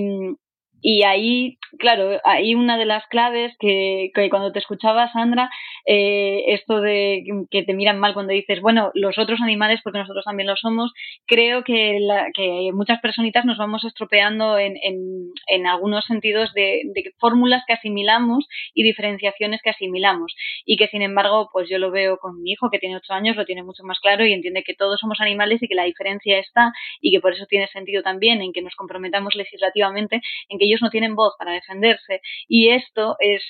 y 0.82 1.04
ahí, 1.04 1.58
claro, 1.80 2.20
ahí 2.24 2.54
una 2.54 2.78
de 2.78 2.86
las 2.86 3.06
claves 3.08 3.56
que, 3.60 4.12
que 4.14 4.30
cuando 4.30 4.52
te 4.52 4.60
escuchaba, 4.60 5.12
Sandra, 5.12 5.50
eh, 5.86 6.44
esto 6.48 6.82
de 6.82 7.24
que 7.50 7.64
te 7.64 7.74
miran 7.74 8.00
mal 8.00 8.14
cuando 8.14 8.34
dices, 8.34 8.62
bueno, 8.62 8.92
los 8.94 9.18
otros 9.18 9.42
animales, 9.42 9.82
porque 9.84 10.00
nosotros 10.00 10.26
también 10.26 10.48
lo 10.48 10.56
somos, 10.56 10.94
creo 11.26 11.64
que, 11.64 11.98
la, 12.00 12.28
que 12.34 12.70
muchas 12.74 13.00
personitas 13.02 13.46
nos 13.46 13.58
vamos 13.58 13.84
estropeando 13.86 14.58
en, 14.60 14.78
en, 14.84 15.32
en 15.48 15.68
algunos 15.68 16.06
sentidos 16.06 16.54
de, 16.54 16.82
de, 16.94 17.12
fórmulas 17.18 17.64
que 17.66 17.74
asimilamos 17.74 18.48
y 18.74 18.84
diferenciaciones 18.84 19.62
que 19.64 19.72
asimilamos. 19.72 20.36
Y 20.66 20.78
que, 20.78 20.88
sin 20.88 21.02
embargo, 21.02 21.50
pues 21.52 21.70
yo 21.70 21.80
lo 21.80 21.92
veo 21.92 22.18
con 22.18 22.42
mi 22.42 22.52
hijo, 22.52 22.70
que 22.70 22.80
tiene 22.80 22.98
ocho 22.98 23.14
años, 23.14 23.36
lo 23.36 23.46
tiene 23.46 23.64
mucho 23.64 23.84
más 23.84 24.00
claro 24.00 24.26
y 24.26 24.34
entiende 24.34 24.64
que 24.64 24.76
todos 24.76 25.00
somos 25.00 25.20
animales 25.22 25.62
y 25.64 25.68
que 25.68 25.76
la 25.76 25.84
diferencia 25.84 26.38
está 26.40 26.72
y 27.02 27.12
que 27.12 27.20
por 27.20 27.34
eso 27.34 27.46
tiene 27.48 27.68
sentido 27.68 28.04
también 28.04 28.42
en 28.42 28.54
que 28.54 28.62
nos 28.62 28.76
comprometamos 28.76 29.36
legislativamente 29.36 30.22
en 30.50 30.60
que 30.60 30.67
ellos 30.68 30.82
no 30.82 30.90
tienen 30.90 31.16
voz 31.16 31.34
para 31.38 31.54
defenderse 31.54 32.22
y 32.48 32.70
esto 32.70 33.16
es 33.20 33.44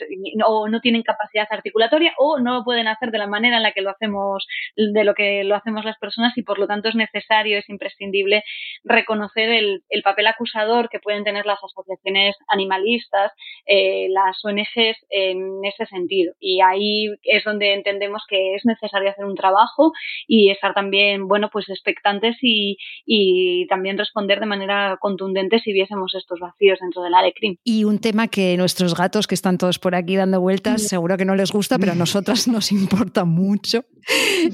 o 0.45 0.67
no 0.69 0.79
tienen 0.81 1.03
capacidad 1.03 1.47
articulatoria 1.49 2.13
o 2.17 2.39
no 2.39 2.55
lo 2.55 2.63
pueden 2.63 2.87
hacer 2.87 3.11
de 3.11 3.17
la 3.17 3.27
manera 3.27 3.57
en 3.57 3.63
la 3.63 3.71
que 3.71 3.81
lo 3.81 3.91
hacemos 3.91 4.47
de 4.75 5.03
lo 5.03 5.13
que 5.13 5.43
lo 5.43 5.55
hacemos 5.55 5.85
las 5.85 5.97
personas 5.97 6.37
y 6.37 6.43
por 6.43 6.59
lo 6.59 6.67
tanto 6.67 6.89
es 6.89 6.95
necesario 6.95 7.57
es 7.57 7.69
imprescindible 7.69 8.43
reconocer 8.83 9.49
el, 9.49 9.83
el 9.89 10.01
papel 10.03 10.27
acusador 10.27 10.89
que 10.89 10.99
pueden 10.99 11.23
tener 11.23 11.45
las 11.45 11.59
asociaciones 11.63 12.35
animalistas 12.47 13.31
eh, 13.65 14.07
las 14.09 14.43
ONGs 14.43 14.97
en 15.09 15.65
ese 15.65 15.85
sentido. 15.87 16.33
Y 16.39 16.61
ahí 16.61 17.07
es 17.23 17.43
donde 17.43 17.73
entendemos 17.73 18.23
que 18.27 18.55
es 18.55 18.65
necesario 18.65 19.09
hacer 19.09 19.25
un 19.25 19.35
trabajo 19.35 19.91
y 20.27 20.51
estar 20.51 20.73
también 20.73 21.27
bueno 21.27 21.49
pues 21.51 21.69
expectantes 21.69 22.37
y, 22.41 22.77
y 23.05 23.67
también 23.67 23.97
responder 23.97 24.39
de 24.39 24.45
manera 24.45 24.97
contundente 24.99 25.59
si 25.59 25.73
viésemos 25.73 26.13
estos 26.15 26.39
vacíos 26.39 26.79
dentro 26.79 27.01
del 27.07 27.15
Alecrim. 27.15 27.55
Y 27.63 27.83
un 27.83 27.99
tema 27.99 28.27
que 28.27 28.55
nuestros 28.57 28.95
gatos 28.95 29.27
que 29.27 29.35
están 29.35 29.57
todos 29.57 29.79
por 29.79 29.95
aquí 29.95 30.15
dando 30.15 30.39
vueltas, 30.39 30.83
seguro 30.83 31.17
que 31.17 31.25
no 31.25 31.35
les 31.35 31.51
gusta, 31.51 31.79
pero 31.79 31.93
a 31.93 31.95
nosotras 31.95 32.47
nos 32.47 32.71
importa 32.71 33.25
mucho, 33.25 33.85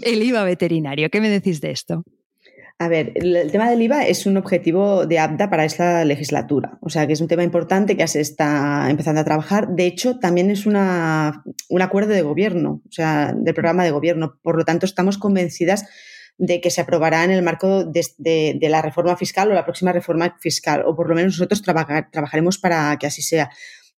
el 0.01 0.24
IVA 0.24 0.43
veterinario. 0.43 1.10
¿Qué 1.10 1.22
me 1.22 1.30
decís 1.30 1.62
de 1.62 1.72
esto? 1.72 2.04
A 2.80 2.88
ver, 2.88 3.14
el 3.16 3.51
tema 3.51 3.70
del 3.70 3.82
IVA 3.82 4.08
es 4.08 4.26
un 4.26 4.36
objetivo 4.36 5.06
de 5.06 5.20
APTA 5.20 5.49
para 5.49 5.64
esta 5.64 6.04
legislatura. 6.04 6.78
O 6.82 6.89
sea, 6.89 7.08
que 7.08 7.14
es 7.14 7.22
un 7.22 7.28
tema 7.28 7.43
importante 7.43 7.95
que 7.95 8.08
se 8.08 8.20
está 8.20 8.89
empezando 8.89 9.22
a 9.22 9.24
trabajar. 9.24 9.70
De 9.70 9.86
hecho, 9.86 10.20
también 10.20 10.49
es 10.51 10.66
una, 10.66 11.43
un 11.70 11.82
acuerdo 11.82 12.14
de 12.14 12.24
gobierno, 12.24 12.82
o 12.86 12.91
sea, 12.91 13.34
del 13.36 13.54
programa 13.54 13.84
de 13.84 13.91
gobierno. 13.91 14.39
Por 14.41 14.58
lo 14.58 14.66
tanto, 14.66 14.86
estamos 14.86 15.18
convencidas 15.18 15.86
de 16.38 16.61
que 16.61 16.71
se 16.71 16.81
aprobará 16.81 17.23
en 17.23 17.31
el 17.31 17.43
marco 17.43 17.86
de, 17.86 18.03
de, 18.17 18.69
la 18.69 18.81
reforma 18.81 19.15
fiscal 19.15 19.51
o 19.51 19.53
la 19.53 19.63
próxima 19.63 19.91
reforma 19.91 20.38
fiscal, 20.39 20.84
o 20.86 20.95
por 20.95 21.09
lo 21.09 21.15
menos 21.15 21.34
nosotros 21.34 21.61
trabajar, 21.61 22.09
trabajaremos 22.11 22.57
para 22.57 22.97
que 22.97 23.07
así 23.07 23.21
sea. 23.21 23.49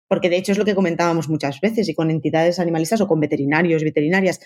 Porque 0.08 0.30
de 0.30 0.38
hecho 0.38 0.52
es 0.52 0.58
lo 0.58 0.66
que 0.66 0.76
comentábamos 0.76 1.30
muchas 1.30 1.60
veces 1.62 1.90
y 1.90 1.96
con 1.96 2.12
entidades 2.12 2.60
animalistas 2.60 3.02
o 3.02 3.08
con 3.08 3.20
veterinarios, 3.20 3.84
veterinarias, 3.84 4.40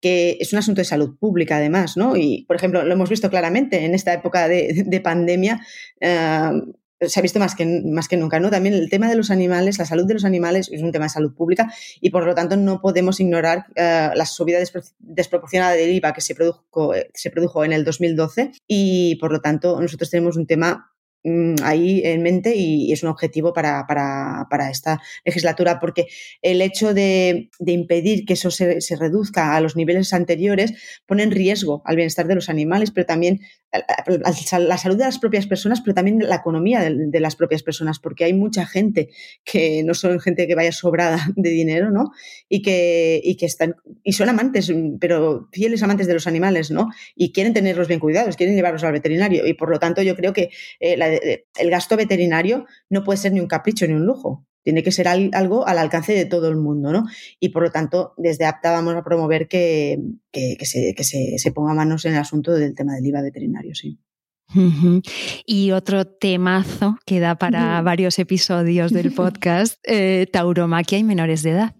que 0.00 0.36
es 0.40 0.52
un 0.52 0.58
asunto 0.58 0.80
de 0.80 0.84
salud 0.84 1.16
pública 1.18 1.56
además, 1.56 1.96
¿no? 1.96 2.16
Y, 2.16 2.44
por 2.46 2.56
ejemplo, 2.56 2.84
lo 2.84 2.92
hemos 2.92 3.08
visto 3.08 3.30
claramente 3.30 3.84
en 3.84 3.94
esta 3.94 4.12
época 4.12 4.46
de, 4.46 4.84
de 4.86 5.00
pandemia. 5.00 5.64
Eh, 6.00 6.50
se 7.00 7.20
ha 7.20 7.22
visto 7.22 7.38
más 7.38 7.54
que, 7.54 7.66
más 7.84 8.08
que 8.08 8.16
nunca, 8.16 8.40
¿no? 8.40 8.50
También 8.50 8.74
el 8.74 8.88
tema 8.88 9.08
de 9.08 9.16
los 9.16 9.30
animales, 9.30 9.78
la 9.78 9.84
salud 9.84 10.06
de 10.06 10.14
los 10.14 10.24
animales 10.24 10.70
es 10.72 10.82
un 10.82 10.92
tema 10.92 11.06
de 11.06 11.10
salud 11.10 11.34
pública 11.34 11.72
y 12.00 12.10
por 12.10 12.24
lo 12.24 12.34
tanto 12.34 12.56
no 12.56 12.80
podemos 12.80 13.20
ignorar 13.20 13.66
uh, 13.70 14.16
la 14.16 14.26
subida 14.26 14.58
despro 14.58 14.82
desproporcionada 14.98 15.72
del 15.72 15.90
IVA 15.90 16.12
que 16.12 16.20
se 16.20 16.34
produjo, 16.34 16.92
se 17.12 17.30
produjo 17.30 17.64
en 17.64 17.72
el 17.72 17.84
2012 17.84 18.52
y 18.66 19.16
por 19.16 19.32
lo 19.32 19.40
tanto 19.40 19.80
nosotros 19.80 20.10
tenemos 20.10 20.36
un 20.36 20.46
tema 20.46 20.92
Mm, 21.28 21.56
ahí 21.64 22.02
en 22.04 22.22
mente 22.22 22.54
y, 22.54 22.92
es 22.92 23.02
un 23.02 23.08
objetivo 23.08 23.52
para, 23.52 23.84
para, 23.88 24.46
para, 24.48 24.70
esta 24.70 25.02
legislatura, 25.24 25.80
porque 25.80 26.06
el 26.40 26.62
hecho 26.62 26.94
de, 26.94 27.50
de 27.58 27.72
impedir 27.72 28.24
que 28.24 28.34
eso 28.34 28.52
se, 28.52 28.80
se, 28.80 28.94
reduzca 28.94 29.56
a 29.56 29.60
los 29.60 29.74
niveles 29.74 30.12
anteriores 30.12 30.74
pone 31.04 31.24
en 31.24 31.32
riesgo 31.32 31.82
al 31.84 31.96
bienestar 31.96 32.28
de 32.28 32.36
los 32.36 32.48
animales, 32.48 32.92
pero 32.92 33.06
también 33.06 33.40
la 34.58 34.78
salud 34.78 34.96
de 34.96 35.04
las 35.04 35.18
propias 35.18 35.46
personas, 35.46 35.80
pero 35.80 35.94
también 35.94 36.18
la 36.20 36.36
economía 36.36 36.80
de, 36.80 37.20
las 37.20 37.36
propias 37.36 37.62
personas, 37.62 37.98
porque 37.98 38.24
hay 38.24 38.32
mucha 38.32 38.66
gente 38.66 39.10
que 39.44 39.82
no 39.84 39.94
son 39.94 40.20
gente 40.20 40.46
que 40.46 40.54
vaya 40.54 40.72
sobrada 40.72 41.18
de 41.36 41.50
dinero, 41.50 41.90
¿no? 41.90 42.10
Y 42.48 42.62
que, 42.62 43.20
y 43.22 43.36
que 43.36 43.46
están, 43.46 43.76
y 44.02 44.12
son 44.12 44.28
amantes, 44.28 44.72
pero 45.00 45.48
fieles 45.52 45.82
amantes 45.82 46.06
de 46.06 46.14
los 46.14 46.26
animales, 46.26 46.70
¿no? 46.70 46.88
Y 47.14 47.32
quieren 47.32 47.52
tenerlos 47.52 47.88
bien 47.88 48.00
cuidados, 48.00 48.36
quieren 48.36 48.56
llevarlos 48.56 48.84
al 48.84 48.92
veterinario. 48.92 49.46
Y 49.46 49.54
por 49.54 49.70
lo 49.70 49.78
tanto, 49.78 50.02
yo 50.02 50.16
creo 50.16 50.32
que 50.32 50.50
eh, 50.80 50.96
la, 50.96 51.08
el 51.08 51.70
gasto 51.70 51.96
veterinario 51.96 52.66
no 52.90 53.04
puede 53.04 53.18
ser 53.18 53.32
ni 53.32 53.40
un 53.40 53.46
capricho 53.46 53.86
ni 53.86 53.94
un 53.94 54.04
lujo. 54.06 54.46
Tiene 54.66 54.82
que 54.82 54.90
ser 54.90 55.06
algo 55.06 55.64
al 55.64 55.78
alcance 55.78 56.12
de 56.12 56.24
todo 56.24 56.48
el 56.48 56.56
mundo, 56.56 56.90
¿no? 56.92 57.04
Y 57.38 57.50
por 57.50 57.62
lo 57.62 57.70
tanto, 57.70 58.14
desde 58.16 58.46
APTA 58.46 58.72
vamos 58.72 58.96
a 58.96 59.04
promover 59.04 59.46
que, 59.46 59.96
que, 60.32 60.56
que, 60.58 60.66
se, 60.66 60.92
que 60.92 61.04
se, 61.04 61.38
se, 61.38 61.52
ponga 61.52 61.72
manos 61.72 62.04
en 62.04 62.14
el 62.14 62.18
asunto 62.18 62.50
del 62.50 62.74
tema 62.74 62.96
del 62.96 63.06
IVA 63.06 63.22
veterinario, 63.22 63.76
sí. 63.76 64.00
Y 65.46 65.70
otro 65.70 66.04
temazo 66.04 66.96
que 67.06 67.20
da 67.20 67.36
para 67.36 67.80
varios 67.82 68.18
episodios 68.18 68.90
del 68.90 69.12
podcast, 69.14 69.78
eh, 69.84 70.26
tauromaquia 70.32 70.98
y 70.98 71.04
menores 71.04 71.44
de 71.44 71.50
edad. 71.50 71.76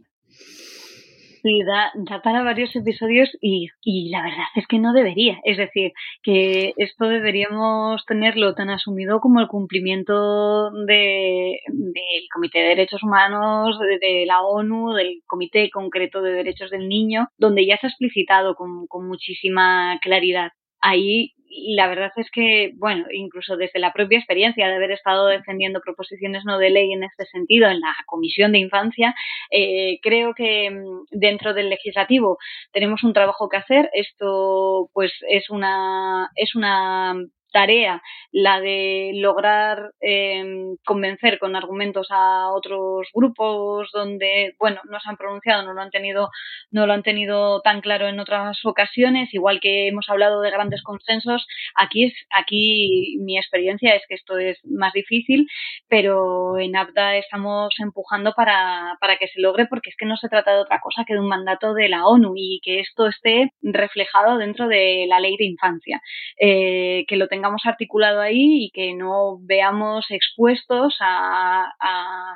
Sí, 1.47 1.63
da, 1.63 1.93
da, 1.95 2.23
para 2.23 2.43
varios 2.43 2.75
episodios 2.75 3.31
y, 3.41 3.69
y, 3.83 4.11
la 4.11 4.21
verdad 4.21 4.47
es 4.57 4.67
que 4.67 4.81
no 4.81 4.93
debería. 4.93 5.39
Es 5.45 5.57
decir, 5.57 5.93
que 6.25 6.73
esto 6.77 7.07
deberíamos 7.07 8.05
tenerlo 8.05 8.57
tan 8.57 8.69
asumido 8.69 9.21
como 9.21 9.39
el 9.39 9.47
cumplimiento 9.47 10.73
de, 10.73 11.61
del 11.69 12.23
Comité 12.35 12.59
de 12.59 12.69
Derechos 12.71 13.01
Humanos, 13.05 13.79
de, 13.79 14.05
de, 14.05 14.27
la 14.27 14.43
ONU, 14.43 14.93
del 14.95 15.23
Comité 15.25 15.71
concreto 15.71 16.21
de 16.21 16.33
Derechos 16.33 16.71
del 16.71 16.89
Niño, 16.89 17.29
donde 17.39 17.65
ya 17.65 17.77
se 17.77 17.87
ha 17.87 17.91
explicitado 17.91 18.57
con, 18.57 18.89
con 18.89 19.07
muchísima 19.07 20.01
claridad. 20.03 20.51
Ahí 20.81 21.36
la 21.75 21.89
verdad 21.89 22.13
es 22.17 22.31
que, 22.31 22.73
bueno, 22.77 23.05
incluso 23.13 23.57
desde 23.57 23.79
la 23.79 23.93
propia 23.93 24.19
experiencia 24.19 24.67
de 24.69 24.75
haber 24.75 24.91
estado 24.93 25.27
defendiendo 25.27 25.81
proposiciones 25.81 26.45
no 26.45 26.59
de 26.59 26.71
ley 26.71 26.93
en 26.93 27.05
este 27.05 27.27
sentido 27.27 27.69
en 27.69 27.81
la 27.81 27.95
Comisión 28.07 28.53
de 28.53 28.59
Infancia, 28.59 29.15
eh, 29.51 29.99
creo 30.03 30.35
que 30.35 30.71
dentro 31.11 31.55
del 31.55 31.71
legislativo 31.71 32.39
tenemos 32.73 33.05
un 33.05 33.13
trabajo 33.13 33.49
que 33.49 33.57
hacer. 33.59 33.91
Esto, 33.93 34.91
pues, 34.93 35.13
es 35.29 35.51
una, 35.51 36.31
es 36.37 36.55
una 36.55 37.15
tarea 37.57 38.03
la 38.33 38.61
de 38.61 39.13
lograr 39.15 39.93
eh, 40.03 40.45
convencer 40.85 41.39
con 41.39 41.57
argumentos 41.57 42.09
a 42.11 42.51
otros 42.51 43.09
grupos 43.15 43.89
donde 43.95 44.55
bueno 44.59 44.83
no 44.91 45.01
se 45.01 45.09
han 45.09 45.17
pronunciado 45.17 45.63
no 45.63 45.73
lo 45.73 45.81
han 45.81 45.91
tenido 45.91 46.29
no 46.71 46.87
lo 46.87 46.93
han 46.93 47.03
tenido 47.03 47.63
tan 47.63 47.81
claro 47.81 48.09
en 48.09 48.21
otras 48.21 48.59
ocasiones 48.67 49.33
igual 49.33 49.59
que 49.61 49.89
hemos 49.89 50.07
hablado 50.11 50.43
de 50.43 50.51
grandes 50.51 50.83
consensos 50.83 51.47
aquí 51.75 52.05
es 52.05 52.13
aquí 52.29 53.17
mi 53.21 53.39
experiencia 53.39 53.95
es 53.95 54.03
que 54.07 54.17
esto 54.17 54.37
es 54.37 54.59
más 54.67 54.93
difícil 54.93 55.49
pero 55.89 56.59
en 56.59 56.77
APDA 56.77 57.17
estamos 57.17 57.75
empujando 57.79 58.35
para, 58.37 58.99
para 59.01 59.17
que 59.17 59.29
se 59.29 59.41
logre 59.41 59.65
porque 59.65 59.89
es 59.89 59.97
que 59.97 60.05
no 60.05 60.19
se 60.19 60.29
trata 60.29 60.53
de 60.53 60.61
otra 60.61 60.81
cosa 60.81 61.05
que 61.07 61.15
de 61.15 61.21
un 61.21 61.29
mandato 61.29 61.73
de 61.73 61.89
la 61.89 62.05
ONU 62.05 62.35
y 62.37 62.61
que 62.63 62.81
esto 62.81 63.07
esté 63.07 63.53
reflejado 63.63 64.37
dentro 64.37 64.69
de 64.69 65.07
la 65.09 65.21
ley 65.21 65.37
de 65.39 65.47
infancia. 65.47 66.03
Eh, 66.39 67.05
que 67.09 67.17
lo 67.17 67.29
tengamos 67.29 67.46
articulado 67.65 68.21
ahí 68.21 68.65
y 68.65 68.71
que 68.71 68.95
no 68.95 69.39
veamos 69.41 70.07
expuestos 70.11 70.97
a, 71.01 71.73
a, 71.81 72.33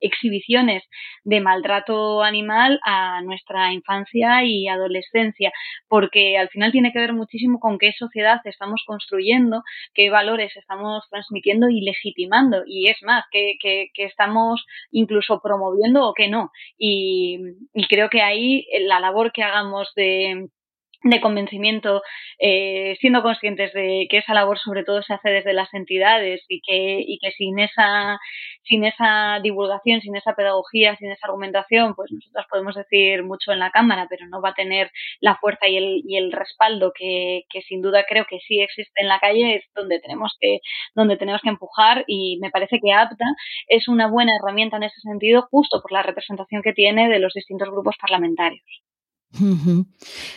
exhibiciones 0.00 0.82
de 1.24 1.40
maltrato 1.40 2.22
animal 2.22 2.80
a 2.84 3.22
nuestra 3.22 3.72
infancia 3.72 4.44
y 4.44 4.68
adolescencia, 4.68 5.52
porque 5.88 6.38
al 6.38 6.48
final 6.48 6.72
tiene 6.72 6.92
que 6.92 6.98
ver 6.98 7.12
muchísimo 7.12 7.60
con 7.60 7.78
qué 7.78 7.92
sociedad 7.98 8.40
estamos 8.44 8.82
construyendo, 8.86 9.62
qué 9.94 10.10
valores 10.10 10.56
estamos 10.56 11.04
transmitiendo 11.10 11.68
y 11.68 11.80
legitimando, 11.80 12.62
y 12.66 12.88
es 12.88 12.96
más, 13.02 13.24
que, 13.30 13.54
que, 13.60 13.88
que 13.94 14.04
estamos 14.04 14.64
incluso 14.90 15.40
promoviendo 15.42 16.08
o 16.08 16.14
que 16.14 16.28
no. 16.28 16.50
Y, 16.78 17.38
y 17.72 17.86
creo 17.86 18.08
que 18.08 18.22
ahí 18.22 18.66
la 18.86 19.00
labor 19.00 19.32
que 19.32 19.42
hagamos 19.42 19.92
de 19.94 20.48
de 21.04 21.20
convencimiento, 21.20 22.02
eh, 22.38 22.96
siendo 23.00 23.22
conscientes 23.22 23.72
de 23.74 24.06
que 24.10 24.18
esa 24.18 24.34
labor 24.34 24.58
sobre 24.58 24.84
todo 24.84 25.02
se 25.02 25.14
hace 25.14 25.30
desde 25.30 25.52
las 25.52 25.72
entidades 25.74 26.42
y 26.48 26.60
que, 26.60 27.04
y 27.06 27.18
que 27.18 27.30
sin 27.32 27.58
esa 27.58 28.18
sin 28.64 28.84
esa 28.84 29.40
divulgación, 29.42 30.00
sin 30.00 30.16
esa 30.16 30.34
pedagogía, 30.34 30.96
sin 30.96 31.10
esa 31.12 31.26
argumentación, 31.26 31.94
pues 31.94 32.10
nosotras 32.10 32.46
podemos 32.50 32.74
decir 32.74 33.22
mucho 33.22 33.52
en 33.52 33.58
la 33.58 33.70
cámara, 33.70 34.06
pero 34.08 34.26
no 34.26 34.40
va 34.40 34.50
a 34.50 34.54
tener 34.54 34.90
la 35.20 35.36
fuerza 35.36 35.68
y 35.68 35.76
el, 35.76 36.02
y 36.06 36.16
el 36.16 36.32
respaldo 36.32 36.92
que, 36.94 37.42
que 37.50 37.62
sin 37.62 37.82
duda 37.82 38.04
creo 38.08 38.24
que 38.28 38.38
sí 38.40 38.60
existe 38.60 39.02
en 39.02 39.08
la 39.08 39.20
calle, 39.20 39.56
es 39.56 39.64
donde 39.74 40.00
tenemos 40.00 40.36
que, 40.40 40.60
donde 40.94 41.16
tenemos 41.16 41.42
que 41.42 41.50
empujar 41.50 42.04
y 42.06 42.38
me 42.40 42.50
parece 42.50 42.80
que 42.80 42.92
APTA 42.92 43.26
es 43.68 43.88
una 43.88 44.08
buena 44.08 44.32
herramienta 44.40 44.78
en 44.78 44.84
ese 44.84 45.00
sentido, 45.00 45.46
justo 45.50 45.82
por 45.82 45.92
la 45.92 46.02
representación 46.02 46.62
que 46.62 46.72
tiene 46.72 47.08
de 47.08 47.18
los 47.18 47.34
distintos 47.34 47.68
grupos 47.70 47.96
parlamentarios. 48.00 48.64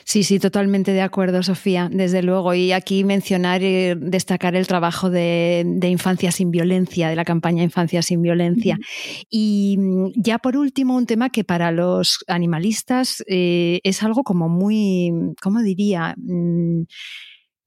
Sí, 0.03 0.23
sí, 0.23 0.39
totalmente 0.39 0.91
de 0.91 1.01
acuerdo, 1.01 1.43
Sofía, 1.43 1.89
desde 1.91 2.23
luego. 2.23 2.53
Y 2.53 2.71
aquí 2.71 3.03
mencionar 3.03 3.61
y 3.61 3.93
destacar 3.95 4.55
el 4.55 4.67
trabajo 4.67 5.09
de, 5.09 5.79
Infancia 5.83 6.31
sin 6.31 6.51
Violencia, 6.51 7.09
de 7.09 7.15
la 7.15 7.25
campaña 7.25 7.63
Infancia 7.63 8.01
sin 8.01 8.21
Violencia. 8.21 8.77
Y 9.29 9.77
mm, 9.79 10.11
ya 10.15 10.39
por 10.39 10.57
último, 10.57 10.95
un 10.95 11.05
tema 11.05 11.29
que 11.29 11.43
para 11.43 11.71
los 11.71 12.23
animalistas 12.27 13.23
eh, 13.27 13.79
es 13.83 14.03
algo 14.03 14.23
como 14.23 14.49
muy, 14.49 15.11
¿cómo 15.41 15.61
diría? 15.61 16.15
Mm, 16.17 16.83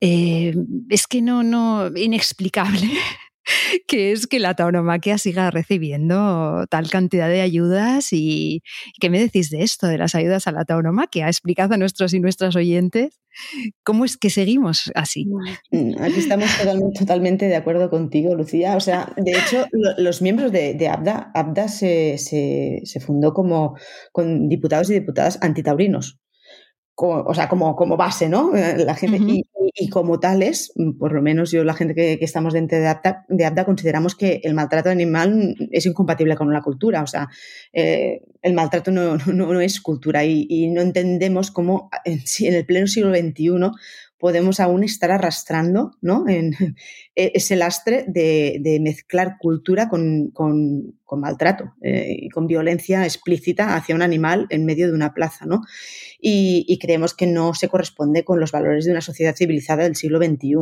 eh, 0.01 0.55
es 0.89 1.07
que 1.07 1.22
no, 1.22 1.43
no, 1.43 1.89
inexplicable. 1.97 2.89
que 3.86 4.12
es 4.12 4.26
que 4.26 4.38
la 4.38 4.55
tauromaquia 4.55 5.18
siga 5.18 5.51
recibiendo 5.51 6.66
tal 6.70 6.91
cantidad 6.91 7.28
de 7.28 7.41
ayudas 7.41 8.12
y 8.12 8.62
¿qué 9.01 9.11
me 9.11 9.20
decís 9.20 9.51
de 9.51 9.62
esto, 9.62 9.86
de 9.86 9.99
las 9.99 10.14
ayudas 10.14 10.47
a 10.47 10.53
la 10.53 10.64
tauromaquia? 10.64 11.28
Explicad 11.28 11.72
a 11.72 11.76
nuestros 11.76 12.14
y 12.14 12.20
nuestras 12.20 12.57
oyentes 12.57 13.20
cómo 13.82 14.05
es 14.05 14.16
que 14.16 14.30
seguimos 14.30 14.91
así. 14.95 15.26
Mm, 15.70 16.01
aquí 16.01 16.18
estamos 16.18 16.51
totalmente, 16.99 17.47
de 17.47 17.57
acuerdo 17.57 17.91
contigo, 17.91 18.34
Lucía. 18.34 18.76
O 18.76 18.80
sea, 18.80 19.12
de 19.16 19.32
hecho, 19.32 19.66
los 19.99 20.22
miembros 20.22 20.53
de, 20.53 20.88
ABDA, 20.88 21.30
ABDA 21.34 21.68
se, 21.68 22.18
se, 22.18 23.01
fundó 23.01 23.32
como 23.32 23.76
con 24.12 24.49
diputados 24.49 24.91
y 24.91 24.95
diputadas 24.95 25.38
antitaurinos 25.43 26.18
o 27.09 27.35
sea, 27.35 27.49
como, 27.49 27.77
como 27.77 27.97
base, 27.97 28.29
¿no? 28.29 28.55
Eh, 28.55 28.85
la 28.85 28.95
gente, 28.95 29.19
y, 29.75 29.89
como 29.89 30.21
tales, 30.21 30.73
por 30.99 31.13
lo 31.13 31.23
menos 31.23 31.51
yo, 31.51 31.65
la 31.65 31.75
gente 31.75 31.95
que, 31.95 32.19
estamos 32.21 32.53
dentro 32.53 32.79
de 32.79 32.89
APTA, 32.89 33.25
de 33.29 33.65
consideramos 33.65 34.15
que 34.15 34.41
el 34.45 34.55
maltrato 34.55 34.91
animal 34.91 35.57
es 35.71 35.87
incompatible 35.87 36.37
con 36.37 36.53
la 36.53 36.63
cultura. 36.63 37.03
O 37.03 37.07
sea, 37.07 37.29
eh, 37.73 38.23
el 38.43 38.55
maltrato 38.55 38.91
no, 38.91 39.17
no, 39.17 39.61
es 39.61 39.81
cultura 39.81 40.25
y, 40.25 40.69
no 40.71 40.81
entendemos 40.81 41.51
cómo 41.51 41.91
en, 42.05 42.21
en 42.41 42.55
el 42.55 42.67
pleno 42.67 42.87
siglo 42.87 43.15
XXI 43.15 43.71
podemos 44.21 44.61
aún 44.61 44.85
estar 44.85 45.11
arrastrando 45.11 45.93
¿no? 46.03 46.29
en 46.29 46.53
e, 47.16 47.33
ese 47.35 47.57
lastre 47.57 48.05
de, 48.07 48.79
mezclar 48.81 49.37
cultura 49.39 49.89
con, 49.89 50.33
maltrato 51.11 51.73
eh, 51.83 52.16
y 52.21 52.29
con 52.29 52.47
violencia 52.47 53.05
explícita 53.05 53.75
hacia 53.75 53.95
un 53.95 54.03
animal 54.03 54.47
en 54.51 54.64
medio 54.64 54.87
de 54.87 54.95
una 54.95 55.14
plaza. 55.14 55.47
¿no? 55.47 55.62
Y, 56.21 56.79
creemos 56.81 57.14
que 57.14 57.27
no 57.27 57.55
se 57.55 57.68
corresponde 57.68 58.25
con 58.25 58.39
los 58.39 58.53
valores 58.53 58.85
de 58.85 58.93
una 58.93 59.01
sociedad 59.01 59.35
civilizada 59.35 59.85
del 59.85 59.97
siglo 59.97 60.18
XXI. 60.18 60.55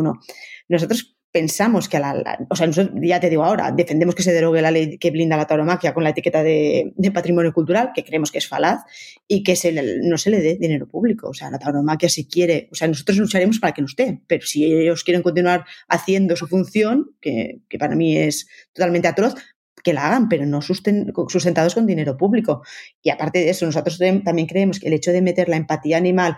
Nosotros 0.68 1.17
pensamos 1.30 1.88
que 1.88 1.98
a 1.98 2.00
la, 2.00 2.38
o 2.48 2.56
sea, 2.56 2.68
ya 2.70 3.20
te 3.20 3.30
digo 3.30 3.44
ahora, 3.44 3.70
defendemos 3.72 4.14
que 4.14 4.22
se 4.22 4.32
derogue 4.32 4.62
la 4.62 4.70
ley 4.70 4.98
que 4.98 5.10
blinda 5.10 5.36
la 5.36 5.46
tauromaquia 5.46 5.92
con 5.92 6.02
la 6.02 6.10
etiqueta 6.10 6.42
de, 6.42 6.92
patrimonio 7.12 7.52
cultural, 7.52 7.90
que 7.94 8.04
creemos 8.04 8.32
que 8.32 8.38
es 8.38 8.48
falaz, 8.48 8.82
y 9.26 9.42
que 9.42 9.56
se 9.56 9.72
no 10.02 10.16
se 10.18 10.30
le 10.30 10.40
dé 10.40 10.56
dinero 10.56 10.88
público. 10.88 11.28
O 11.28 11.34
sea, 11.34 11.50
la 11.50 11.58
tauromaquia 11.58 12.08
si 12.08 12.26
quiere, 12.26 12.68
o 12.72 12.74
sea, 12.74 12.88
nosotros 12.88 13.18
lucharemos 13.18 13.58
para 13.58 13.72
que 13.72 13.82
no 13.82 13.86
esté, 13.86 14.20
pero 14.26 14.46
si 14.46 14.64
ellos 14.64 15.04
quieren 15.04 15.22
continuar 15.22 15.64
haciendo 15.88 16.36
su 16.36 16.46
función, 16.46 17.10
que, 17.20 17.60
que 17.68 17.78
para 17.78 17.94
mí 17.94 18.16
es 18.16 18.48
totalmente 18.72 19.08
atroz, 19.08 19.34
que 19.82 19.92
la 19.92 20.06
hagan, 20.06 20.28
pero 20.28 20.44
no 20.46 20.60
sustentados 20.60 21.74
con 21.74 21.86
dinero 21.86 22.16
público. 22.16 22.62
Y 23.02 23.10
aparte 23.10 23.38
de 23.38 23.50
eso, 23.50 23.64
nosotros 23.66 23.98
también 23.98 24.46
creemos 24.46 24.80
que 24.80 24.88
el 24.88 24.92
hecho 24.92 25.12
de 25.12 25.22
meter 25.22 25.48
la 25.48 25.56
empatía 25.56 25.96
animal 25.96 26.36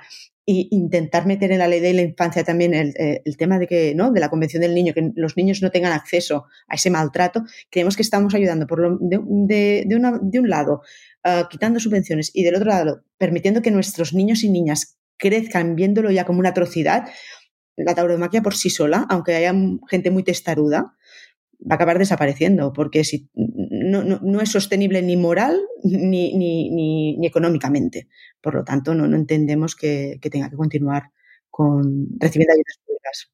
intentar 0.71 1.27
meter 1.27 1.53
en 1.53 1.59
la 1.59 1.69
ley 1.69 1.81
de 1.81 1.93
la 1.93 2.03
infancia 2.03 2.45
también 2.45 2.75
el, 2.75 2.95
eh, 2.99 3.23
tema 3.39 3.59
de 3.59 3.67
que, 3.67 3.95
¿no? 3.95 4.11
De 4.11 4.21
la 4.21 4.29
convención 4.29 4.63
del 4.63 4.75
niño, 4.75 4.95
que 4.95 5.13
los 5.15 5.37
niños 5.37 5.63
no 5.63 5.71
tengan 5.71 5.93
acceso 5.93 6.47
a 6.69 6.75
ese 6.75 6.91
maltrato, 6.91 7.45
creemos 7.71 7.97
que 7.97 8.03
estamos 8.03 8.35
ayudando 8.35 8.67
por 8.67 8.81
lo, 8.81 8.99
de, 9.01 9.87
un 10.39 10.49
lado, 10.49 10.83
ah, 11.25 11.49
quitando 11.51 11.81
subvenciones, 11.81 12.31
y 12.35 12.43
del 12.43 12.57
otro 12.57 12.69
lado, 12.69 13.05
permitiendo 13.19 13.63
que 13.63 13.71
nuestros 13.71 14.13
niños 14.15 14.43
y 14.45 14.51
niñas 14.51 14.99
crezcan 15.17 15.77
viéndolo 15.77 16.11
ya 16.11 16.25
como 16.25 16.41
una 16.41 16.51
atrocidad. 16.51 17.09
La 17.77 17.95
tauromaquia 17.95 18.43
por 18.43 18.55
sí 18.55 18.69
sola, 18.69 19.07
aunque 19.09 19.35
haya 19.35 19.55
gente 19.89 20.11
muy 20.11 20.23
testaruda, 20.23 20.97
va 21.69 21.73
a 21.73 21.75
acabar 21.75 21.99
desapareciendo, 21.99 22.73
porque 22.73 23.05
si, 23.05 23.29
no, 23.35 24.03
no, 24.03 24.41
es 24.41 24.51
sostenible 24.51 25.03
ni 25.03 25.17
moral 25.17 25.61
ni, 25.83 26.35
ni, 26.35 26.71
ni, 26.71 27.27
económicamente. 27.27 28.09
Por 28.41 28.55
lo 28.55 28.65
tanto, 28.65 28.95
no, 28.95 29.07
no 29.07 29.17
entendemos 29.17 29.77
que, 29.77 30.19
que, 30.21 30.31
tenga 30.31 30.51
que 30.51 30.57
continuar 30.57 31.11
con 31.51 32.09
recibiendo 32.19 32.53
ayudas 32.53 32.79
públicas. 32.85 33.31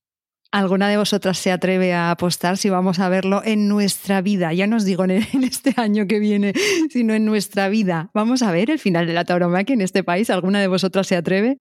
¿Alguna 0.52 0.88
de 0.88 0.96
vosotras 0.96 1.38
se 1.38 1.52
atreve 1.52 1.92
a 1.92 2.10
apostar 2.10 2.56
si 2.56 2.70
vamos 2.70 2.98
a 2.98 3.08
verlo 3.08 3.42
en 3.44 3.68
nuestra 3.68 4.22
vida? 4.22 4.52
Ya 4.52 4.66
no 4.66 4.76
os 4.76 4.84
digo 4.84 5.04
en, 5.04 5.10
este 5.44 5.74
año 5.76 6.06
que 6.06 6.18
viene, 6.18 6.54
sino 6.90 7.14
en 7.14 7.24
nuestra 7.24 7.68
vida. 7.68 8.10
¿Vamos 8.14 8.42
a 8.42 8.50
ver 8.52 8.70
el 8.70 8.78
final 8.78 9.06
de 9.06 9.12
la 9.12 9.24
tauromaquia 9.24 9.74
en 9.74 9.82
este 9.82 10.02
país? 10.02 10.30
¿Alguna 10.30 10.60
de 10.60 10.68
vosotras 10.68 11.06
se 11.06 11.16
atreve? 11.16 11.58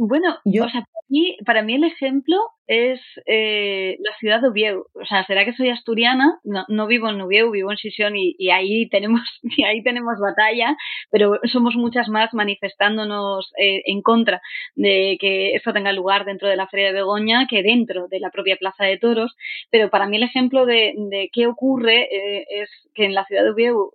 Bueno, 0.00 0.38
yo, 0.44 0.64
o 0.64 0.68
sea, 0.68 0.82
para 0.82 1.06
mí, 1.08 1.36
para 1.44 1.62
mí 1.62 1.74
el 1.74 1.82
ejemplo 1.82 2.36
es 2.68 3.00
eh, 3.26 3.96
la 3.98 4.16
ciudad 4.18 4.40
de 4.40 4.48
Ubieu. 4.48 4.86
O 4.94 5.04
sea, 5.04 5.26
será 5.26 5.44
que 5.44 5.54
soy 5.54 5.70
asturiana, 5.70 6.38
no, 6.44 6.64
no 6.68 6.86
vivo 6.86 7.08
en 7.08 7.20
Ubieu, 7.20 7.50
vivo 7.50 7.72
en 7.72 7.78
Sisión 7.78 8.14
y, 8.16 8.36
y, 8.38 8.50
ahí 8.50 8.88
tenemos 8.90 9.22
y 9.42 9.64
ahí 9.64 9.82
tenemos 9.82 10.14
batalla, 10.20 10.76
pero 11.10 11.40
somos 11.52 11.74
muchas 11.74 12.08
más 12.08 12.32
manifestándonos 12.32 13.50
eh, 13.58 13.82
en 13.86 14.00
contra 14.02 14.40
de 14.76 15.16
que 15.20 15.54
esto 15.54 15.72
tenga 15.72 15.92
lugar 15.92 16.24
dentro 16.24 16.46
de 16.48 16.54
la 16.54 16.68
Feria 16.68 16.88
de 16.88 16.92
Begoña 16.92 17.48
que 17.48 17.64
dentro 17.64 18.06
de 18.06 18.20
la 18.20 18.30
propia 18.30 18.56
Plaza 18.56 18.84
de 18.84 18.98
Toros. 18.98 19.34
Pero 19.72 19.90
para 19.90 20.06
mí 20.06 20.16
el 20.18 20.22
ejemplo 20.22 20.64
de, 20.64 20.94
de 21.10 21.28
qué 21.32 21.48
ocurre 21.48 22.02
eh, 22.02 22.44
es 22.50 22.70
que 22.94 23.04
en 23.04 23.14
la 23.14 23.24
ciudad 23.24 23.42
de 23.42 23.50
Ubieu 23.50 23.90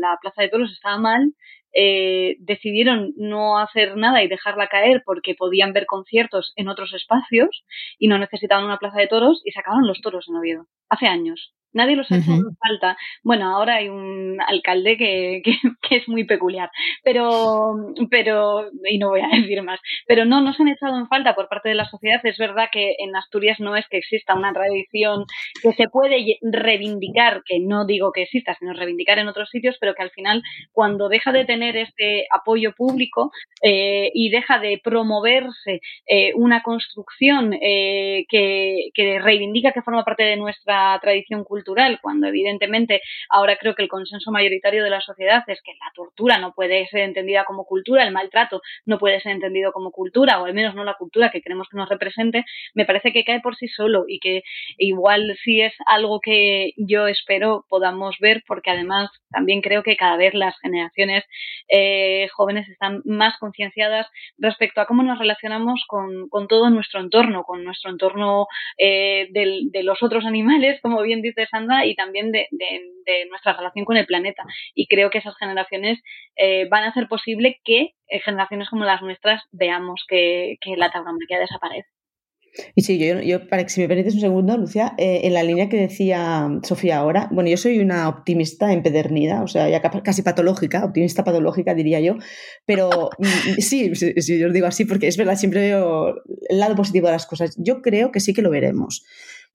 la 0.00 0.16
Plaza 0.22 0.42
de 0.42 0.48
Toros 0.48 0.70
estaba 0.70 0.98
mal, 0.98 1.32
eh, 1.72 2.36
decidieron 2.40 3.12
no 3.16 3.58
hacer 3.58 3.96
nada 3.96 4.22
y 4.22 4.28
dejarla 4.28 4.68
caer 4.68 5.02
porque 5.04 5.34
podían 5.34 5.72
ver 5.72 5.86
conciertos 5.86 6.52
en 6.56 6.68
otros 6.68 6.92
espacios 6.94 7.64
y 7.98 8.08
no 8.08 8.18
necesitaban 8.18 8.64
una 8.64 8.78
plaza 8.78 8.98
de 8.98 9.08
toros 9.08 9.42
y 9.44 9.52
sacaron 9.52 9.86
los 9.86 10.00
toros 10.00 10.28
en 10.28 10.36
Oviedo, 10.36 10.66
hace 10.88 11.06
años. 11.06 11.54
Nadie 11.72 11.96
los 11.96 12.10
ha 12.10 12.16
hecho 12.16 12.32
en 12.32 12.56
falta. 12.56 12.96
Bueno, 13.22 13.54
ahora 13.54 13.76
hay 13.76 13.88
un 13.88 14.38
alcalde 14.46 14.96
que, 14.96 15.42
que, 15.82 15.96
es 15.96 16.08
muy 16.08 16.24
peculiar, 16.24 16.70
pero, 17.04 17.74
pero, 18.10 18.68
y 18.88 18.98
no 18.98 19.10
voy 19.10 19.20
a 19.20 19.28
decir 19.28 19.62
más, 19.62 19.80
pero 20.06 20.24
no, 20.24 20.40
no 20.40 20.52
se 20.52 20.62
han 20.62 20.68
echado 20.68 20.98
en 20.98 21.08
falta 21.08 21.34
por 21.34 21.48
parte 21.48 21.68
de 21.68 21.74
la 21.74 21.88
sociedad. 21.88 22.20
Es 22.24 22.38
verdad 22.38 22.68
que 22.72 22.96
en 22.98 23.14
Asturias 23.14 23.60
no 23.60 23.76
es 23.76 23.86
que 23.88 23.98
exista 23.98 24.34
una 24.34 24.52
tradición 24.52 25.24
que 25.62 25.72
se 25.72 25.88
puede 25.88 26.38
reivindicar, 26.42 27.42
que 27.44 27.60
no 27.60 27.86
digo 27.86 28.12
que 28.12 28.22
exista, 28.22 28.56
sino 28.58 28.72
reivindicar 28.72 29.18
en 29.18 29.28
otros 29.28 29.48
sitios, 29.50 29.76
pero 29.80 29.94
que 29.94 30.02
al 30.02 30.10
final, 30.10 30.42
cuando 30.72 31.08
deja 31.08 31.32
de 31.32 31.44
tener 31.44 31.76
este 31.76 32.26
apoyo 32.32 32.72
público 32.74 33.30
eh, 33.62 34.10
y 34.14 34.30
deja 34.30 34.58
de 34.58 34.80
promoverse 34.82 35.80
eh, 36.06 36.32
una 36.34 36.62
construcción 36.62 37.52
eh, 37.54 38.24
que, 38.28 38.90
que 38.94 39.18
reivindica 39.18 39.72
que 39.72 39.82
forma 39.82 40.04
parte 40.04 40.24
de 40.24 40.36
nuestra 40.36 40.98
tradición 41.00 41.44
cultural, 41.44 41.59
cuando 42.02 42.26
evidentemente 42.26 43.00
ahora 43.28 43.56
creo 43.56 43.74
que 43.74 43.82
el 43.82 43.88
consenso 43.88 44.30
mayoritario 44.30 44.84
de 44.84 44.90
la 44.90 45.00
sociedad 45.00 45.42
es 45.46 45.60
que 45.62 45.72
la 45.72 45.90
tortura 45.94 46.38
no 46.38 46.52
puede 46.54 46.86
ser 46.88 47.00
entendida 47.00 47.44
como 47.44 47.64
cultura, 47.64 48.04
el 48.04 48.12
maltrato 48.12 48.60
no 48.86 48.98
puede 48.98 49.20
ser 49.20 49.32
entendido 49.32 49.72
como 49.72 49.90
cultura, 49.90 50.40
o 50.40 50.46
al 50.46 50.54
menos 50.54 50.74
no 50.74 50.84
la 50.84 50.94
cultura 50.94 51.30
que 51.30 51.40
queremos 51.40 51.68
que 51.70 51.76
nos 51.76 51.88
represente, 51.88 52.44
me 52.74 52.84
parece 52.84 53.12
que 53.12 53.24
cae 53.24 53.40
por 53.40 53.56
sí 53.56 53.68
solo 53.68 54.04
y 54.08 54.18
que 54.20 54.42
igual 54.78 55.36
sí 55.42 55.60
es 55.60 55.74
algo 55.86 56.20
que 56.20 56.72
yo 56.76 57.06
espero 57.06 57.64
podamos 57.68 58.16
ver, 58.20 58.42
porque 58.46 58.70
además 58.70 59.10
también 59.30 59.60
creo 59.60 59.82
que 59.82 59.96
cada 59.96 60.16
vez 60.16 60.34
las 60.34 60.58
generaciones 60.60 61.24
eh, 61.68 62.28
jóvenes 62.32 62.68
están 62.68 63.02
más 63.04 63.38
concienciadas 63.38 64.06
respecto 64.38 64.80
a 64.80 64.86
cómo 64.86 65.02
nos 65.02 65.18
relacionamos 65.18 65.84
con, 65.86 66.28
todo 66.48 66.70
nuestro 66.70 67.00
entorno, 67.00 67.44
con 67.44 67.64
nuestro 67.64 67.90
entorno 67.90 68.46
eh, 68.78 69.28
de 69.30 69.82
los 69.82 70.02
otros 70.02 70.24
animales, 70.24 70.80
como 70.80 71.02
bien 71.02 71.22
dices 71.22 71.49
y 71.84 71.94
también 71.94 72.32
de, 72.32 72.46
nuestra 73.28 73.56
relación 73.56 73.84
con 73.84 73.96
el 73.96 74.06
planeta. 74.06 74.44
Y 74.74 74.86
creo 74.86 75.10
que 75.10 75.18
esas 75.18 75.36
generaciones 75.36 75.98
eh, 76.36 76.68
van 76.68 76.84
a 76.84 76.88
hacer 76.88 77.08
posible 77.08 77.60
que 77.64 77.94
eh, 78.08 78.20
generaciones 78.24 78.68
como 78.68 78.84
las 78.84 79.02
nuestras 79.02 79.42
veamos 79.52 80.04
que, 80.08 80.58
la 80.76 80.90
tauromaquia 80.90 81.38
desaparece. 81.38 81.88
Y 82.74 82.82
sí, 82.82 82.98
yo, 82.98 83.48
para 83.48 83.62
que 83.62 83.68
si 83.68 83.80
me 83.80 83.86
permites 83.86 84.14
un 84.14 84.20
segundo, 84.20 84.56
Lucia, 84.56 84.94
eh, 84.98 85.20
en 85.24 85.34
la 85.34 85.44
línea 85.44 85.68
que 85.68 85.76
decía 85.76 86.48
Sofía 86.64 86.98
ahora, 86.98 87.28
bueno, 87.30 87.48
yo 87.48 87.56
soy 87.56 87.78
una 87.78 88.08
optimista 88.08 88.72
empedernida, 88.72 89.42
o 89.42 89.46
sea, 89.46 89.68
ya 89.68 89.80
casi 89.80 90.22
patológica, 90.22 90.84
optimista 90.84 91.22
patológica 91.22 91.74
diría 91.74 92.00
yo, 92.00 92.16
pero 92.66 93.10
mm, 93.18 93.24
sí, 93.60 93.94
sí, 93.94 94.38
yo 94.38 94.48
lo 94.48 94.52
digo 94.52 94.66
así 94.66 94.84
porque 94.84 95.06
es 95.06 95.16
verdad, 95.16 95.36
siempre 95.36 95.60
veo 95.60 96.16
el 96.48 96.58
lado 96.58 96.74
positivo 96.74 97.06
de 97.06 97.12
las 97.12 97.26
cosas. 97.26 97.54
Yo 97.56 97.82
creo 97.82 98.10
que 98.10 98.20
sí 98.20 98.34
que 98.34 98.42
lo 98.42 98.50
veremos. 98.50 99.04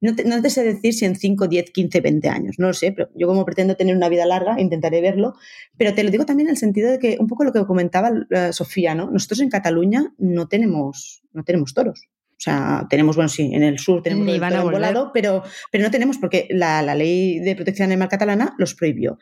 No 0.02 0.14
te, 0.14 0.50
sé 0.50 0.64
decir 0.64 0.94
si 0.94 1.06
en 1.06 1.16
5, 1.16 1.48
10, 1.48 1.72
15, 1.72 2.02
20 2.02 2.30
años, 2.30 2.56
no 2.60 2.68
lo 2.68 2.74
sé, 2.74 2.92
pero 2.92 3.10
yo 3.16 3.28
como 3.28 3.46
pretendo 3.46 3.76
tener 3.76 3.96
una 3.96 4.10
vida 4.10 4.26
larga, 4.26 4.60
intentaré 4.60 5.02
verlo, 5.02 5.34
pero 5.78 5.96
te 5.96 6.04
lo 6.04 6.12
digo 6.12 6.26
también 6.26 6.48
en 6.48 6.52
el 6.52 6.58
sentido 6.58 6.92
de 6.92 7.00
que 7.00 7.18
un 7.20 7.28
poco 7.28 7.44
lo 7.44 7.54
que 7.54 7.66
comentaba 7.66 8.12
eh, 8.30 8.52
Sofía, 8.52 8.94
¿no? 8.94 9.10
Nosotros 9.10 9.40
en 9.40 9.50
Cataluña 9.50 10.14
no 10.18 10.48
tenemos, 10.48 11.24
no 11.34 11.44
tenemos 11.44 11.74
toros. 11.74 12.10
O 12.32 12.42
sea, 12.46 12.86
tenemos, 12.90 13.16
bueno, 13.16 13.30
sí, 13.30 13.50
en 13.54 13.64
el 13.64 13.80
sur 13.80 14.04
tenemos 14.04 14.28
el 14.28 14.40
toro 14.40 14.70
volado, 14.70 15.12
pero, 15.14 15.42
pero 15.72 15.84
no 15.86 15.92
tenemos 15.92 16.18
porque 16.18 16.48
la, 16.52 16.82
la, 16.82 16.94
ley 16.94 17.40
de 17.40 17.56
protección 17.56 17.90
animal 17.90 18.10
catalana 18.10 18.54
los 18.58 18.76
prohibió. 18.76 19.18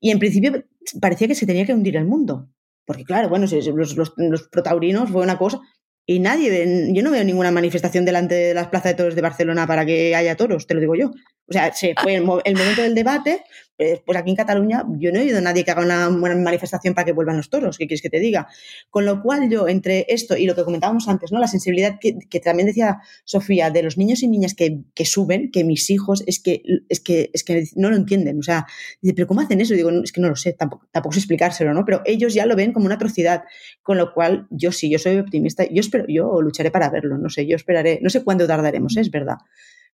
Y 0.00 0.10
en 0.10 0.18
principio 0.18 0.64
parecía 1.00 1.28
que 1.28 1.36
se 1.36 1.46
tenía 1.46 1.64
que 1.64 1.72
hundir 1.72 1.96
el 1.96 2.04
mundo. 2.04 2.50
Porque 2.84 3.04
claro, 3.04 3.28
bueno, 3.28 3.46
los, 3.50 3.96
los, 3.96 4.14
los 4.16 4.48
protaurinos 4.48 5.10
fue 5.10 5.22
una 5.22 5.38
cosa, 5.38 5.60
y 6.06 6.20
nadie, 6.20 6.92
yo 6.92 7.02
no 7.02 7.10
veo 7.10 7.24
ninguna 7.24 7.50
manifestación 7.50 8.04
delante 8.04 8.34
de 8.36 8.54
las 8.54 8.68
plazas 8.68 8.92
de 8.92 8.96
toros 8.96 9.16
de 9.16 9.22
Barcelona 9.22 9.66
para 9.66 9.84
que 9.84 10.14
haya 10.14 10.36
toros, 10.36 10.66
te 10.66 10.74
lo 10.74 10.80
digo 10.80 10.94
yo. 10.94 11.10
O 11.48 11.52
sea, 11.52 11.72
se 11.72 11.94
fue 12.00 12.14
el, 12.14 12.24
el 12.44 12.56
momento 12.56 12.82
del 12.82 12.94
debate, 12.94 13.42
pues, 13.76 14.00
pues, 14.04 14.18
aquí 14.18 14.30
en 14.30 14.36
Cataluña 14.36 14.84
yo 14.98 15.12
no 15.12 15.18
he 15.18 15.22
oído 15.22 15.38
a 15.38 15.40
nadie 15.40 15.64
que 15.64 15.70
haga 15.70 15.82
una 15.82 16.08
buena 16.08 16.36
manifestación 16.36 16.94
para 16.94 17.04
que 17.04 17.12
vuelvan 17.12 17.36
los 17.36 17.50
toros, 17.50 17.76
¿qué 17.78 17.86
quieres 17.86 18.02
que 18.02 18.10
te 18.10 18.18
diga? 18.18 18.48
Con 18.90 19.04
lo 19.04 19.22
cual 19.22 19.50
yo, 19.50 19.68
entre 19.68 20.06
esto 20.08 20.36
y 20.36 20.46
lo 20.46 20.54
que 20.54 20.64
comentábamos 20.64 21.08
antes, 21.08 21.32
¿no? 21.32 21.38
La 21.38 21.46
sensibilidad 21.46 21.98
que, 22.00 22.40
también 22.40 22.66
decía 22.66 23.00
Sofía, 23.24 23.70
de 23.70 23.82
los 23.82 23.98
niños 23.98 24.22
y 24.22 24.28
niñas 24.28 24.54
que, 24.54 25.04
suben, 25.04 25.50
que 25.50 25.64
mis 25.64 25.90
hijos 25.90 26.24
es 26.26 26.40
que, 26.40 26.62
es 26.88 27.00
que, 27.00 27.30
es 27.32 27.44
que 27.44 27.64
no 27.76 27.90
lo 27.90 27.96
entienden. 27.96 28.38
O 28.38 28.42
sea, 28.42 28.66
¿pero 29.14 29.26
cómo 29.26 29.40
hacen 29.40 29.60
eso? 29.60 29.74
digo, 29.74 29.90
es 29.90 30.12
que 30.12 30.20
no 30.20 30.28
lo 30.28 30.36
sé, 30.36 30.52
tampoco, 30.54 30.86
tampoco 30.90 31.12
sé 31.12 31.20
explicárselo, 31.20 31.74
¿no? 31.74 31.84
Pero 31.84 32.02
ellos 32.04 32.34
ya 32.34 32.46
lo 32.46 32.56
ven 32.56 32.72
como 32.72 32.86
una 32.86 32.94
atrocidad. 32.94 33.44
Con 33.82 33.98
lo 33.98 34.12
cual, 34.12 34.46
yo 34.50 34.72
sí, 34.72 34.90
yo 34.90 34.98
soy 34.98 35.18
optimista, 35.18 35.64
yo 35.64 35.80
espero, 35.80 36.06
yo 36.08 36.40
lucharé 36.40 36.70
para 36.70 36.88
verlo, 36.90 37.18
no 37.18 37.28
sé, 37.28 37.46
yo 37.46 37.56
esperaré, 37.56 37.98
no 38.02 38.10
sé 38.10 38.24
cuándo 38.24 38.46
tardaremos, 38.46 38.96
es 38.96 39.10
verdad, 39.10 39.36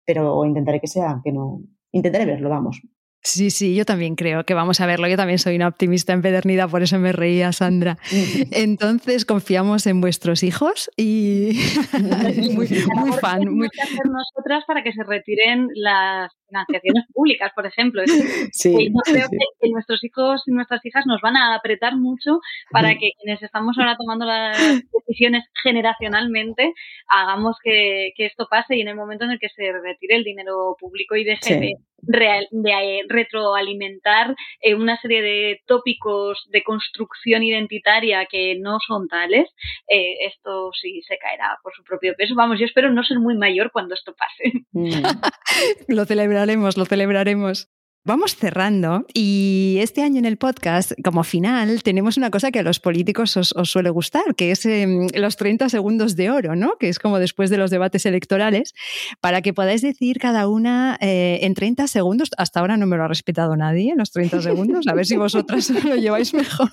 pero 0.05 0.45
intentaré 0.45 0.79
que 0.79 0.87
sea, 0.87 1.21
que 1.23 1.31
no, 1.31 1.63
intentaré 1.91 2.25
verlo, 2.25 2.49
vamos. 2.49 2.81
Sí, 3.23 3.51
sí, 3.51 3.75
yo 3.75 3.85
también 3.85 4.15
creo 4.15 4.45
que 4.45 4.55
vamos 4.55 4.81
a 4.81 4.87
verlo. 4.87 5.07
Yo 5.07 5.15
también 5.15 5.37
soy 5.37 5.55
una 5.55 5.67
optimista 5.67 6.11
empedernida, 6.11 6.67
por 6.67 6.81
eso 6.81 6.97
me 6.97 7.11
reía, 7.11 7.51
Sandra. 7.51 7.97
Entonces, 8.51 9.25
confiamos 9.25 9.85
en 9.85 10.01
vuestros 10.01 10.41
hijos 10.43 10.89
y 10.97 11.51
muy, 12.53 12.67
muy 12.95 13.11
fan. 13.19 13.53
Muy... 13.53 13.69
que 13.69 13.81
hacer 13.81 14.05
nosotras 14.05 14.63
para 14.65 14.83
que 14.83 14.91
se 14.91 15.03
retiren 15.03 15.67
las 15.75 16.31
financiaciones 16.51 17.05
públicas, 17.13 17.51
por 17.55 17.65
ejemplo. 17.65 18.03
Sí, 18.53 18.91
yo 18.93 19.01
creo 19.05 19.27
que, 19.29 19.69
nuestros 19.69 20.03
hijos 20.03 20.43
y 20.45 20.51
nuestras 20.51 20.85
hijas 20.85 21.05
nos 21.05 21.21
van 21.21 21.37
a 21.37 21.55
apretar 21.55 21.95
mucho 21.95 22.39
para 22.69 22.95
que 22.95 23.11
quienes 23.19 23.41
estamos 23.41 23.77
ahora 23.77 23.95
tomando 23.97 24.25
las 24.25 24.57
decisiones 25.07 25.45
generacionalmente 25.63 26.73
hagamos 27.07 27.57
que, 27.63 28.11
esto 28.17 28.47
pase 28.49 28.75
y 28.75 28.81
en 28.81 28.89
el 28.89 28.95
momento 28.95 29.25
en 29.25 29.31
el 29.31 29.39
que 29.39 29.49
se 29.49 29.71
retire 29.71 30.15
el 30.15 30.23
dinero 30.23 30.75
público 30.79 31.15
y 31.15 31.23
deje 31.23 31.59
de, 31.59 31.73
de, 32.01 33.03
retroalimentar 33.07 34.35
eh, 34.61 34.75
una 34.75 34.99
serie 35.01 35.21
de 35.21 35.61
tópicos 35.65 36.47
de 36.49 36.63
construcción 36.63 37.43
identitaria 37.43 38.25
que 38.25 38.57
no 38.59 38.77
son 38.85 39.07
tales, 39.07 39.49
eh, 39.87 40.25
esto 40.27 40.71
sí 40.79 41.01
se 41.07 41.17
caerá 41.17 41.57
por 41.63 41.73
su 41.73 41.83
propio 41.83 42.13
peso. 42.17 42.35
Vamos, 42.35 42.59
yo 42.59 42.65
espero 42.65 42.91
no 42.91 43.03
ser 43.03 43.19
muy 43.19 43.35
mayor 43.35 43.71
cuando 43.71 43.95
esto 43.95 44.13
pase. 44.15 44.65
Mm. 44.71 44.91
Lo 45.87 46.05
celebraremos, 46.41 46.77
lo 46.77 46.85
celebraremos. 46.85 47.69
Vamos 48.03 48.35
cerrando 48.35 49.05
y 49.13 49.77
este 49.79 50.01
año 50.01 50.17
en 50.17 50.25
el 50.25 50.37
podcast, 50.37 50.93
como 51.03 51.23
final, 51.23 51.83
tenemos 51.83 52.17
una 52.17 52.31
cosa 52.31 52.49
que 52.49 52.57
a 52.57 52.63
los 52.63 52.79
políticos 52.79 53.37
os, 53.37 53.53
suele 53.65 53.91
gustar, 53.91 54.33
que 54.35 54.49
es 54.49 54.65
em, 54.65 55.05
los 55.13 55.37
30 55.37 55.69
segundos 55.69 56.15
de 56.15 56.31
oro, 56.31 56.55
¿no? 56.55 56.77
Que 56.79 56.89
es 56.89 56.97
como 56.97 57.19
después 57.19 57.51
de 57.51 57.57
los 57.57 57.69
debates 57.69 58.07
electorales, 58.07 58.73
para 59.19 59.43
que 59.43 59.53
podáis 59.53 59.83
decir 59.83 60.17
cada 60.17 60.47
una 60.47 60.97
eh, 60.99 61.41
en 61.43 61.53
30 61.53 61.85
segundos, 61.85 62.31
hasta 62.39 62.61
ahora 62.61 62.75
no 62.75 62.87
me 62.87 62.97
lo 62.97 63.03
ha 63.03 63.07
respetado 63.07 63.55
nadie, 63.55 63.93
los 63.95 64.09
30 64.09 64.41
segundos, 64.41 64.87
a 64.87 64.95
ver 64.95 65.05
si 65.05 65.15
vosotras 65.17 65.69
lo 65.85 65.95
lleváis 65.95 66.33
mejor. 66.33 66.71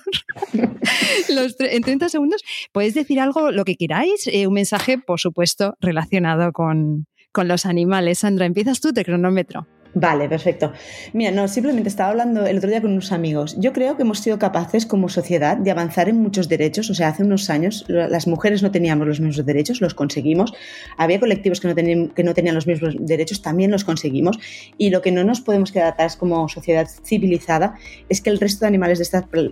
en 1.59 1.81
30 1.83 2.09
segundos 2.09 2.41
podéis 2.71 2.95
decir 2.95 3.19
algo, 3.19 3.51
lo 3.51 3.65
que 3.65 3.75
queráis, 3.75 4.25
eh, 4.33 4.47
un 4.47 4.55
mensaje, 4.55 4.97
por 4.97 5.19
supuesto, 5.19 5.75
relacionado 5.79 6.53
con, 6.53 7.05
con 7.31 7.47
los 7.47 7.65
animales. 7.65 8.19
Sandra, 8.19 8.45
empiezas 8.45 8.79
tú, 8.81 8.91
de 8.91 9.05
cronómetro. 9.05 9.67
Vale, 9.95 10.29
perfecto. 10.29 10.71
Mira, 11.13 11.31
no, 11.31 11.47
simplemente 11.47 11.89
estaba 11.89 12.11
hablando 12.11 12.45
el 12.45 12.57
otro 12.57 12.69
día 12.69 12.79
con 12.79 12.91
unos 12.91 13.11
amigos. 13.11 13.55
Yo 13.57 13.73
creo 13.73 13.97
que 13.97 14.03
hemos 14.03 14.19
sido 14.19 14.37
capaces 14.37 14.85
como 14.85 15.09
sociedad 15.09 15.57
de 15.57 15.71
avanzar 15.71 16.09
en 16.09 16.21
muchos 16.21 16.47
derechos. 16.47 16.91
O 16.91 16.93
sea, 16.93 17.07
hace 17.07 17.23
unos 17.23 17.49
años 17.49 17.85
las 17.87 18.27
mujeres 18.27 18.61
no 18.61 18.69
teníamos 18.69 19.07
los 19.07 19.19
mismos 19.19 19.43
derechos, 19.43 19.81
los 19.81 19.95
conseguimos. 19.95 20.53
Había 20.97 21.19
colectivos 21.19 21.59
que 21.59 21.67
no 21.67 21.75
tenían, 21.75 22.09
que 22.09 22.23
no 22.23 22.35
tenían 22.35 22.53
los 22.53 22.67
mismos 22.67 22.95
derechos, 22.99 23.41
también 23.41 23.71
los 23.71 23.83
conseguimos. 23.83 24.37
Y 24.77 24.91
lo 24.91 25.01
que 25.01 25.11
no 25.11 25.23
nos 25.23 25.41
podemos 25.41 25.71
quedar 25.71 25.87
atrás 25.87 26.17
como 26.17 26.47
sociedad 26.49 26.87
civilizada 27.03 27.73
es 28.09 28.21
que 28.21 28.29
el 28.29 28.39
resto 28.39 28.61
de 28.61 28.67
animales 28.67 28.99
de, 28.99 29.03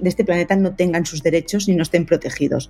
este 0.04 0.24
planeta 0.24 0.56
no 0.56 0.76
tengan 0.76 1.08
sus 1.08 1.24
derechos 1.24 1.68
ni 1.68 1.76
no 1.76 1.82
estén 1.82 2.06
protegidos. 2.06 2.70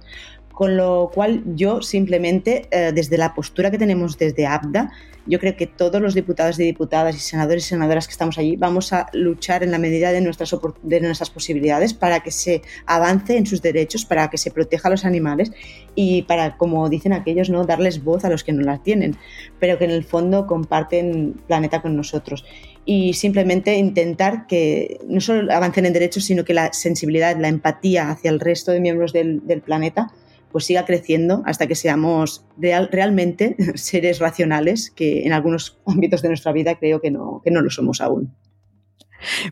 Con 0.53 0.77
lo 0.77 1.11
cual 1.13 1.43
yo 1.55 1.81
simplemente, 1.81 2.67
eh, 2.71 2.91
desde 2.95 3.17
la 3.17 3.35
postura 3.35 3.69
que 3.71 3.77
tenemos 3.77 4.17
desde 4.17 4.47
ABDA, 4.47 4.91
yo 5.27 5.39
creo 5.39 5.55
que 5.55 5.67
todos 5.67 6.01
los 6.01 6.13
diputados 6.13 6.59
y 6.59 6.63
diputadas 6.63 7.15
y 7.15 7.19
senadores 7.19 7.65
y 7.65 7.69
senadoras 7.69 8.07
que 8.07 8.11
estamos 8.11 8.37
allí 8.37 8.55
vamos 8.55 8.93
a 8.93 9.07
luchar 9.13 9.63
en 9.63 9.71
la 9.71 9.77
medida 9.77 10.11
de 10.11 10.21
nuestras, 10.21 10.55
de 10.83 11.01
nuestras 11.01 11.29
posibilidades 11.29 11.93
para 11.93 12.21
que 12.21 12.31
se 12.31 12.61
avance 12.85 13.37
en 13.37 13.45
sus 13.45 13.61
derechos, 13.61 14.05
para 14.05 14.29
que 14.29 14.37
se 14.37 14.51
proteja 14.51 14.87
a 14.87 14.91
los 14.91 15.05
animales 15.05 15.51
y 15.95 16.23
para, 16.23 16.57
como 16.57 16.89
dicen 16.89 17.13
aquellos, 17.13 17.49
no 17.49 17.65
darles 17.65 18.03
voz 18.03 18.23
a 18.25 18.29
los 18.29 18.43
que 18.43 18.53
no 18.53 18.61
la 18.61 18.81
tienen, 18.81 19.17
pero 19.59 19.77
que 19.77 19.85
en 19.85 19.91
el 19.91 20.03
fondo 20.03 20.47
comparten 20.47 21.35
planeta 21.47 21.81
con 21.81 21.95
nosotros. 21.95 22.45
Y 22.85 23.13
simplemente 23.13 23.75
intentar 23.75 24.47
que 24.47 24.99
no 25.07 25.19
solo 25.19 25.51
avancen 25.51 25.85
en 25.85 25.93
derechos, 25.93 26.23
sino 26.23 26.45
que 26.45 26.53
la 26.53 26.71
sensibilidad, 26.71 27.37
la 27.37 27.49
empatía 27.49 28.09
hacia 28.11 28.29
el 28.29 28.39
resto 28.39 28.71
de 28.71 28.79
miembros 28.79 29.11
del, 29.11 29.45
del 29.45 29.61
planeta 29.61 30.13
pues 30.51 30.65
siga 30.65 30.85
creciendo 30.85 31.43
hasta 31.45 31.67
que 31.67 31.75
seamos 31.75 32.45
realmente 32.57 33.55
seres 33.75 34.19
racionales, 34.19 34.91
que 34.91 35.25
en 35.25 35.33
algunos 35.33 35.79
ámbitos 35.85 36.21
de 36.21 36.29
nuestra 36.29 36.51
vida 36.51 36.75
creo 36.75 37.01
que 37.01 37.11
no, 37.11 37.41
que 37.43 37.51
no 37.51 37.61
lo 37.61 37.69
somos 37.69 38.01
aún. 38.01 38.33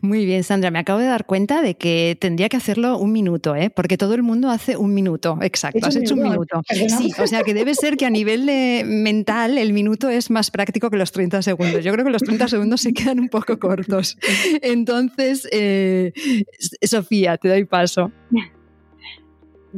Muy 0.02 0.24
bien, 0.24 0.44
Sandra, 0.44 0.70
me 0.70 0.78
acabo 0.78 1.00
de 1.00 1.06
dar 1.06 1.26
cuenta 1.26 1.60
de 1.62 1.76
que 1.76 2.16
tendría 2.20 2.48
que 2.48 2.56
hacerlo 2.56 2.98
un 2.98 3.12
minuto, 3.12 3.56
¿eh? 3.56 3.70
porque 3.70 3.98
todo 3.98 4.14
el 4.14 4.22
mundo 4.22 4.50
hace 4.50 4.76
un 4.76 4.94
minuto, 4.94 5.38
exacto, 5.42 5.86
has 5.86 5.96
hecho 5.96 6.14
un 6.14 6.22
minuto. 6.22 6.62
Sí, 6.68 7.12
o 7.18 7.26
sea 7.26 7.42
que 7.42 7.54
debe 7.54 7.74
ser 7.74 7.96
que 7.96 8.06
a 8.06 8.10
nivel 8.10 8.46
de 8.46 8.84
mental 8.86 9.58
el 9.58 9.72
minuto 9.72 10.08
es 10.08 10.30
más 10.30 10.50
práctico 10.50 10.90
que 10.90 10.96
los 10.96 11.12
30 11.12 11.42
segundos. 11.42 11.84
Yo 11.84 11.92
creo 11.92 12.04
que 12.04 12.10
los 12.10 12.22
30 12.22 12.48
segundos 12.48 12.80
se 12.80 12.92
quedan 12.92 13.20
un 13.20 13.28
poco 13.28 13.58
cortos. 13.58 14.16
Entonces, 14.62 15.48
eh, 15.52 16.12
Sofía, 16.82 17.36
te 17.36 17.48
doy 17.48 17.64
paso. 17.64 18.12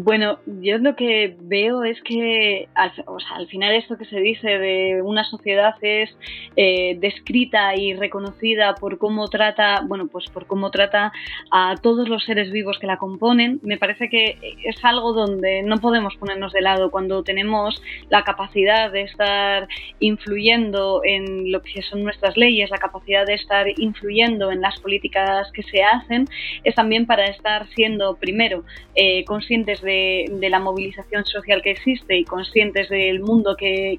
Bueno, 0.00 0.38
yo 0.46 0.78
lo 0.78 0.94
que 0.94 1.34
veo 1.40 1.82
es 1.82 2.00
que 2.02 2.68
al, 2.76 2.92
o 3.06 3.18
sea, 3.18 3.38
al 3.38 3.48
final 3.48 3.74
esto 3.74 3.98
que 3.98 4.04
se 4.04 4.20
dice 4.20 4.46
de 4.46 5.02
una 5.02 5.24
sociedad 5.24 5.74
es 5.82 6.16
eh, 6.54 6.96
descrita 7.00 7.74
y 7.74 7.94
reconocida 7.94 8.76
por 8.76 8.98
cómo 8.98 9.26
trata, 9.26 9.82
bueno, 9.88 10.06
pues 10.06 10.26
por 10.32 10.46
cómo 10.46 10.70
trata 10.70 11.10
a 11.50 11.74
todos 11.82 12.08
los 12.08 12.22
seres 12.24 12.52
vivos 12.52 12.78
que 12.78 12.86
la 12.86 12.96
componen. 12.96 13.58
Me 13.64 13.76
parece 13.76 14.08
que 14.08 14.38
es 14.62 14.76
algo 14.84 15.14
donde 15.14 15.64
no 15.64 15.78
podemos 15.78 16.14
ponernos 16.14 16.52
de 16.52 16.60
lado 16.60 16.92
cuando 16.92 17.24
tenemos 17.24 17.82
la 18.08 18.22
capacidad 18.22 18.92
de 18.92 19.02
estar 19.02 19.66
influyendo 19.98 21.00
en 21.02 21.50
lo 21.50 21.60
que 21.60 21.82
son 21.82 22.04
nuestras 22.04 22.36
leyes, 22.36 22.70
la 22.70 22.78
capacidad 22.78 23.26
de 23.26 23.34
estar 23.34 23.66
influyendo 23.80 24.52
en 24.52 24.60
las 24.60 24.78
políticas 24.78 25.50
que 25.50 25.64
se 25.64 25.82
hacen, 25.82 26.26
es 26.62 26.76
también 26.76 27.04
para 27.04 27.26
estar 27.26 27.66
siendo 27.70 28.14
primero 28.14 28.62
eh, 28.94 29.24
conscientes 29.24 29.80
de 29.80 29.87
de, 29.88 30.48
la 30.48 30.60
movilización 30.60 31.24
social 31.24 31.62
que 31.62 31.72
existe 31.72 32.16
y 32.16 32.24
conscientes 32.24 32.88
del 32.88 33.20
mundo 33.20 33.56
que, 33.56 33.98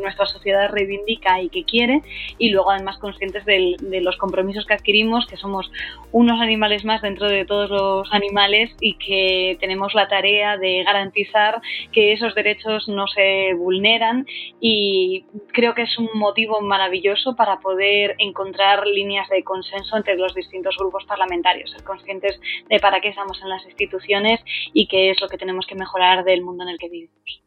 nuestra 0.00 0.26
sociedad 0.26 0.70
reivindica 0.70 1.40
y 1.42 1.48
que 1.48 1.64
quiere, 1.64 2.02
y 2.38 2.50
luego 2.50 2.70
además 2.70 2.98
conscientes 2.98 3.44
de 3.44 4.00
los 4.02 4.16
compromisos 4.16 4.66
que 4.66 4.74
adquirimos, 4.74 5.26
que 5.26 5.36
somos 5.36 5.70
unos 6.12 6.40
animales 6.40 6.84
más 6.84 7.02
dentro 7.02 7.28
de 7.28 7.44
todos 7.44 7.70
los 7.70 8.12
animales 8.12 8.70
y 8.80 8.94
que 8.94 9.56
tenemos 9.60 9.94
la 9.94 10.08
tarea 10.08 10.56
de 10.56 10.82
garantizar 10.84 11.60
que 11.92 12.12
esos 12.12 12.34
derechos 12.34 12.88
no 12.88 13.06
se 13.06 13.54
vulneran. 13.54 14.26
Y 14.60 15.24
creo 15.52 15.74
que 15.74 15.82
es 15.82 15.98
un 15.98 16.08
motivo 16.14 16.60
maravilloso 16.60 17.36
para 17.36 17.60
poder 17.60 18.14
encontrar 18.18 18.86
líneas 18.86 19.28
de 19.28 19.42
consenso 19.42 19.96
entre 19.96 20.16
los 20.16 20.34
distintos 20.34 20.76
grupos 20.76 21.04
parlamentarios, 21.04 21.70
ser 21.70 21.84
conscientes 21.84 22.40
de 22.68 22.78
para 22.80 23.00
qué 23.00 23.08
estamos 23.08 23.40
en 23.42 23.48
las 23.48 23.64
instituciones 23.64 24.40
y 24.72 24.86
qué 24.86 25.10
es 25.10 25.19
lo 25.20 25.28
que 25.28 25.38
tenemos 25.38 25.66
que 25.66 25.74
mejorar 25.74 26.24
del 26.24 26.42
mundo 26.42 26.64
en 26.64 26.70
el 26.70 26.78
que 26.78 26.88
vivimos. 26.88 27.42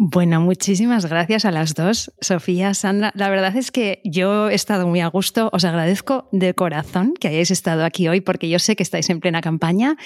Bueno, 0.00 0.40
muchísimas 0.40 1.06
gracias 1.06 1.44
a 1.44 1.50
las 1.50 1.74
dos, 1.74 2.12
Sofía, 2.20 2.72
Sandra. 2.72 3.10
La 3.16 3.28
verdad 3.30 3.56
es 3.56 3.72
que 3.72 4.00
yo 4.04 4.48
he 4.48 4.54
estado 4.54 4.86
muy 4.86 5.00
a 5.00 5.08
gusto. 5.08 5.50
Os 5.52 5.64
agradezco 5.64 6.28
de 6.30 6.54
corazón 6.54 7.14
que 7.18 7.26
hayáis 7.26 7.50
estado 7.50 7.84
aquí 7.84 8.06
hoy 8.06 8.20
porque 8.20 8.48
yo 8.48 8.60
sé 8.60 8.76
que 8.76 8.84
estáis 8.84 9.10
en 9.10 9.18
plena 9.18 9.40
campaña 9.40 9.96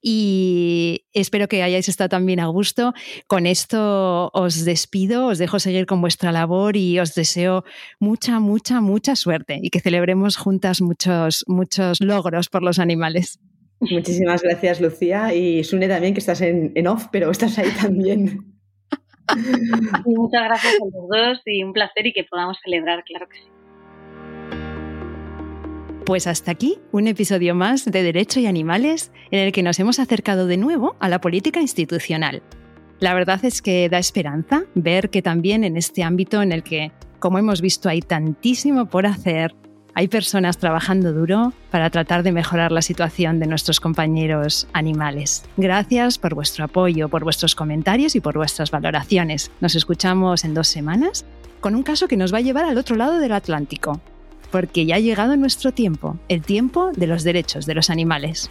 y 0.00 1.04
espero 1.12 1.48
que 1.48 1.62
hayáis 1.62 1.90
estado 1.90 2.08
también 2.08 2.40
a 2.40 2.46
gusto. 2.46 2.94
Con 3.26 3.44
esto 3.44 4.30
os 4.32 4.64
despido, 4.64 5.26
os 5.26 5.36
dejo 5.36 5.58
seguir 5.58 5.84
con 5.84 6.00
vuestra 6.00 6.32
labor 6.32 6.78
y 6.78 6.98
os 6.98 7.14
deseo 7.14 7.64
mucha, 8.00 8.40
mucha, 8.40 8.80
mucha 8.80 9.16
suerte 9.16 9.58
y 9.62 9.68
que 9.68 9.80
celebremos 9.80 10.38
juntas 10.38 10.80
muchos, 10.80 11.44
muchos 11.46 12.00
logros 12.00 12.48
por 12.48 12.62
los 12.62 12.78
animales. 12.78 13.38
Muchísimas 13.90 14.42
gracias, 14.42 14.80
Lucía. 14.80 15.34
Y 15.34 15.64
Sune 15.64 15.88
también, 15.88 16.14
que 16.14 16.20
estás 16.20 16.40
en, 16.40 16.86
off, 16.86 17.06
pero 17.10 17.30
estás 17.30 17.58
ahí 17.58 17.70
también. 17.80 18.54
muchas 20.04 20.44
gracias 20.44 20.74
a 20.74 20.84
los 20.84 21.08
dos 21.08 21.42
y 21.46 21.62
un 21.62 21.72
placer 21.72 22.06
y 22.06 22.12
que 22.12 22.24
podamos 22.24 22.58
celebrar, 22.62 23.02
claro 23.04 23.28
que 23.28 23.38
sí. 23.38 23.48
Pues 26.04 26.26
hasta 26.26 26.50
aquí 26.50 26.78
un 26.90 27.06
episodio 27.06 27.54
más 27.54 27.84
de 27.84 28.02
Derecho 28.02 28.40
y 28.40 28.46
Animales 28.46 29.12
en 29.30 29.38
el 29.40 29.52
que 29.52 29.62
nos 29.62 29.78
hemos 29.78 29.98
acercado 29.98 30.46
de 30.46 30.56
nuevo 30.56 30.96
a 30.98 31.08
la 31.08 31.20
política 31.20 31.60
institucional. 31.60 32.42
La 32.98 33.14
verdad 33.14 33.44
es 33.44 33.62
que 33.62 33.88
da 33.88 33.98
esperanza 33.98 34.64
ver 34.74 35.10
que 35.10 35.22
también 35.22 35.64
en 35.64 35.76
este 35.76 36.02
ámbito 36.02 36.42
en 36.42 36.52
el 36.52 36.62
que, 36.62 36.92
como 37.18 37.38
hemos 37.38 37.60
visto, 37.60 37.88
hay 37.88 38.00
tantísimo 38.00 38.86
por 38.86 39.06
hacer, 39.06 39.54
hay 39.94 40.08
personas 40.08 40.58
trabajando 40.58 41.12
duro 41.12 41.52
para 41.70 41.90
tratar 41.90 42.22
de 42.22 42.32
mejorar 42.32 42.72
la 42.72 42.82
situación 42.82 43.38
de 43.38 43.46
nuestros 43.46 43.80
compañeros 43.80 44.66
animales. 44.72 45.44
Gracias 45.56 46.18
por 46.18 46.34
vuestro 46.34 46.64
apoyo, 46.64 47.08
por 47.08 47.24
vuestros 47.24 47.54
comentarios 47.54 48.16
y 48.16 48.20
por 48.20 48.36
vuestras 48.36 48.70
valoraciones. 48.70 49.50
Nos 49.60 49.74
escuchamos 49.74 50.44
en 50.44 50.54
dos 50.54 50.68
semanas 50.68 51.24
con 51.60 51.74
un 51.74 51.82
caso 51.82 52.08
que 52.08 52.16
nos 52.16 52.32
va 52.32 52.38
a 52.38 52.42
llevar 52.42 52.64
al 52.64 52.78
otro 52.78 52.96
lado 52.96 53.18
del 53.18 53.32
Atlántico, 53.32 54.00
porque 54.50 54.86
ya 54.86 54.96
ha 54.96 55.00
llegado 55.00 55.36
nuestro 55.36 55.72
tiempo, 55.72 56.16
el 56.28 56.42
tiempo 56.42 56.90
de 56.92 57.06
los 57.06 57.22
derechos 57.22 57.66
de 57.66 57.74
los 57.74 57.90
animales. 57.90 58.50